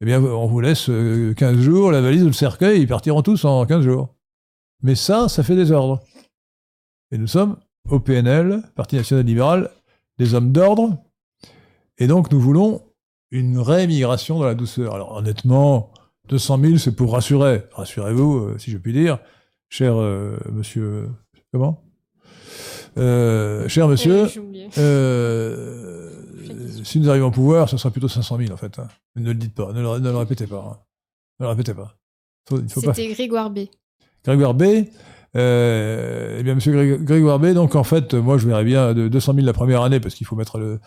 [0.00, 3.22] eh bien, on vous laisse euh, 15 jours, la valise ou le cercueil, ils partiront
[3.22, 4.14] tous en 15 jours.
[4.82, 6.02] Mais ça, ça fait des ordres.
[7.10, 7.56] Et nous sommes
[7.88, 9.70] au PNL, Parti national libéral,
[10.18, 10.98] des hommes d'ordre.
[11.98, 12.82] Et donc, nous voulons
[13.30, 14.94] une réémigration dans la douceur.
[14.94, 15.92] Alors, honnêtement,
[16.28, 17.62] 200 000, c'est pour rassurer.
[17.72, 19.18] Rassurez-vous, euh, si je puis dire,
[19.68, 21.08] cher euh, monsieur
[21.52, 21.82] Comment?
[22.98, 24.26] Euh, Cher monsieur,
[24.78, 26.10] Euh, euh,
[26.84, 28.78] si nous arrivons au pouvoir, ce sera plutôt 500 000 en fait.
[28.78, 28.88] hein.
[29.16, 30.58] Mais Ne le dites pas, ne le, ne le répétez pas.
[30.58, 30.78] hein.
[31.40, 31.96] Ne le répétez pas.
[32.48, 32.94] Faut- il faut pas.
[32.94, 33.60] C'était Grégoire B.
[34.24, 34.62] Grégoire B.
[35.36, 37.46] Euh, eh bien, monsieur Gré- Grégoire B.
[37.52, 40.26] Donc, en fait, moi, je verrais bien de 200 000 la première année parce qu'il
[40.26, 40.78] faut mettre le-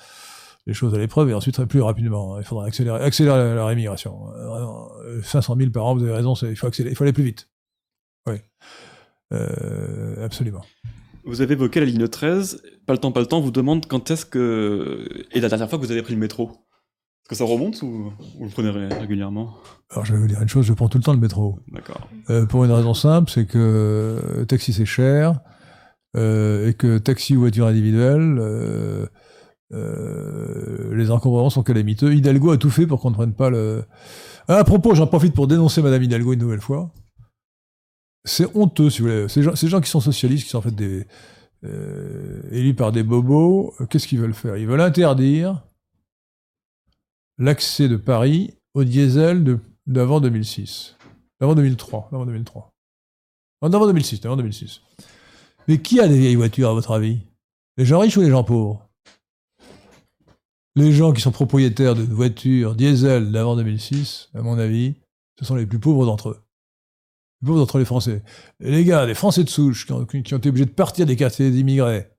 [0.65, 2.35] les choses à l'épreuve et ensuite plus rapidement.
[2.35, 2.39] hein.
[2.41, 4.31] Il faudra accélérer, accélérer la, la rémigration.
[4.33, 6.95] Euh, vraiment, euh, 500 000 par an, vous avez raison, c'est- il faut accélérer, il
[6.95, 7.49] faut aller plus vite.
[8.27, 8.35] Oui.
[9.33, 10.61] Euh, absolument.
[11.25, 12.63] Vous avez évoqué la ligne 13.
[12.85, 13.41] Pas le temps, pas le temps.
[13.41, 15.07] Vous demande quand est-ce que.
[15.31, 16.51] Et la dernière fois que vous avez pris le métro
[17.29, 19.53] que ça remonte ou vous le prenez ré- régulièrement?
[19.91, 21.59] Alors, je vais vous dire une chose, je prends tout le temps le métro.
[21.71, 22.09] D'accord.
[22.31, 25.39] Euh, pour une raison simple, c'est que euh, taxi c'est cher
[26.17, 29.05] euh, et que taxi ou voiture individuelle, euh,
[29.71, 32.13] les encombrements sont calamiteux.
[32.15, 33.83] Hidalgo a tout fait pour qu'on ne prenne pas le.
[34.47, 36.91] Ah, à propos, j'en profite pour dénoncer Madame Hidalgo une nouvelle fois.
[38.25, 39.27] C'est honteux, si vous voulez.
[39.29, 41.05] Ces gens, ces gens qui sont socialistes, qui sont en fait des
[42.51, 44.57] élus par des bobos, qu'est-ce qu'ils veulent faire?
[44.57, 45.61] Ils veulent interdire
[47.39, 50.97] l'accès de Paris au diesel d'avant 2006.
[51.39, 52.09] D'avant 2003.
[52.11, 52.73] D'avant 2003.
[53.61, 54.21] Non, D'avant 2006.
[54.21, 54.81] D'avant 2006.
[55.67, 57.19] Mais qui a des vieilles voitures, à votre avis?
[57.77, 58.87] Les gens riches ou les gens pauvres?
[60.75, 64.95] Les gens qui sont propriétaires de voitures diesel d'avant 2006, à mon avis,
[65.39, 66.41] ce sont les plus pauvres d'entre eux.
[67.41, 68.21] Les pauvres d'entre les Français.
[68.59, 71.15] Les gars, les Français de souche, qui ont, qui ont été obligés de partir des
[71.15, 72.11] quartiers des immigrés,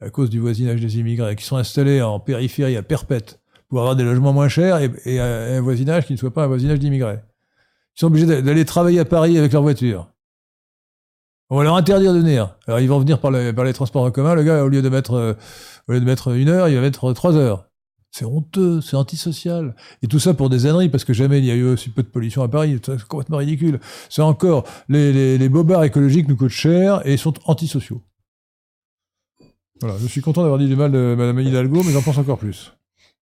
[0.00, 3.96] à cause du voisinage des immigrés, qui sont installés en périphérie à perpète, pour avoir
[3.96, 7.18] des logements moins chers et, un, voisinage qui ne soit pas un voisinage d'immigrés.
[7.96, 10.12] Ils sont obligés d'a- d'aller travailler à Paris avec leur voiture.
[11.50, 12.56] On va leur interdire de venir.
[12.66, 14.34] Alors ils vont venir par, le- par les transports en commun.
[14.34, 15.34] Le gars, au lieu de mettre, euh,
[15.88, 17.68] de mettre une heure, il va mettre trois heures.
[18.12, 19.74] C'est honteux, c'est antisocial.
[20.02, 22.02] Et tout ça pour des âneries, parce que jamais il y a eu aussi peu
[22.02, 22.80] de pollution à Paris.
[22.84, 23.78] C'est complètement ridicule.
[24.08, 28.00] C'est encore, les, les, les bobards écologiques nous coûtent cher et sont antisociaux.
[29.80, 32.38] Voilà, je suis content d'avoir dit du mal de Madame Hidalgo, mais j'en pense encore
[32.38, 32.72] plus.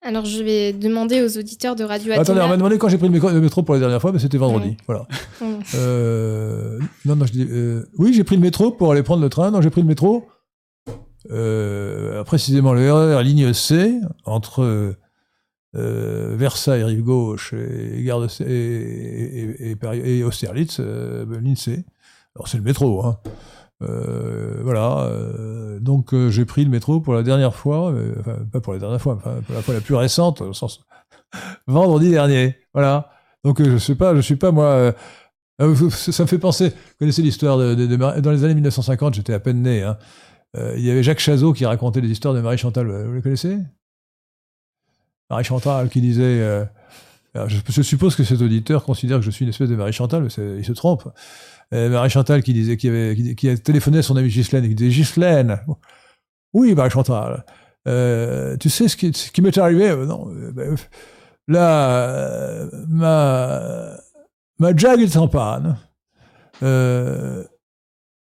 [0.02, 2.46] Alors, je vais demander aux auditeurs de Radio Attendez, Athéna.
[2.46, 4.68] on m'a demandé quand j'ai pris le métro, pour la dernière fois, mais c'était vendredi.
[4.68, 4.76] Ouais.
[4.86, 5.06] Voilà.
[5.74, 9.28] Euh, non, non, je dis, euh, oui, j'ai pris le métro pour aller prendre le
[9.28, 9.50] train.
[9.50, 10.26] Non, j'ai pris le métro.
[11.30, 13.94] Euh, précisément le RER ligne C
[14.24, 14.94] entre
[15.74, 21.84] Versailles rive gauche et gare de C- et, et, et, Paris- et Austerlitz ligne C.
[22.34, 23.18] Alors c'est le métro, hein.
[23.82, 25.04] Euh, voilà.
[25.06, 28.78] euh, donc euh, j'ai pris le métro pour la dernière fois, enfin pas pour la
[28.78, 30.42] dernière fois, pour la fois la plus récente,
[31.66, 32.56] vendredi dernier.
[32.74, 33.10] Voilà.
[33.44, 34.94] Donc je sais pas, je suis pas moi.
[35.58, 35.66] ça
[36.22, 36.68] me fait penser.
[36.70, 39.90] Vous connaissez l'histoire de, de- dans les années 1950, j'étais à peine né.
[40.76, 42.86] il y avait Jacques Chazot qui racontait des histoires de Marie Chantal.
[43.06, 43.56] Vous les connaissez?
[45.30, 46.66] Marie Chantal qui disait.
[47.34, 50.22] je, je suppose que cet auditeur considère que je suis une espèce de Marie Chantal,
[50.24, 51.08] mais il se trompe.
[51.72, 54.74] Euh, Marie Chantal qui disait avait qui, a téléphoné à son ami Ghislaine et qui
[54.74, 55.60] disait Ghislaine,
[56.52, 57.44] oui Marie Chantal,
[57.86, 59.88] euh, tu sais ce qui, m'est arrivé?
[59.88, 60.74] Euh, Non, ben,
[61.46, 63.96] là ma
[64.58, 65.76] ma Jag est en panne.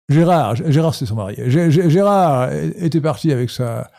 [0.09, 1.35] Gérard, Gérard c'est son mari.
[1.35, 3.89] Gé- Gé- Gérard était parti avec sa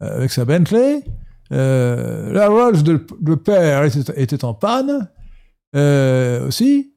[0.00, 1.04] avec sa Bentley.
[1.50, 2.96] La Rolls de,
[3.36, 5.08] père était, en panne
[6.46, 6.94] aussi.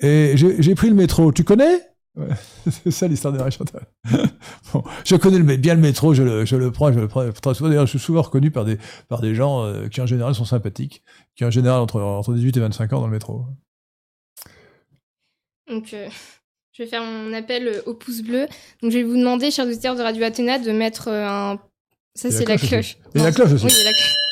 [0.00, 1.32] Et j'ai pris le métro.
[1.32, 1.80] Tu connais?
[2.16, 2.28] Ouais,
[2.70, 3.86] C'est ça l'histoire de Marie Chantal.
[4.72, 7.30] bon, je connais le, bien le métro, je le, je le prends, je le prends
[7.30, 7.68] très souvent.
[7.68, 8.78] D'ailleurs, je suis souvent reconnu par des,
[9.08, 11.02] par des gens euh, qui en général sont sympathiques,
[11.34, 13.44] qui en général entre, entre 18 et 25 ans dans le métro.
[15.68, 16.08] Donc, euh,
[16.72, 18.46] je vais faire mon appel euh, au pouce bleu.
[18.82, 21.58] Donc, je vais vous demander, chers auditeurs de Radio Athéna, de mettre un.
[22.14, 22.96] Ça, c'est la cloche.
[23.14, 23.66] Et la cloche aussi.
[23.66, 24.25] Oui, la cloche.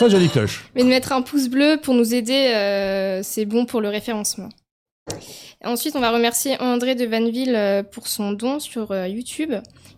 [0.00, 0.64] Très jolie cloche.
[0.74, 4.48] Mais de mettre un pouce bleu pour nous aider, euh, c'est bon pour le référencement.
[5.62, 9.52] Ensuite, on va remercier André de Vanville euh, pour son don sur euh, YouTube.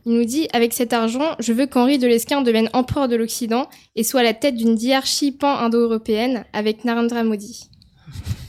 [0.04, 3.68] Il nous dit Avec cet argent, je veux qu'Henri de Lesquin devienne empereur de l'Occident
[3.94, 7.70] et soit à la tête d'une diarchie pan-indo-européenne avec Narendra Modi.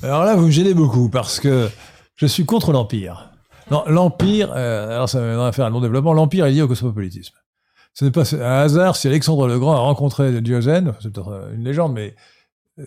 [0.02, 1.70] Alors là, vous me gênez beaucoup parce que
[2.16, 3.30] je suis contre l'Empire.
[3.70, 7.36] L'Empire, euh, alors ça va faire un non-développement, l'Empire est lié au cosmopolitisme.
[7.94, 11.64] Ce n'est pas un hasard si Alexandre le Grand a rencontré Diogène, c'est peut-être une
[11.64, 12.16] légende, mais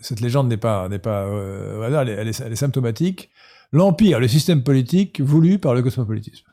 [0.01, 3.29] cette légende n'est pas, n'est pas euh, elle est, symptomatique.
[3.71, 6.45] L'Empire, le système politique voulu par le cosmopolitisme.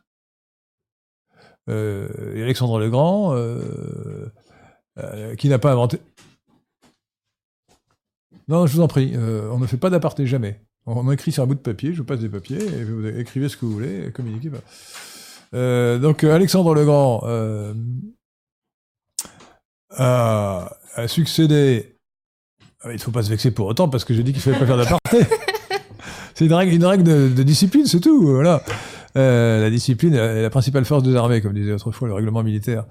[1.69, 4.31] Euh, et Alexandre le Grand, euh,
[4.99, 5.99] euh, qui n'a pas inventé...
[8.47, 10.61] Non, je vous en prie, euh, on ne fait pas d'aparté, jamais.
[10.87, 13.49] On écrit sur un bout de papier, je vous passe des papiers, et vous écrivez
[13.49, 14.51] ce que vous voulez, communiquez.
[14.51, 14.59] bah.
[15.55, 17.23] Euh, donc, euh, Alexandre le Grand
[20.01, 20.65] euh,
[20.95, 21.97] a, succédé.
[22.83, 24.57] Ah, Il ne faut pas se vexer pour autant, parce que j'ai dit qu'il ne
[24.57, 25.19] fallait pas faire d'aparté.
[26.35, 28.27] C'est une règle, une règle de, de discipline, c'est tout.
[28.27, 28.61] Voilà.
[29.17, 32.87] Euh, la discipline est la principale force des armées, comme disait autrefois le règlement militaire.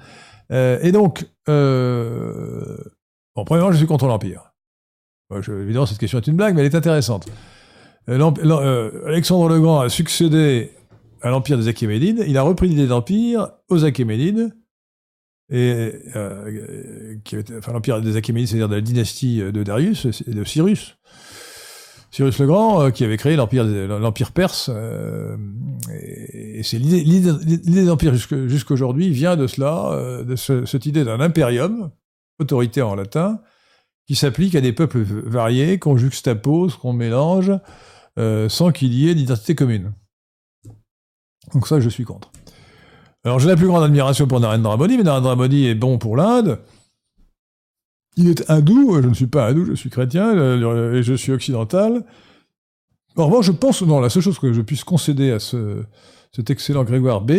[0.51, 2.77] Euh, et donc, euh,
[3.35, 4.53] bon, premièrement, je suis contre l'Empire.
[5.29, 7.27] Bon, évidemment, cette question est une blague, mais elle est intéressante.
[8.09, 10.71] Euh, euh, Alexandre le Grand a succédé
[11.21, 12.23] à l'Empire des Achéménides.
[12.27, 14.55] Il a repris l'idée d'Empire aux Achéménides.
[15.49, 17.15] Et, euh,
[17.67, 20.97] l'Empire des Achéménides, c'est-à-dire de la dynastie de Darius et de Cyrus.
[22.11, 25.35] Cyrus le Grand, euh, qui avait créé l'empire perse, euh,
[25.91, 31.91] et, l'idée l'idée d'empire jusqu'aujourd'hui vient de cela, euh, de ce- cette idée d'un imperium,
[32.39, 33.41] autoritaire en latin,
[34.07, 37.51] qui s'applique à des peuples variés, qu'on juxtapose, qu'on mélange,
[38.19, 39.93] euh, sans qu'il y ait d'identité commune.
[41.53, 42.31] Donc ça, je suis contre.
[43.25, 46.17] Alors j'ai la plus grande admiration pour Narendra Modi, mais Narendra Modi est bon pour
[46.17, 46.59] l'Inde.
[48.17, 51.31] Il est hindou, je ne suis pas hindou, je suis chrétien, euh, et je suis
[51.31, 52.05] occidental.
[53.15, 55.83] En revanche, je pense, non, la seule chose que je puisse concéder à ce,
[56.31, 57.31] cet excellent Grégoire B,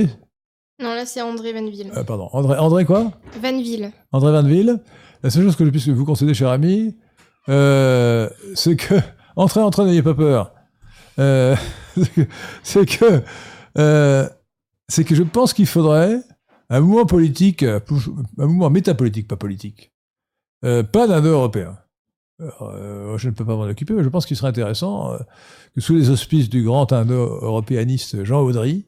[0.81, 1.93] Non, là, c'est André Vanville.
[1.97, 3.13] euh, pardon, André, André quoi?
[3.41, 3.93] Vanville.
[4.13, 4.81] André Vanville,
[5.23, 6.97] la seule chose que je puisse vous concéder, cher ami,
[7.49, 8.95] euh, c'est que,
[9.37, 10.53] entrez, entrez, n'ayez pas peur.
[11.19, 11.55] Euh,
[12.65, 13.23] c'est que,
[13.79, 14.29] euh,
[14.89, 16.21] c'est que je pense qu'il faudrait
[16.71, 17.81] un mouvement politique, euh,
[18.39, 19.93] un mouvement métapolitique, pas politique,
[20.65, 21.79] euh, pas d'indo-européen.
[22.41, 25.17] Alors, euh, je ne peux pas m'en occuper, mais je pense qu'il serait intéressant
[25.75, 28.87] que sous les auspices du grand indo-européaniste Jean Audry,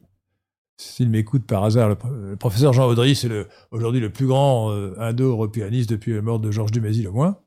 [0.79, 3.29] s'il m'écoute par hasard, le, pro- le professeur Jean Audry, c'est
[3.71, 7.39] aujourd'hui le plus grand indo-européaniste depuis la mort de Georges Dumézil au moins,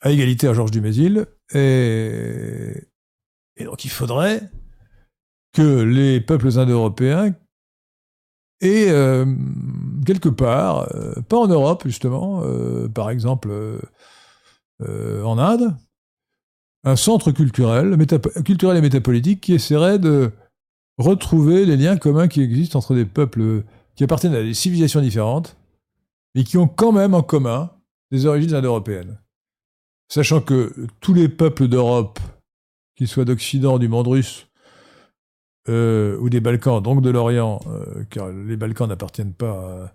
[0.00, 2.72] à égalité à Georges Dumézil, et,
[3.56, 4.50] et donc il faudrait
[5.52, 7.34] que les peuples indo-européens
[8.62, 9.26] aient euh,
[10.06, 13.50] quelque part, euh, pas en Europe justement, euh, par exemple
[14.84, 15.76] en Inde,
[16.82, 20.32] un centre culturel, et métapolitique qui essaierait de
[20.98, 23.62] retrouver les liens communs qui existent entre des peuples
[23.94, 25.56] qui appartiennent à des civilisations différentes,
[26.34, 27.70] mais qui ont quand même en commun
[28.10, 29.20] des origines indo-européennes.
[30.08, 32.18] Sachant que tous les peuples d'Europe,
[32.96, 34.48] qu'ils soient d'Occident, du monde russe,
[35.68, 39.92] euh, ou des Balkans, donc de l'Orient, euh, car les Balkans n'appartiennent pas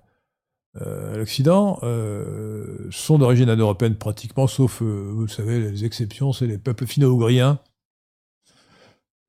[0.78, 6.48] à, euh, l'Occident, euh, sont d'origine indo-européenne pratiquement, sauf, euh, vous savez, les exceptions, c'est
[6.48, 7.60] les peuples finno-ougriens,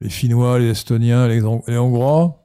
[0.00, 2.44] les Finnois, les Estoniens, les, Hon- les Hongrois,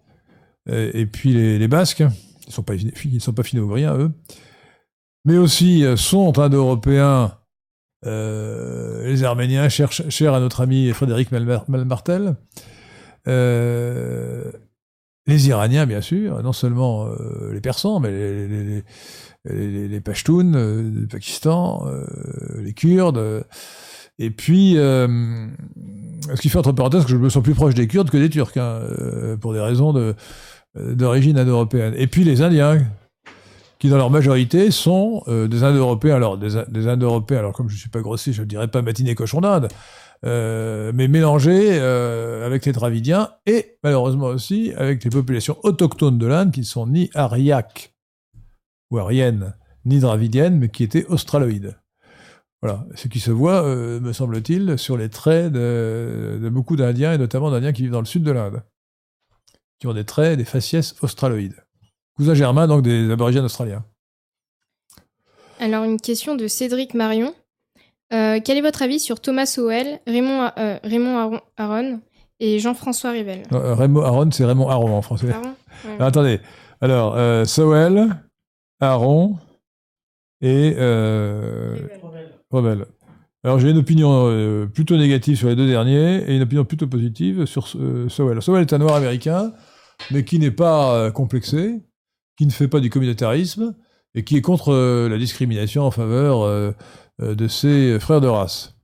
[0.68, 2.00] et, puis les, Basques.
[2.00, 4.12] Ils ne sont pas, finno-ougriens, eux.
[5.26, 7.38] Mais aussi euh, sont indo-européens
[8.06, 12.36] euh, les Arméniens, chers, chers à notre ami Frédéric Malmar- Malmartel.
[13.28, 14.52] Euh,
[15.26, 18.84] les Iraniens, bien sûr, non seulement euh, les Persans, mais les,
[19.88, 21.88] les, Pashtuns euh, du Pakistan,
[22.58, 23.46] les Kurdes.
[24.20, 28.10] et puis, ce qui fait entre parenthèses que je me sens plus proche des Kurdes
[28.10, 28.82] que des Turcs, hein,
[29.40, 29.94] pour des raisons
[30.76, 31.94] d'origine indo-européenne.
[31.98, 32.82] Et puis les Indiens,
[33.80, 36.16] qui dans leur majorité sont des Indo-Européens.
[36.16, 39.16] Alors, des Indo-Européens, alors comme je ne suis pas grossier, je ne dirais pas matinée
[39.16, 39.70] cochon d'Inde,
[40.26, 46.28] euh, mais mélangés euh, avec les Dravidiens et malheureusement aussi avec les populations autochtones de
[46.28, 47.94] l'Inde qui sont ni ariaques
[48.90, 49.54] ou ariennes,
[49.86, 51.78] ni dravidiennes, mais qui étaient australoïdes.
[52.62, 57.12] Voilà, ce qui se voit, euh, me semble-t-il, sur les traits de, de beaucoup d'Indiens,
[57.14, 58.64] et notamment d'Indiens qui vivent dans le sud de l'Inde,
[59.80, 61.58] qui ont des traits, des faciès australoïdes.
[62.16, 63.84] Cousin germain, donc, des aborigènes australiens.
[65.60, 67.34] Alors, une question de Cédric Marion.
[68.14, 72.00] Euh, quel est votre avis sur Thomas Sowell, Raymond, euh, Raymond Aron,
[72.40, 73.44] et Jean-François Rivel?
[73.52, 75.32] Euh, Raymond Aron, c'est Raymond Aron en français.
[75.32, 75.56] Aron?
[75.86, 75.96] Ouais.
[75.96, 76.40] Alors, attendez.
[76.82, 78.16] Alors, euh, Sowell,
[78.80, 79.38] Aron
[80.42, 80.76] et
[82.52, 82.86] Revel.
[83.44, 87.46] Alors, j'ai une opinion plutôt négative sur les deux derniers et une opinion plutôt positive
[87.46, 88.42] sur Sowell.
[88.42, 89.54] Sowell est un noir américain,
[90.12, 91.82] mais qui n'est pas complexé,
[92.38, 93.76] qui ne fait pas du communautarisme
[94.16, 96.74] et qui est contre la discrimination en faveur
[97.20, 98.76] de ses frères de race.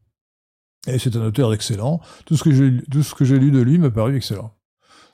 [0.88, 2.00] Et c'est un auteur excellent.
[2.26, 4.54] Tout ce que j'ai tout ce que j'ai lu de lui m'a paru excellent.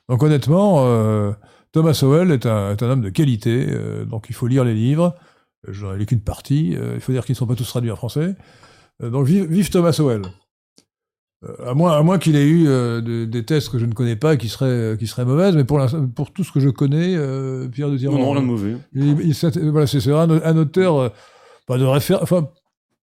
[0.08, 1.32] Donc honnêtement, euh,
[1.72, 4.74] Thomas Sowell est un, est un homme de qualité, euh, donc il faut lire les
[4.74, 5.14] livres.
[5.66, 6.76] Je n'en ai lu qu'une partie.
[6.76, 8.36] euh, il faut dire qu'ils ne sont pas tous traduits en français.
[9.02, 10.22] Euh, donc vive, vive Thomas Sowell.
[11.44, 13.92] Euh, à moins, à moins qu'il ait eu euh, de- des tests que je ne
[13.92, 15.84] connais pas qui seraient, qui seraient mauvaises, mais pour,
[16.14, 18.34] pour tout ce que je connais, euh, Pierre de Non, Tirmont.
[18.34, 18.76] non, de mauvais.
[18.94, 21.08] Il- il- c'est- voilà, c'est c'est un, un auteur, euh,
[21.66, 22.48] pas de référence, enfin,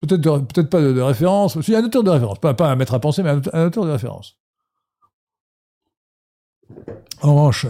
[0.02, 2.94] peut-être peut-être pas de, de référence, si, un auteur de référence, pas, pas un maître
[2.94, 4.38] à penser, mais un, auteur- un auteur de référence.
[7.22, 7.66] En revanche,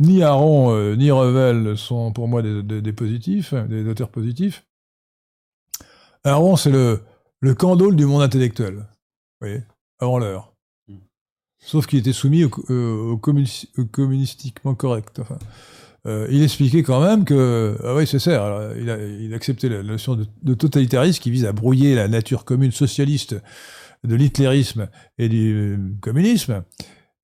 [0.00, 4.66] ni Aaron euh, ni Revel sont pour moi des, des- des positifs, des auteurs positifs.
[6.24, 7.02] Aaron, c'est le,
[7.40, 8.74] le candole du monde intellectuel.
[8.76, 9.62] Vous voyez,
[10.00, 10.52] avant l'heure.
[10.88, 10.96] Mm.
[11.58, 15.18] sauf qu'il était soumis au, euh, au, communis- au communistiquement correct.
[15.20, 15.38] Enfin,
[16.06, 20.54] euh, il expliquait quand même que, ah oui, c'est ça, il, acceptait la notion de,
[20.54, 23.34] totalitarisme qui vise à brouiller la nature commune socialiste
[24.04, 24.88] de l'hitlérisme
[25.18, 26.62] et du euh, communisme.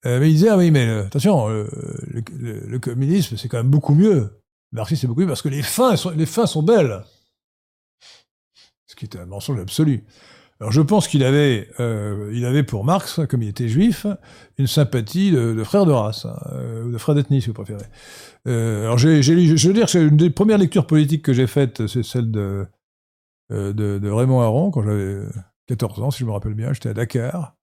[0.05, 4.43] Euh, mais il disait, ah oui, mais attention, le, communisme, c'est quand même beaucoup mieux.
[4.73, 7.05] Le c'est beaucoup mieux parce que les fins, sont, les fins sont belles.
[8.89, 10.05] Ce qui était un mensonge absolu.
[10.59, 14.07] Alors je pense qu'il avait, il avait pour Marx, comme il était juif,
[14.59, 16.37] une sympathie de, frère de race, hein,
[16.85, 17.87] ou de frère d'ethnie si vous préférez.
[18.49, 22.03] Euh, alors je veux dire c'est une des premières lectures politiques que j'ai faites, c'est
[22.03, 22.67] celle de,
[23.53, 25.21] euh, Raymond Aron, quand j'avais
[25.69, 27.57] 14 ans, si je me rappelle bien, j'étais à Dakar,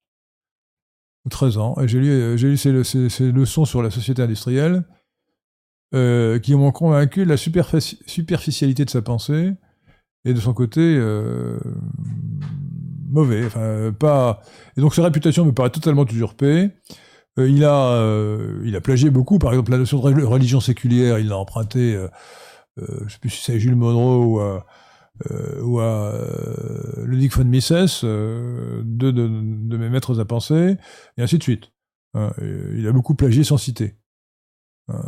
[1.25, 4.85] ou 13 ans, et j'ai lu, euh, ces leçons sur la société industrielle,
[5.95, 9.53] euh, qui m'ont convaincu de la superfici- superficialité de sa pensée,
[10.25, 11.59] et de son côté euh,
[13.09, 14.41] mauvais, enfin euh, pas.
[14.77, 16.71] Et donc sa réputation me paraît totalement usurpée.
[17.39, 21.19] Euh, il a, euh, il a plagié beaucoup, par exemple la notion de religion séculière,
[21.19, 21.95] il l'a emprunté.
[21.95, 22.07] Euh,
[22.77, 24.61] je sais plus si c'est Jules Monroe
[25.61, 26.13] ou à,
[27.03, 30.77] Ludwig von Mises, deux de, mes maîtres à penser,
[31.17, 31.71] et ainsi de suite.
[32.13, 33.95] Hein, il a beaucoup plagié sans citer.
[34.87, 35.01] Hein,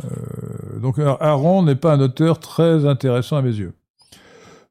[0.82, 3.72] donc Aaron n'est pas un auteur très intéressant à mes yeux.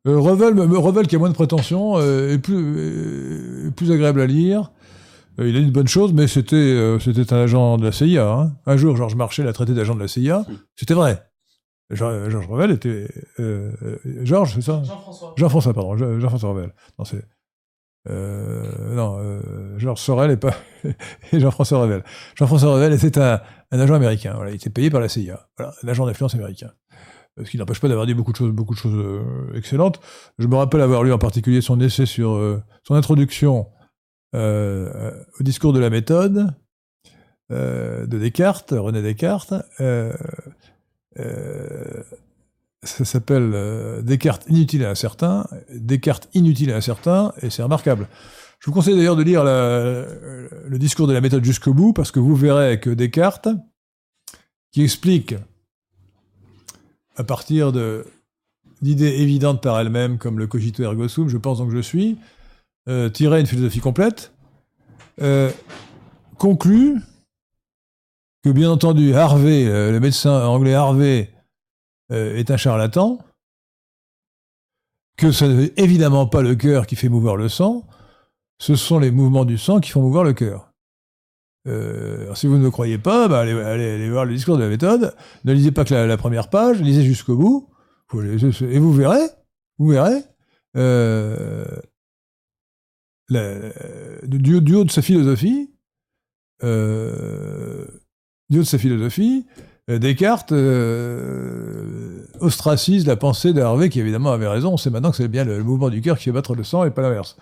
[0.05, 1.95] Revel, Revel, qui a moins de prétention,
[2.43, 4.71] plus, est plus agréable à lire.
[5.40, 7.91] Euh, il a dit de bonnes choses, mais c'était euh, c'était un agent de la
[7.91, 8.30] CIA.
[8.32, 8.52] hein.
[8.66, 10.45] Un jour, Georges Marchais l'a traité d'agent de la CIA.
[10.76, 11.24] C'était vrai.
[11.90, 13.08] Jean- Georges Revel était...
[13.40, 14.82] euh, euh, Georges, c'est ça?
[14.84, 15.34] Jean-François.
[15.38, 15.98] Jean-François, pardon.
[15.98, 16.74] Je- Jean-François Revel.
[16.98, 17.24] Non, c'est...
[18.10, 20.56] Euh, non, euh, Georges Sorel et pas
[21.32, 22.03] et Jean-François Revel.
[22.36, 23.41] Jean-François Revel était un,
[23.72, 24.34] un agent américain.
[24.36, 25.48] Voilà, il était payé par la CIA.
[25.58, 26.72] Voilà, un agent d'influence américain.
[27.44, 29.99] Ce qui n'empêche pas d'avoir dit beaucoup de choses, beaucoup de choses euh, excellentes.
[30.40, 33.81] Je me rappelle avoir lu en particulier son essai sur euh, son introduction euh,
[34.34, 36.53] au discours de la méthode
[37.52, 39.53] euh, de Descartes, René Descartes.
[39.82, 40.14] Euh,
[41.20, 42.03] euh,
[42.84, 48.08] ça s'appelle euh, Descartes inutile et incertain, Descartes inutile et incertain, et c'est remarquable.
[48.60, 52.20] Je vous conseille d'ailleurs de lire le discours de la méthode jusqu'au bout, parce que
[52.20, 53.49] vous verrez que Descartes,
[54.72, 55.36] qui explique
[57.16, 57.74] à partir
[58.82, 62.18] d'idées évidentes par elles-mêmes, comme le cogito ergo sum, je pense donc je suis,
[62.88, 64.34] euh, tirer une philosophie complète,
[65.22, 65.52] euh,
[66.38, 67.02] conclut
[68.44, 71.32] que bien entendu Harvey, euh, le médecin anglais Harvey,
[72.12, 73.20] euh, est un charlatan,
[75.18, 77.86] que ce n'est évidemment pas le cœur qui fait mouvoir le sang,
[78.60, 80.72] ce sont les mouvements du sang qui font mouvoir le cœur.
[81.68, 84.70] Euh, si vous ne me croyez pas, bah, allez, allez- voir le discours de la
[84.70, 87.70] méthode, ne lisez pas que la, la première page, lisez jusqu'au bout,
[88.14, 89.30] et vous verrez,
[89.78, 90.24] vous verrez,
[90.76, 91.66] euh,
[93.32, 95.70] la- du, haut de sa philosophie,
[96.64, 97.86] euh,
[98.49, 99.45] du haut de sa philosophie,
[99.90, 104.74] euh, Descartes euh, ostracise la pensée d'Harvey, qui évidemment avait raison.
[104.74, 106.86] On sait maintenant que c'est bien le, mouvement du cœur qui fait battre le sang
[106.86, 107.38] et pas l'inverse.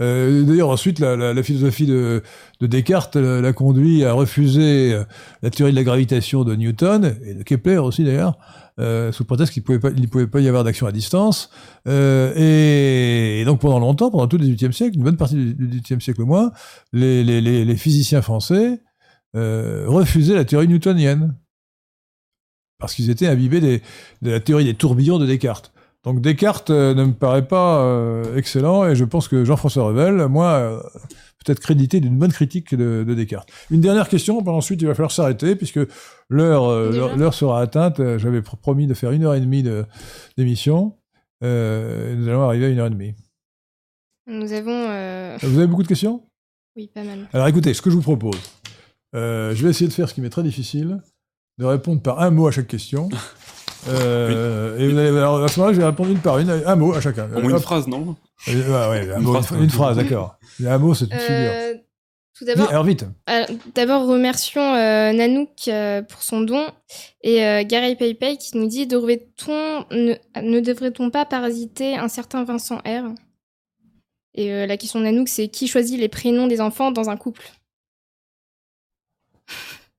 [0.00, 2.22] Euh, D'ailleurs, ensuite, la, philosophie de,
[2.60, 5.04] de Descartes euh, l'a conduit à refuser euh,
[5.42, 8.38] la théorie de la gravitation de Newton, et de Kepler aussi d'ailleurs,
[8.80, 11.50] euh, sous prétexte qu'il ne pouvait, pas- pouvait pas y avoir d'action à distance.
[11.86, 16.00] Euh, et, donc pendant longtemps, pendant tout le XVIIIe siècle, une bonne partie du XVIIIe
[16.00, 16.52] siècle au moins,
[16.92, 18.80] les, physiciens français
[19.36, 21.36] euh, refusaient la théorie newtonienne
[22.78, 23.80] parce qu'ils étaient imbibés de
[24.22, 25.72] la théorie des tourbillons de Descartes.
[26.04, 30.26] Donc Descartes euh, ne me paraît pas euh, excellent et je pense que Jean-François Revel,
[30.26, 30.80] moi, euh,
[31.44, 33.48] peut être crédité d'une bonne critique de, de Descartes.
[33.70, 35.80] Une dernière question, puis ensuite il va falloir s'arrêter puisque
[36.28, 37.98] l'heure euh, sera atteinte.
[38.18, 39.84] J'avais pr- promis de faire une heure et demie de-
[40.36, 40.96] d'émission.
[41.44, 43.14] Euh, et nous allons arriver à une heure et demie.
[44.28, 44.70] Nous avons.
[44.88, 46.22] euh, Vous avez beaucoup de questions?
[46.76, 47.28] Oui, pas mal.
[47.32, 48.38] Alors écoutez, ce que je vous propose,
[49.14, 51.00] euh, je vais essayer de faire ce qui m'est très difficile,
[51.58, 53.08] de répondre par un mot à chaque question.
[53.88, 56.76] Euh, Et vous allez, alors, à ce moment-là, je vais répondre une par une, un
[56.76, 57.28] mot à chacun.
[57.34, 58.16] Au moins une phrase, non
[58.48, 58.52] Euh,
[58.90, 60.36] ouais, ouais, un Une mot, phrase, une, une phrase, d'accord.
[60.64, 61.26] Un mot, c'est une figure.
[61.28, 61.74] Euh,
[62.34, 63.04] tout Vite, d'abord, Alors vite.
[63.74, 66.66] d'abord remercions euh, Nanook euh, pour son don
[67.22, 72.42] et euh, Gary Paypay qui nous dit devrait-on ne, ne devrait-on pas parasiter un certain
[72.44, 73.12] Vincent R?
[74.34, 77.16] Et euh, la question de Nanook c'est qui choisit les prénoms des enfants dans un
[77.18, 77.44] couple?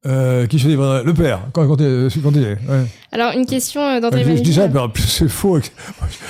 [0.06, 2.58] Euh, qui choisit le père quand, quand, quand ouais.
[3.14, 4.74] Alors une question euh, d'André Je, je dis ça, Vanille.
[4.74, 5.60] mais en plus, c'est faux.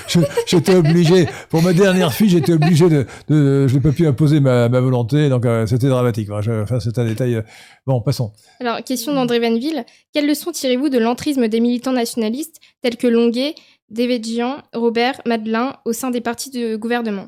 [0.46, 4.40] J'étais obligé, pour ma dernière fille, j'étais obligé de, de je n'ai pas pu imposer
[4.42, 6.30] ma, ma volonté, donc euh, c'était dramatique.
[6.30, 7.42] Enfin, c'est un détail.
[7.88, 8.32] Bon, passons.
[8.60, 9.86] Alors question d'André Vanville.
[10.14, 13.56] Quelle leçon tirez-vous de l'entrisme des militants nationalistes tels que Longuet,
[13.90, 17.28] Devedjian, Robert, Madelin au sein des partis de gouvernement?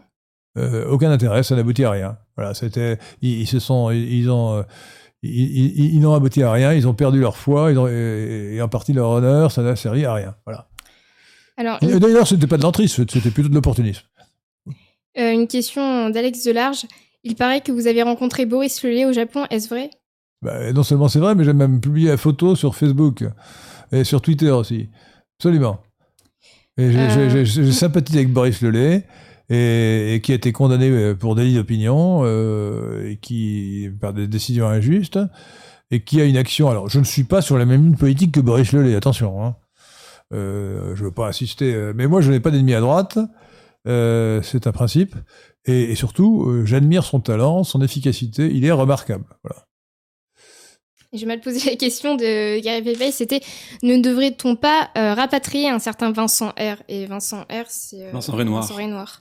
[0.89, 2.17] Aucun intérêt, ça n'aboutit à rien.
[2.37, 4.63] Voilà, c'était, ils, ils se sont, ils, ils ont,
[5.27, 8.55] ils, ils- ils n'ont abouti à rien, ils ont perdu leur foi, ils ont, et,
[8.55, 10.35] et en partie leur honneur, ça n'a servi à rien.
[10.45, 10.67] Voilà.
[11.57, 14.03] Alors, Et une, D'ailleurs, c'était pas de l'entrisme, c'était plutôt de l'opportunisme.
[15.17, 16.85] euh, une question d'Alex Delarge.
[17.23, 19.89] Il paraît que vous avez rencontré Boris Lelay au Japon, est-ce vrai?
[20.41, 23.23] Bah, non seulement c'est vrai, mais j'ai même publié la photo sur Facebook
[23.91, 24.89] et sur Twitter aussi.
[25.39, 25.79] Absolument.
[26.77, 29.05] Et j'ai- Euh, j'ai sympathie avec Boris Lelay,
[29.49, 34.27] et, et qui a été condamné euh, pour délit d'opinion, euh, et qui, par des
[34.27, 35.19] décisions injustes,
[35.91, 36.69] et qui a une action.
[36.69, 39.43] Alors, je ne suis pas sur la même ligne politique que Boris Lelay, attention.
[39.43, 39.55] Hein.
[40.33, 43.19] Euh, je ne veux pas insister, mais moi, je n'ai pas d'ennemi à droite.
[43.87, 45.15] Euh, c'est un principe.
[45.65, 48.49] Et, et surtout, euh, j'admire son talent, son efficacité.
[48.51, 49.25] Il est remarquable.
[49.43, 49.65] Voilà.
[51.13, 53.39] J'ai mal posé la question de Gary Pépé, c'était
[53.83, 56.81] ne devrait-on pas euh, rapatrier un certain Vincent R?
[56.89, 58.63] Et Vincent R, c'est euh, Vincent Renoir.
[58.63, 59.19] Vincent Renoir.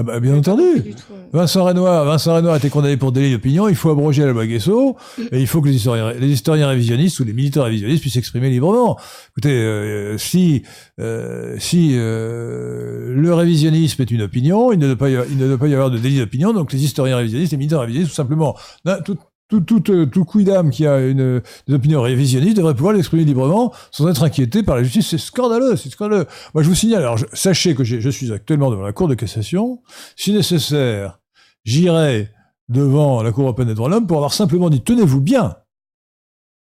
[0.00, 0.94] Ah bah, bien entendu.
[0.94, 1.12] tout.
[1.32, 3.68] Vincent Renoir, Vincent Renoir a été condamné pour délit d'opinion.
[3.68, 4.96] Il faut abroger la loi Guesso
[5.32, 8.48] et il faut que les historiens, les historiens révisionnistes ou les militaires révisionnistes puissent s'exprimer
[8.48, 8.96] librement.
[9.32, 10.62] Écoutez, euh, si
[11.00, 15.36] euh, si euh, le révisionnisme est une opinion, il ne doit pas y avoir, il
[15.36, 16.52] ne doit pas y avoir de délit d'opinion.
[16.52, 18.56] Donc les historiens révisionnistes, les militaires révisionnistes, tout simplement,
[19.04, 19.18] tout
[19.48, 23.72] tout tout euh, tout quidam qui a une des opinions révisionnistes devrait pouvoir l'exprimer librement
[23.90, 25.08] sans être inquiété par la justice.
[25.08, 26.26] C'est scandaleux, c'est scandaleux.
[26.54, 27.02] Moi, je vous signale.
[27.02, 29.82] Alors, je- sachez que je suis actuellement devant la Cour de cassation.
[30.16, 31.18] Si nécessaire,
[31.64, 32.30] j'irai
[32.68, 35.56] devant la Cour européenne des droits de l'homme pour avoir simplement dit tenez-vous bien.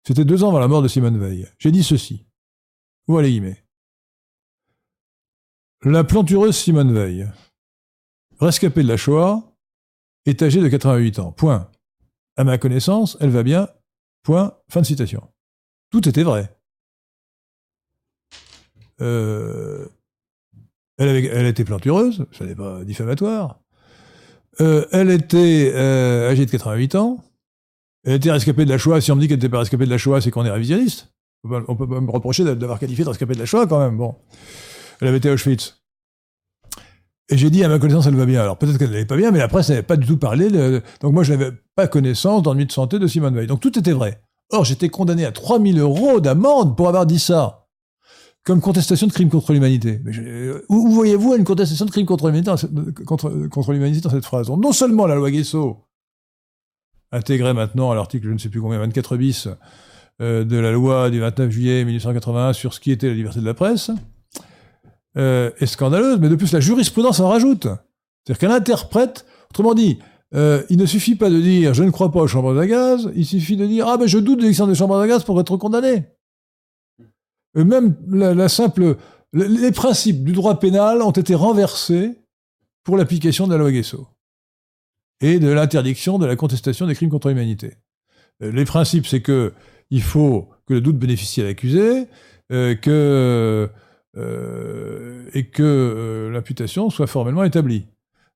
[0.06, 1.46] C'était deux ans avant la mort de Simone Veil.
[1.58, 2.24] J'ai dit ceci.
[3.06, 3.62] Ouvrez les guillemets.
[5.84, 7.28] La plantureuse Simone Veil,
[8.38, 9.42] rescapée de la Shoah,
[10.26, 11.32] est âgée de 88 ans.
[11.32, 11.70] Point.
[12.36, 13.68] À ma connaissance, elle va bien.
[14.22, 14.54] Point.
[14.68, 15.22] Fin de citation.
[15.90, 16.54] Tout était vrai.
[19.00, 19.86] Euh,
[20.98, 23.60] elle, était plantureuse, ça n'est pas diffamatoire.
[24.60, 27.24] Euh, elle était euh, âgée de 88 ans.
[28.04, 29.00] Elle était rescapée de la Shoah.
[29.00, 31.12] Si on me dit qu'elle n'était pas rescapée de la Shoah, c'est qu'on est révisionniste.
[31.44, 33.96] On peut, pas- me reprocher d'avoir qualifié de rescapée de la Shoah quand même.
[33.96, 34.16] Bon.
[35.00, 35.79] Elle avait été Auschwitz.
[37.32, 38.40] Et j'ai dit, à ma connaissance, elle va bien.
[38.42, 40.48] Alors peut-être qu'elle n'allait pas bien, mais la presse n'avait pas du tout parlé.
[41.00, 43.46] Donc moi, je n'avais pas connaissance d'ennui de santé de Simone Veil.
[43.46, 44.20] Donc tout était vrai.
[44.52, 47.68] Or, j'étais condamné à 3000 euros d'amende pour avoir dit ça.
[48.44, 50.00] Comme contestation de crime contre l'humanité.
[50.06, 52.70] Je- Où, voyez-vous une contestation de crime contre l'humanité dans cette-
[54.10, 54.48] cette phrase?
[54.50, 55.84] Non seulement la loi Guesso
[57.12, 59.48] intégrait maintenant à l'article, je ne sais plus combien, 24 bis
[60.20, 63.44] euh, de la loi du 29 juillet 1881 sur ce qui était la liberté de
[63.46, 63.90] la presse,
[65.16, 67.64] euh, est scandaleuse, mais de plus la jurisprudence en rajoute.
[67.64, 69.98] C'est-à-dire qu'elle interprète, autrement dit,
[70.34, 73.10] euh, il ne suffit pas de dire je ne crois pas aux chambres à gaz,
[73.16, 75.40] il suffit de dire ah ben je doute de l'existence des chambres à gaz pour
[75.40, 76.04] être condamné.
[77.56, 78.96] Et même la, simple,
[79.32, 82.16] les, principes du droit pénal ont été renversés
[82.84, 84.06] pour l'application de la loi Guesso
[85.20, 87.74] et de l'interdiction de la contestation des crimes contre l'humanité.
[88.42, 89.52] Euh, Les principes, c'est que
[89.90, 92.06] il faut que le doute bénéficie à l'accusé,
[92.52, 93.68] euh, que
[94.16, 97.86] euh, et que euh, l'imputation soit formellement établie.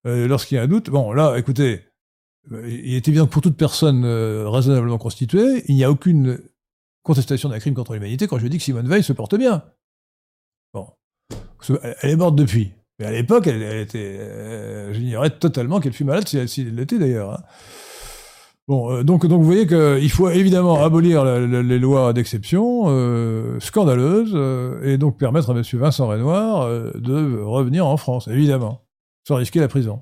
[0.06, 1.80] Euh, Lorsqu'il y a un doute, bon là, écoutez,
[2.50, 6.38] il est évident que pour toute personne euh, raisonnablement constituée, il n'y a aucune
[7.02, 9.64] contestation d'un crime contre l'humanité quand je dis que Simone Veil se porte bien.
[10.72, 10.88] Bon,
[11.82, 12.72] elle- est morte depuis.
[12.98, 17.32] Mais à l'époque, elle, était, j'ignorais totalement qu'elle fut malade, si elle, si l'était d'ailleurs.
[17.32, 17.42] hein.
[18.66, 22.84] Bon, euh, donc, donc vous voyez qu'il faut évidemment abolir la- la- les lois d'exception
[22.86, 25.62] euh, scandaleuses euh, et donc permettre à M.
[25.74, 28.80] Vincent Renoir euh, de revenir en France, évidemment,
[29.28, 30.00] sans risquer la prison.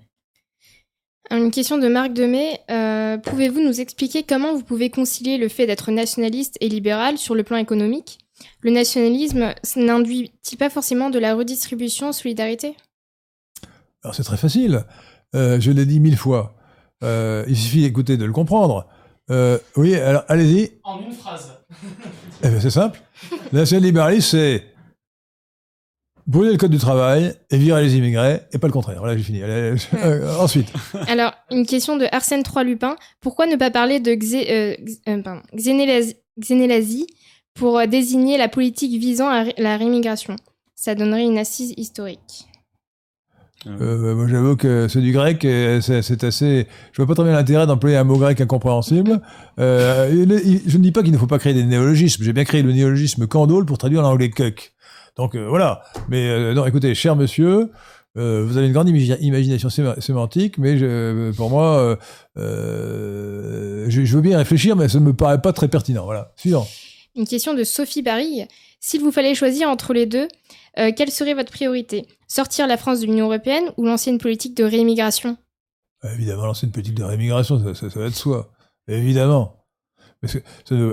[1.31, 2.61] Une question de Marc Demey.
[2.71, 7.35] Euh, Pouvez-vous nous expliquer comment vous pouvez concilier le fait d'être nationaliste et libéral sur
[7.35, 8.19] le plan économique?
[8.61, 12.75] Le nationalisme n'induit-il pas forcément de la redistribution, solidarité
[14.05, 14.85] Alors c'est très facile.
[15.33, 16.55] Je l'ai dit mille fois.
[17.03, 18.87] Euh, il suffit d'écouter, de le comprendre.
[19.31, 20.73] Euh, oui, alors allez-y.
[20.85, 21.53] En une phrase.
[22.43, 23.01] Eh ben, c'est simple.
[23.53, 24.65] Le national-libéralisme, c'est
[26.27, 28.99] brûler le code du travail et virer les immigrés, et pas le contraire.
[28.99, 29.43] Voilà, j'ai fini.
[29.43, 30.73] Allez, euh, ensuite.
[31.09, 32.97] Alors, une question de Arsène Trois Lupin.
[33.21, 34.77] Pourquoi ne pas parler de xé- euh,
[35.09, 35.43] euh, pardon,
[37.55, 40.37] pour désigner la politique visant à la rémigration?
[40.75, 42.47] Ça donnerait une assise historique.
[43.67, 45.39] Euh, moi, j'avoue que c'est du grec,
[45.81, 46.67] c'est assez.
[46.93, 49.21] Je vois pas très bien l'intérêt d'employer un mot grec incompréhensible.
[49.61, 52.25] Euh, il est- il- je ne dis pas qu'il ne faut pas créer des néologismes.
[52.25, 54.73] J'ai bien créé le néologisme candole pour traduire l'anglais cuck.
[55.17, 55.83] Donc euh, voilà.
[56.09, 57.71] Mais euh, non, écoutez, cher monsieur,
[58.17, 61.97] euh, vous avez une grande imagi- imagination séma- sémantique, mais je, pour moi, euh,
[62.73, 66.05] euh, je, je veux bien y réfléchir, mais ça ne me paraît pas très pertinent.
[66.05, 66.33] Voilà.
[66.37, 66.67] Suivant.
[67.17, 68.47] Une question de Sophie Barille.
[68.81, 70.27] S'il vous fallait choisir entre les deux,
[70.79, 72.07] euh, quelle serait votre priorité?
[72.29, 75.37] Sortir la France de l'Union européenne ou l'ancienne politique de réimmigration
[76.15, 78.51] Évidemment, lancer une politique de rémigration, ça, va de soi.
[78.89, 79.59] Évidemment.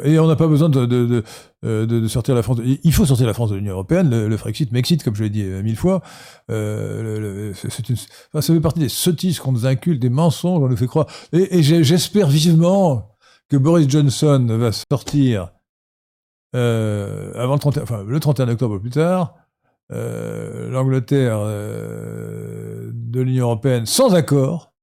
[0.04, 2.60] Et on n'a pas besoin euh, de- sortir la France.
[2.84, 4.10] Il faut sortir la France de l'Union européenne.
[4.10, 6.02] Le, le Frexit m'excite, comme je l'ai dit euh, mille fois.
[6.50, 11.08] Une, ça fait partie des sottises qu'on nous inculte, des mensonges, on nous fait croire.
[11.32, 13.16] Et, j'espère vivement
[13.50, 15.52] que Boris Johnson va sortir
[16.54, 19.36] le 31, enfin, le 31 octobre plus tard,
[19.92, 24.74] euh, l'Angleterre euh, de l'Union européenne sans accord,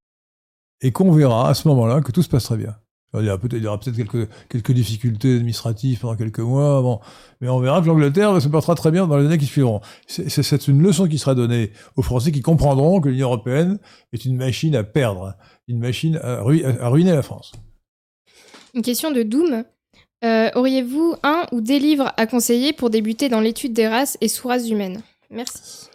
[0.81, 2.75] et qu'on verra à ce moment-là que tout se passe très bien.
[3.13, 7.01] Il y aura peut-être, quelques, difficultés administratives pendant quelques mois,
[7.39, 9.81] mais on verra que l'Angleterre se portera très bien dans les années qui suivront.
[10.07, 13.79] C'est, une leçon qui sera donnée aux Français qui comprendront que l'Union européenne
[14.11, 15.35] est une machine à perdre,
[15.67, 17.53] une machine à ruiner la France.
[18.75, 19.63] Une question de Doom.
[20.23, 24.27] Euh, Auriez-vous un ou des livres à conseiller pour débuter dans l'étude des races et
[24.27, 25.01] sous-races humaines?
[25.29, 25.89] Merci.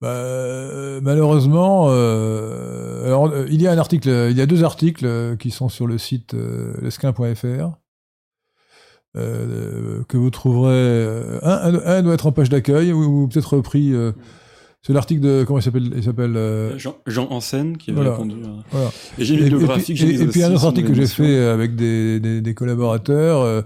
[0.00, 6.34] Bah, euh, malheureusement, euh, alors, il y a deux articles qui sont sur le site
[6.80, 7.76] lesquin.fr
[9.14, 11.40] que vous trouverez.
[11.42, 13.92] un doit être en page d'accueil ou, ou peut-être repris.
[14.80, 16.36] Euh, c'est l'article de comment il s'appelle Il s'appelle.
[16.36, 18.12] euh, Jean, Jean Hansen qui avait Voilà.
[18.12, 18.34] répondu.
[18.44, 18.90] à- Voilà.
[19.18, 21.06] Et j'ai une et bibliographie puis, que j'ai et- puis un autre article que j'ai
[21.06, 23.62] fait avec des, des, des collaborateurs, euh,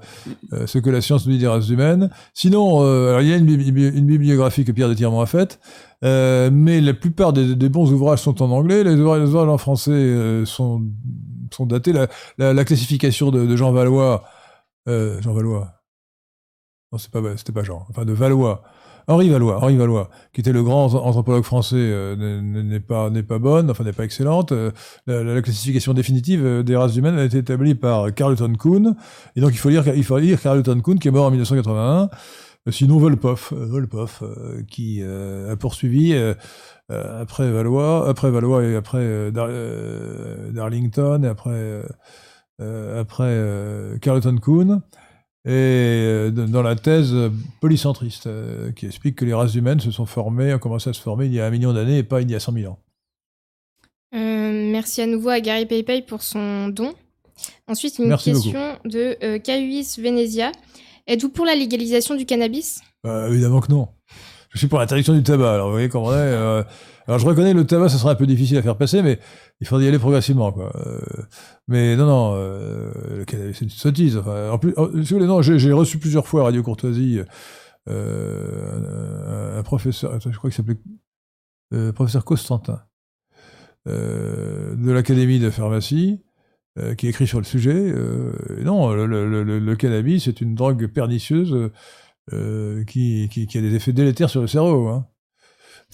[0.52, 2.10] euh, ce que la science nous dit des races humaines.
[2.34, 5.26] Sinon, euh, alors il y a une, bibli- une bibliographie que Pierre de Tirmont a
[5.26, 5.60] faite,
[6.04, 9.48] euh, mais la plupart des, des bons ouvrages sont en anglais, les ouvrages, les ouvrages
[9.48, 10.82] en français euh, sont,
[11.52, 11.92] sont datés.
[11.92, 12.08] La,
[12.38, 14.24] la, la classification de, de Jean Valois,
[14.88, 15.74] euh, Jean Valois,
[16.90, 18.62] non c'est pas c'était pas Jean, enfin de Valois.
[19.08, 23.70] Henri Valois, Henri Valois, qui était le grand anthropologue français, euh, n'est- pas n'est bonne,
[23.70, 24.52] enfin n'est pas excellente.
[24.52, 24.70] Euh,
[25.06, 28.94] la, la- la classification définitive euh, des races humaines a été établie par Carleton Kuhn,
[29.36, 32.10] et donc il faut lire il faut lire Carleton Kuhn qui est mort en 1981.
[32.68, 32.98] Euh, Sinon
[34.22, 36.14] euh, qui a poursuivi
[36.88, 38.30] après Valois, après
[38.64, 39.48] et après Dar-
[40.52, 41.82] Darlington et après
[42.60, 43.42] après
[44.00, 44.80] Carleton Kuhn
[45.44, 49.90] et euh, dans la thèse euh, polycentriste euh, qui explique que les races humaines se
[49.90, 52.20] sont formées, ont commencé à se former il y a un million d'années et pas
[52.20, 52.78] il y a 100 000 ans.
[54.14, 56.94] Euh, merci à nouveau à Gary PayPay pour son don.
[57.66, 59.38] Ensuite, une Merci question de euh,
[59.98, 60.52] Venezia.
[61.08, 62.80] Êtes-vous pour la légalisation du cannabis?
[63.02, 63.88] Bah, évidemment que non.
[64.50, 65.54] Je suis pour l'interdiction du tabac.
[65.54, 66.64] Alors, vous voyez comment on est.
[67.02, 69.18] euh, alors, je reconnais le tabac, ça serait un peu difficile à faire passer, mais
[69.60, 70.72] il faudrait y aller progressivement, quoi.
[70.86, 71.00] Euh,
[71.68, 74.16] mais non, non, euh, c'est une sottise.
[74.16, 77.20] Enfin, en plus, en- si vous voulez, non, j'ai reçu plusieurs fois à Radio Courtoisie
[77.88, 80.78] euh, un, un professeur, je crois qu'il s'appelait
[81.74, 82.80] euh, professeur Constantin,
[83.88, 86.20] euh, de l'Académie de pharmacie,
[86.78, 87.74] euh, qui écrit sur le sujet.
[87.74, 91.70] Euh, et non, le, le- le- cannabis, c'est une drogue pernicieuse
[92.32, 94.88] euh, qui, qui, qui a des effets délétères sur le cerveau.
[94.88, 95.06] Hein,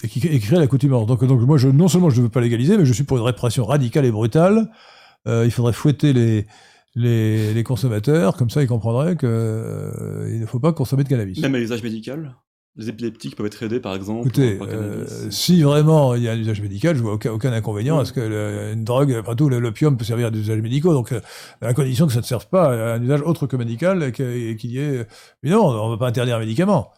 [0.03, 1.05] et qui, et qui crée l'accoutumance.
[1.07, 3.17] Donc, donc moi, je, non seulement je ne veux pas légaliser, mais je suis pour
[3.17, 4.69] une répression radicale et brutale.
[5.27, 6.45] Euh, il faudrait fouetter les,
[6.95, 11.39] les, les consommateurs, comme ça ils comprendraient qu'il ne faut pas consommer de cannabis.
[11.41, 12.35] Même à l'usage médical,
[12.77, 14.27] les épileptiques peuvent être aidés par exemple.
[14.27, 17.51] Écoutez, par euh, si vraiment il y a un usage médical, je vois aucun, aucun
[17.51, 20.61] inconvénient à ce que le- une drogue, après tout, l'opium peut servir à des usages
[20.61, 21.19] médicaux, donc euh,
[21.61, 24.71] à condition que ça ne serve pas à un usage autre que médical et qu'il
[24.71, 25.05] y ait.
[25.43, 26.91] Mais non, on ne va pas interdire un médicament.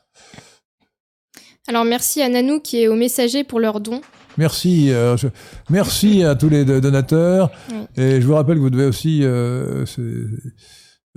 [1.67, 4.01] Alors, merci à Nanou qui est au messager pour leur don.
[4.37, 5.27] Merci, euh, je-
[5.69, 7.51] merci à tous les do- donateurs.
[7.69, 7.75] Oui.
[8.03, 9.85] Et je vous rappelle que vous devez aussi, euh,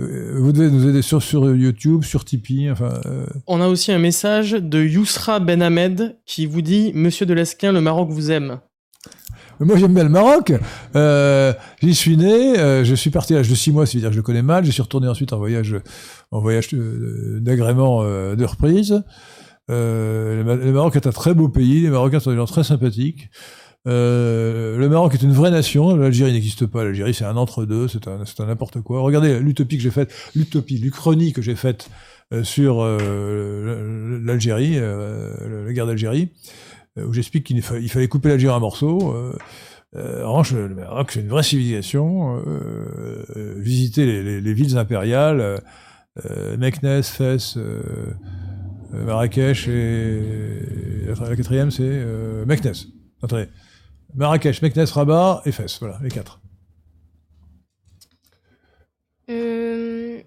[0.01, 2.71] euh, vous devez nous aider sur, sur YouTube, sur Tipeee.
[2.71, 7.25] Enfin, euh, On a aussi un message de Yousra Ben Ahmed qui vous dit Monsieur
[7.25, 8.59] de Lesquin, le Maroc vous aime.
[9.61, 10.53] Moi, j'aime bien le Maroc.
[10.97, 12.59] Euh, J'y suis né.
[12.59, 14.65] euh, je suis parti à l'âge de 6 mois, c'est-à-dire que je le connais mal.
[14.65, 15.77] Je suis retourné ensuite en voyage,
[16.33, 19.01] en voyage d'agrément euh, de reprise.
[19.71, 21.81] Euh, le, Ma- le Maroc est un très beau pays.
[21.83, 23.31] Les Marocains sont des gens très sympathiques.
[23.87, 25.95] Euh, le Maroc est une vraie nation.
[25.97, 26.85] L'Algérie n'existe pas.
[26.85, 27.89] L'Algérie, c'est un entre-deux.
[27.89, 29.01] C'est un, n'importe quoi.
[29.01, 31.91] Regardez l'utopie que j'ai faite, l'utopie, l'Uchronie que j'ai faite
[32.33, 32.83] euh, sur
[34.25, 36.31] l'Algérie, la guerre d'Algérie
[36.97, 39.15] où j'explique qu'il fa- il fallait couper l'Algérie en morceaux.
[39.97, 42.43] En revanche, le Maroc, c'est une vraie civilisation.
[43.57, 45.61] Visiter les, les- les villes impériales,
[46.59, 47.59] Meknès, Fès,
[49.05, 50.21] Marrakech et
[51.07, 52.87] la, la quatrième, c'est euh, Meknès.
[53.23, 53.49] Attendez.
[54.15, 55.79] Marrakech, Meknès, Rabat et Fès.
[55.81, 56.41] Voilà, les quatre.
[59.31, 60.21] Euh,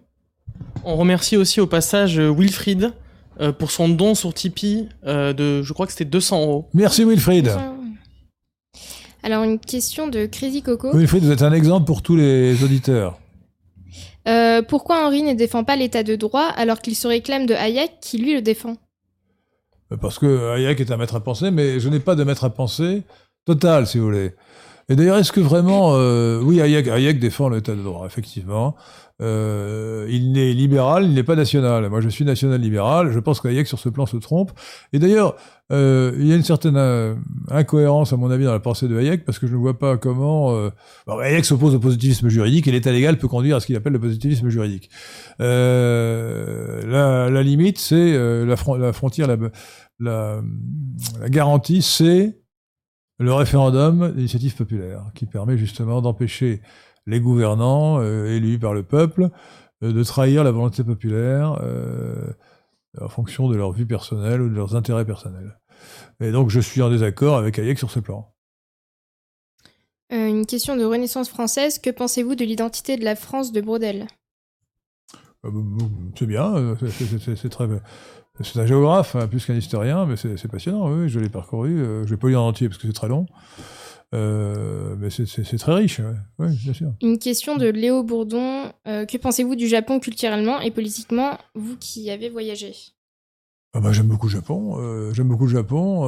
[0.84, 2.94] On remercie aussi au passage euh, Wilfried
[3.40, 6.70] euh, pour son don sur Tipeee euh, de, je crois que c'était 200 euros.
[6.74, 7.52] Merci Wilfried.
[9.24, 10.96] Alors, une question de Crazy Coco.
[10.96, 13.20] Wilfried, vous êtes un exemple pour tous les auditeurs.
[14.28, 18.00] Euh, pourquoi Henri ne défend pas l'état de droit alors qu'il se réclame de Hayek
[18.02, 18.76] qui lui le défend?
[20.02, 22.50] Parce que Hayek est un maître à penser, mais je n'ai pas de maître à
[22.50, 23.04] penser
[23.46, 24.34] total, si vous voulez.
[24.90, 28.76] Et d'ailleurs, est-ce que vraiment, euh, oui, Hayek, Hayek défend l'état de droit, effectivement.
[29.22, 31.90] Euh, il n'est libéral, il n'est pas national.
[31.90, 33.12] Moi, je suis national-libéral.
[33.12, 34.52] Je pense qu'Hayek, sur ce plan, se trompe.
[34.94, 35.36] Et d'ailleurs,
[35.74, 37.16] euh, il y a une certaine euh,
[37.50, 39.98] incohérence, à mon avis, dans la pensée de Hayek, parce que je ne vois pas
[39.98, 40.56] comment...
[40.56, 40.70] Euh,
[41.06, 43.94] bon, Hayek s'oppose au positivisme juridique, et l'état légal peut conduire à ce qu'il appelle
[43.94, 44.90] le positivisme juridique.
[45.42, 49.38] Euh, la, la limite, c'est euh, la, la frontière, la,
[50.00, 50.42] la
[51.30, 52.38] garantie, c'est
[53.20, 56.62] le référendum d'initiative populaire, qui permet justement d'empêcher
[57.08, 59.30] les gouvernants euh, élus par le peuple
[59.84, 62.32] euh, de trahir la volonté populaire euh,
[63.00, 65.58] en fonction de leur vue personnelle ou de leurs intérêts personnels.
[66.20, 68.34] Et donc je suis en désaccord avec Hayek sur ce plan.
[70.10, 71.80] Une question de Renaissance française.
[71.80, 74.08] Que pensez-vous de l'identité de la France de Brodel?
[76.18, 77.68] C'est bien, c'est très...
[78.42, 81.80] C'est un géographe, hein, plus qu'un historien, mais c'est passionnant, oui, je l'ai parcouru.
[81.80, 83.26] euh, je vais pas lire en entier parce que c'est très long.
[84.14, 85.26] Euh, mais c'est-
[85.58, 86.16] très riche, ouais.
[86.40, 86.94] oui, bien sûr.
[87.02, 88.72] Une question de Léo Bourdon.
[88.88, 92.74] Euh, que pensez-vous du Japon culturellement et politiquement, vous qui y avez voyagé?
[93.74, 95.12] Ah bah, j'aime beaucoup le Japon.
[95.14, 96.08] j'aime beaucoup le Japon.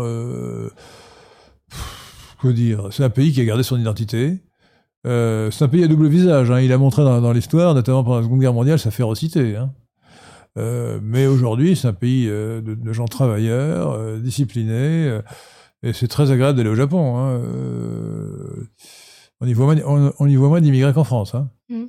[1.70, 2.88] Pff, que dire?
[2.92, 4.38] C'est un pays qui a gardé son identité.
[5.04, 6.52] C'est un pays à double visage.
[6.52, 6.62] hein.
[6.62, 9.56] Il a montré dans, dans l'histoire, notamment pendant la Seconde Guerre mondiale, sa férocité.
[9.58, 9.74] hein.
[10.58, 15.22] Euh, mais aujourd'hui, c'est un pays euh, de, de gens travailleurs, euh, disciplinés, euh,
[15.84, 17.18] et c'est très agréable d'aller au Japon.
[17.18, 17.40] hein.
[17.40, 18.68] Euh,
[19.42, 21.36] on y voit moins, on, on y voit moins d'immigrés qu'en France.
[21.36, 21.50] hein.
[21.70, 21.88] Mhm.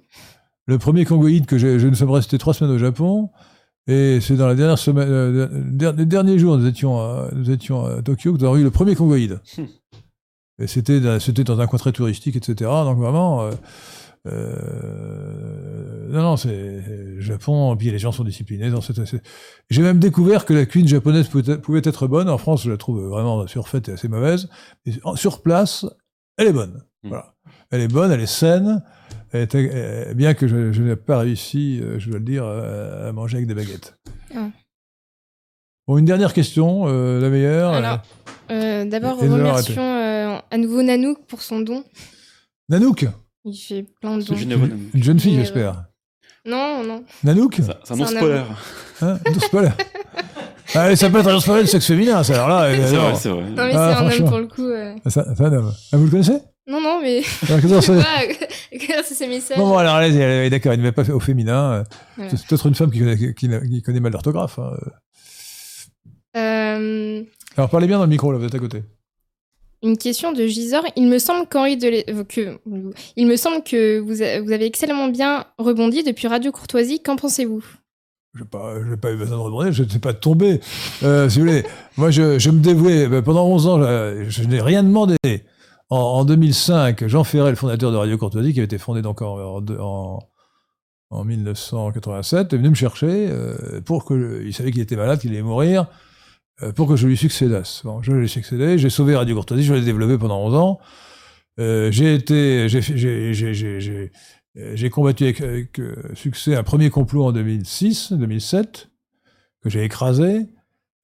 [0.67, 3.31] Le premier congoïde que j'ai, je ne sommes restés trois semaines au Japon,
[3.89, 7.51] et c'est dans la dernière semaine, euh, der- les derniers jours, nous étions à, nous
[7.51, 9.41] étions à Tokyo, que nous avons eu le premier congoïde.
[9.59, 9.65] Hmm.
[10.63, 12.71] Et c'était, dans- c'était dans un coin très touristique, etc.
[12.85, 13.51] Donc vraiment, euh,
[14.27, 18.71] euh, non, non, c'est le Japon, puis les gens sont disciplinés.
[18.71, 19.23] dans cette- c'est-
[19.71, 22.29] J'ai même découvert que la cuisine japonaise pouvait être, bonne.
[22.29, 24.49] En France, je la trouve vraiment surfaite et assez mauvaise.
[24.87, 25.87] Mais en- sur place,
[26.37, 26.83] elle est bonne.
[27.05, 27.09] Hmm.
[27.11, 27.35] Voilà.
[27.71, 28.83] Elle est bonne, elle est saine.
[29.33, 32.45] Elle est- euh, bien que je, je n'ai pas réussi, euh, je dois le dire,
[32.45, 33.95] à, à manger avec des baguettes.
[34.35, 34.49] Ah.
[35.87, 37.73] Bon, une dernière question, euh, la meilleure.
[37.73, 38.03] Alors,
[38.51, 41.85] euh, D'abord, Et remercions euh, à nouveau Nanook pour son don.
[42.69, 43.07] Nanook,
[43.45, 44.71] Il fait plein de généreux.
[44.95, 45.45] une jeune fille, Généreux.
[45.47, 45.85] j'espère.
[46.47, 47.05] Non, non.
[47.25, 48.43] Nanook Ça- C'est un nom C'est un spoiler.
[49.03, 49.19] Hein
[49.51, 49.77] polaire.
[50.73, 52.35] Ah, ça peut être un polaire de sexe féminin, ça.
[52.45, 53.43] Alors là, C'est vrai, c'est vrai.
[53.43, 54.67] Non, mais Ah, c'est un homme pour le coup.
[54.69, 54.95] euh.
[55.09, 55.73] ça- c'est un homme.
[55.93, 56.39] Ah, vous le connaissez?
[56.69, 59.59] Non, non, mais Alors, qu'est-ce que c'est ces messages.
[59.59, 61.73] Bon, bon, alors allez-y, allez, d'accord, il ne met pas au féminin.
[61.73, 61.85] euh,
[62.17, 62.31] Voilà.
[62.31, 64.61] C'est peut-être une femme qui connaît, qui, qui connaît mal l'orthographe.
[64.61, 64.71] hein.
[66.37, 67.23] Euh,
[67.57, 68.85] Alors parlez bien dans le micro, là, vous êtes à côté.
[69.83, 70.85] Une question de Gisors.
[70.97, 72.05] Il me semble qu'Henri Delé...
[72.11, 72.59] euh, que
[73.17, 77.03] il me semble que vous, avez excellemment bien rebondi depuis Radio Courtoisie.
[77.03, 77.65] Qu'en pensez-vous?
[78.35, 78.75] Je n'ai pas,
[79.13, 80.61] eu besoin de rebondir, je n'étais pas tombé.
[81.03, 81.65] Euh, si vous voulez,
[81.97, 83.09] moi, je, me dévouais.
[83.09, 85.17] ben, pendant 11 ans, je, je n'ai rien demandé.
[85.89, 89.23] En, en 2005, Jean Ferret, le fondateur de Radio Courtoisie, qui avait été fondé donc
[89.23, 90.19] en, en, en,
[91.11, 94.17] en 1987, est venu me chercher euh, pour que...
[94.39, 95.85] je- il savait qu'il était malade, qu'il allait mourir, euh,
[96.75, 97.83] pour que je lui succédasse.
[97.85, 100.81] Bon, je lui succédé, j'ai sauvé Radio Courtoisie, je l'ai développé pendant 11 ans.
[101.59, 102.69] Euh, j'ai été...
[102.69, 104.11] J'ai,
[104.57, 108.91] euh, combattu avec, euh, succès un premier complot en 2006, 2007,
[109.63, 110.49] que j'ai écrasé.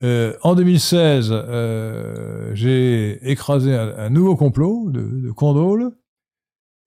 [0.02, 5.92] Euh, en 2016, euh, j'ai écrasé un, nouveau complot de, de Condole.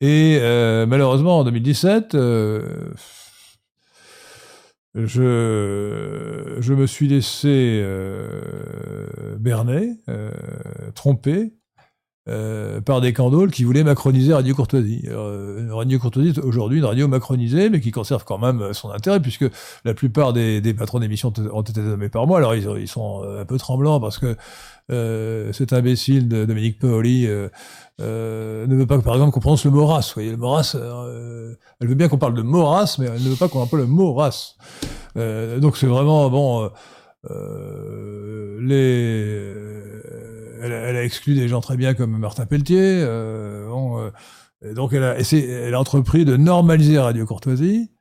[0.01, 2.91] Et euh, malheureusement, en 2017, euh,
[4.95, 10.31] je, me suis laissé euh, berner, euh,
[10.95, 11.53] tromper,
[12.27, 15.03] euh, par des candoles qui voulaient macroniser Radio Courtoisie.
[15.07, 19.19] Euh, Radio Courtoisie est aujourd'hui une radio macronisée, mais qui conserve quand même son intérêt,
[19.19, 19.45] puisque
[19.83, 22.37] la plupart des, patrons d'émissions ont été nommés par moi.
[22.37, 24.35] Alors ils, ils sont un peu tremblants parce que
[24.89, 27.47] euh, cet imbécile de Dominique Paoli euh,
[28.01, 30.13] euh, ne veut pas, par exemple, qu'on prononce le mot race.
[30.13, 30.37] Voyez, le
[31.79, 33.79] elle veut bien qu'on parle de mot race, mais elle ne veut pas qu'on emploie
[33.79, 34.55] le mot race.
[35.15, 36.69] Donc c'est vraiment bon.
[40.61, 43.05] elle, a- exclu des gens très bien comme Martin Pelletier.
[44.75, 47.91] Donc elle a, elle a entrepris de normaliser Radio Courtoisie.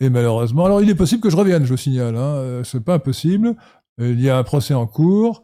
[0.00, 2.16] Et malheureusement, alors il est possible que je revienne, je vous signale.
[2.16, 3.54] Hein, c'est pas impossible.
[3.98, 5.42] Il y a un procès en cours.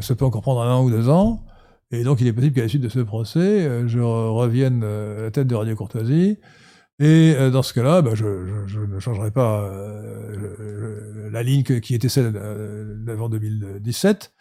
[0.00, 1.44] Ça peut encore prendre un an ou deux ans.
[1.90, 4.82] Et donc il est possible qu'à la suite de ce procès, euh, je re- revienne
[4.82, 6.38] euh, à la tête de Radio Courtoisie.
[6.98, 9.70] Et euh, dans ce cas-là, bah, je, ne changerai pas
[11.30, 12.32] la ligne qui était celle
[13.04, 14.32] d'avant 2017.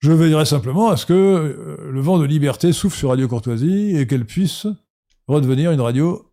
[0.00, 4.06] Je veillerai simplement à ce que le vent de liberté souffle sur Radio Courtoisie et
[4.06, 4.66] qu'elle puisse
[5.28, 6.32] redevenir une radio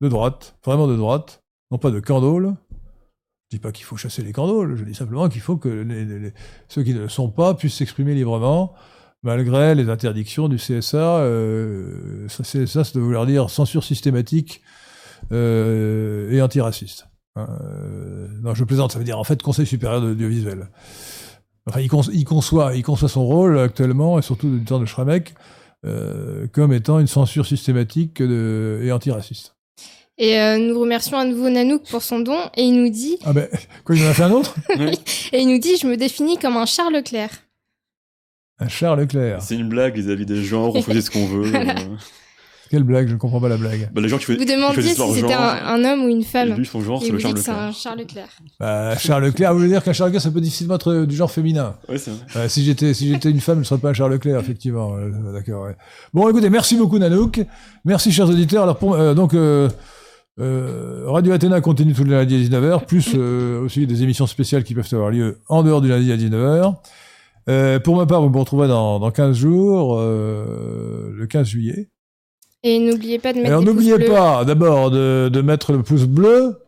[0.00, 2.54] de droite, vraiment de droite, non pas de candoles.
[3.52, 5.86] Je dis pas qu'il faut chasser les candoles, je dis simplement qu'il faut que
[6.68, 8.72] ceux qui ne le sont pas puissent s'exprimer librement
[9.22, 11.18] malgré les interdictions du CSA.
[11.18, 14.62] Euh, CSA, ça doit vouloir dire censure systématique
[15.32, 17.08] euh, et antiraciste.
[17.36, 20.70] Hein, euh, non, je plaisante, ça veut dire en fait Conseil supérieur de l'audiovisuel.
[21.66, 24.86] Enfin, il, con- il conçoit, il conçoit son rôle actuellement, et surtout du temps de
[24.86, 25.34] Schramek,
[25.84, 29.56] euh, comme étant une censure systématique et antiraciste.
[30.22, 32.38] Et euh, nous remercions à nouveau Nanook pour son don.
[32.56, 33.48] Et il nous dit, Ah ben,
[33.84, 34.54] quoi, il en a fait un autre?
[35.32, 37.30] Et il nous dit, je me définis comme un Charles Leclerc.
[38.60, 39.42] Un Charles Leclerc.
[39.42, 41.52] C'est une blague vis-à-vis des genres, on faisait ce qu'on veut.
[41.56, 41.64] euh.
[42.70, 43.90] Quelle blague, je ne comprends pas la blague.
[43.92, 46.54] Bah, les gens qui Vous demandiez si c'était genre, un, un homme ou une femme.
[46.54, 47.66] lui, son genre, Et c'est le Charles que c'est Leclerc.
[47.68, 48.28] un Charles Leclerc.
[48.60, 51.32] Bah, Charles Leclerc, vous voulez dire qu'un Charles Leclerc, ça peut difficilement être du genre
[51.32, 51.74] féminin.
[51.88, 52.20] Ouais, c'est vrai.
[52.36, 54.94] Euh, si j'étais si j'étais une femme, je ne serais pas un Charles Leclerc, effectivement.
[54.94, 55.64] Euh, D'accord.
[55.64, 55.74] ouais.
[56.14, 57.40] Bon, écoutez, merci beaucoup Nanook.
[57.84, 58.62] Merci chers auditeurs.
[58.62, 59.68] Alors pour, euh, donc euh,
[60.40, 64.64] euh, Radio Athéna continue tous les lundis à 19h, plus euh, aussi des émissions spéciales
[64.64, 66.74] qui peuvent avoir lieu en dehors du lundi à 19h.
[67.48, 71.88] Euh, pour ma part, vous me retrouverez dans, dans 15 jours, le 15 juillet.
[72.62, 76.58] Et n'oubliez pas de mettre Alors n'oubliez pas d'abord de, de mettre le pouce bleu.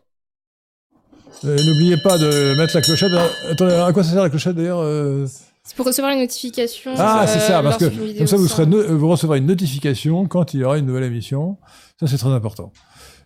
[1.43, 3.11] N'oubliez pas de mettre la clochette.
[3.49, 4.83] Attendez, à quoi ça sert la clochette d'ailleurs
[5.63, 6.93] C'est pour recevoir les notifications.
[6.97, 7.85] Ah, euh, c'est ça, parce que
[8.17, 11.57] comme ça serez vous recevrez une notification quand il y aura une nouvelle émission.
[11.99, 12.71] Ça, c'est très important.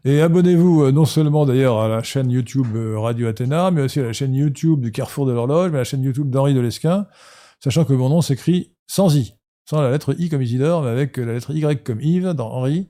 [0.06, 4.00] Et abonnez-vous euh, non seulement d'ailleurs à la chaîne YouTube euh, Radio Athéna, mais aussi
[4.00, 6.62] à la chaîne YouTube du Carrefour de l'Horloge, mais à la chaîne YouTube d'Henri de
[6.62, 7.08] Lesquin,
[7.62, 9.36] sachant que mon nom s'écrit sans I,
[9.70, 12.88] sans la lettre I comme Isidore, mais avec la lettre Y comme Yves dans Henri,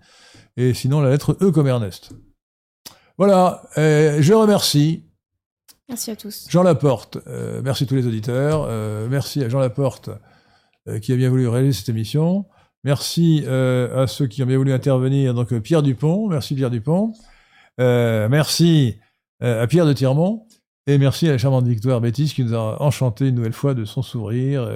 [0.55, 2.11] et sinon la lettre E comme Ernest.
[3.17, 5.05] Voilà, euh, je remercie
[5.89, 6.45] Merci à tous.
[6.49, 8.67] Jean Laporte, euh, merci à tous les auditeurs.
[8.69, 10.11] euh, merci à Jean Laporte
[10.87, 12.45] euh, qui a bien voulu réaliser cette émission.
[12.83, 15.33] Merci euh, à ceux qui ont bien voulu intervenir.
[15.33, 17.13] Donc euh, Pierre Dupont, merci Pierre Dupont.
[17.79, 18.95] Euh, merci
[19.43, 20.45] euh, à Pierre de Tirmont.
[20.87, 23.85] Et merci à la charmante Victoire Bétis qui nous a enchanté une nouvelle fois de
[23.85, 24.67] son sourire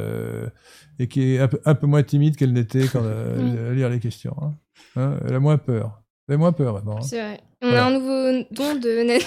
[0.99, 3.99] et qui est un peu, un peu moins timide qu'elle n'était quand à lire les
[3.99, 4.35] questions.
[4.41, 4.53] hein.
[4.95, 6.01] Hein, elle a moins peur.
[6.27, 6.97] Elle a moins peur maintenant.
[6.97, 7.01] hein.
[7.01, 7.39] C'est vrai.
[7.63, 7.85] On Voilà.
[7.85, 9.21] a un nouveau don de, Nan-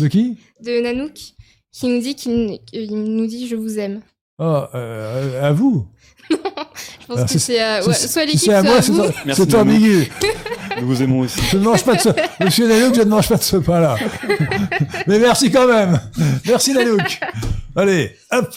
[0.00, 0.36] De qui?
[0.62, 1.14] De Nanook
[1.72, 2.58] qui nous dit qu'il
[2.92, 4.02] nous dit je vous aime.
[4.38, 4.68] Ah,
[5.40, 5.86] à vous?
[7.08, 9.54] Je pense Ah, que c'est- ouais, C'est- soit l'équipe, c'est à soit moi, à c'est
[9.54, 10.08] ambigu.
[10.80, 11.38] Nous vous aimons aussi.
[11.50, 12.08] Je ne mange pas de ce...
[12.44, 13.96] Monsieur Nanouk, je ne mange pas de ce pain-là.
[15.06, 16.00] Mais merci quand même.
[16.46, 17.20] Merci Nanouk.
[17.76, 18.48] Allez, hop,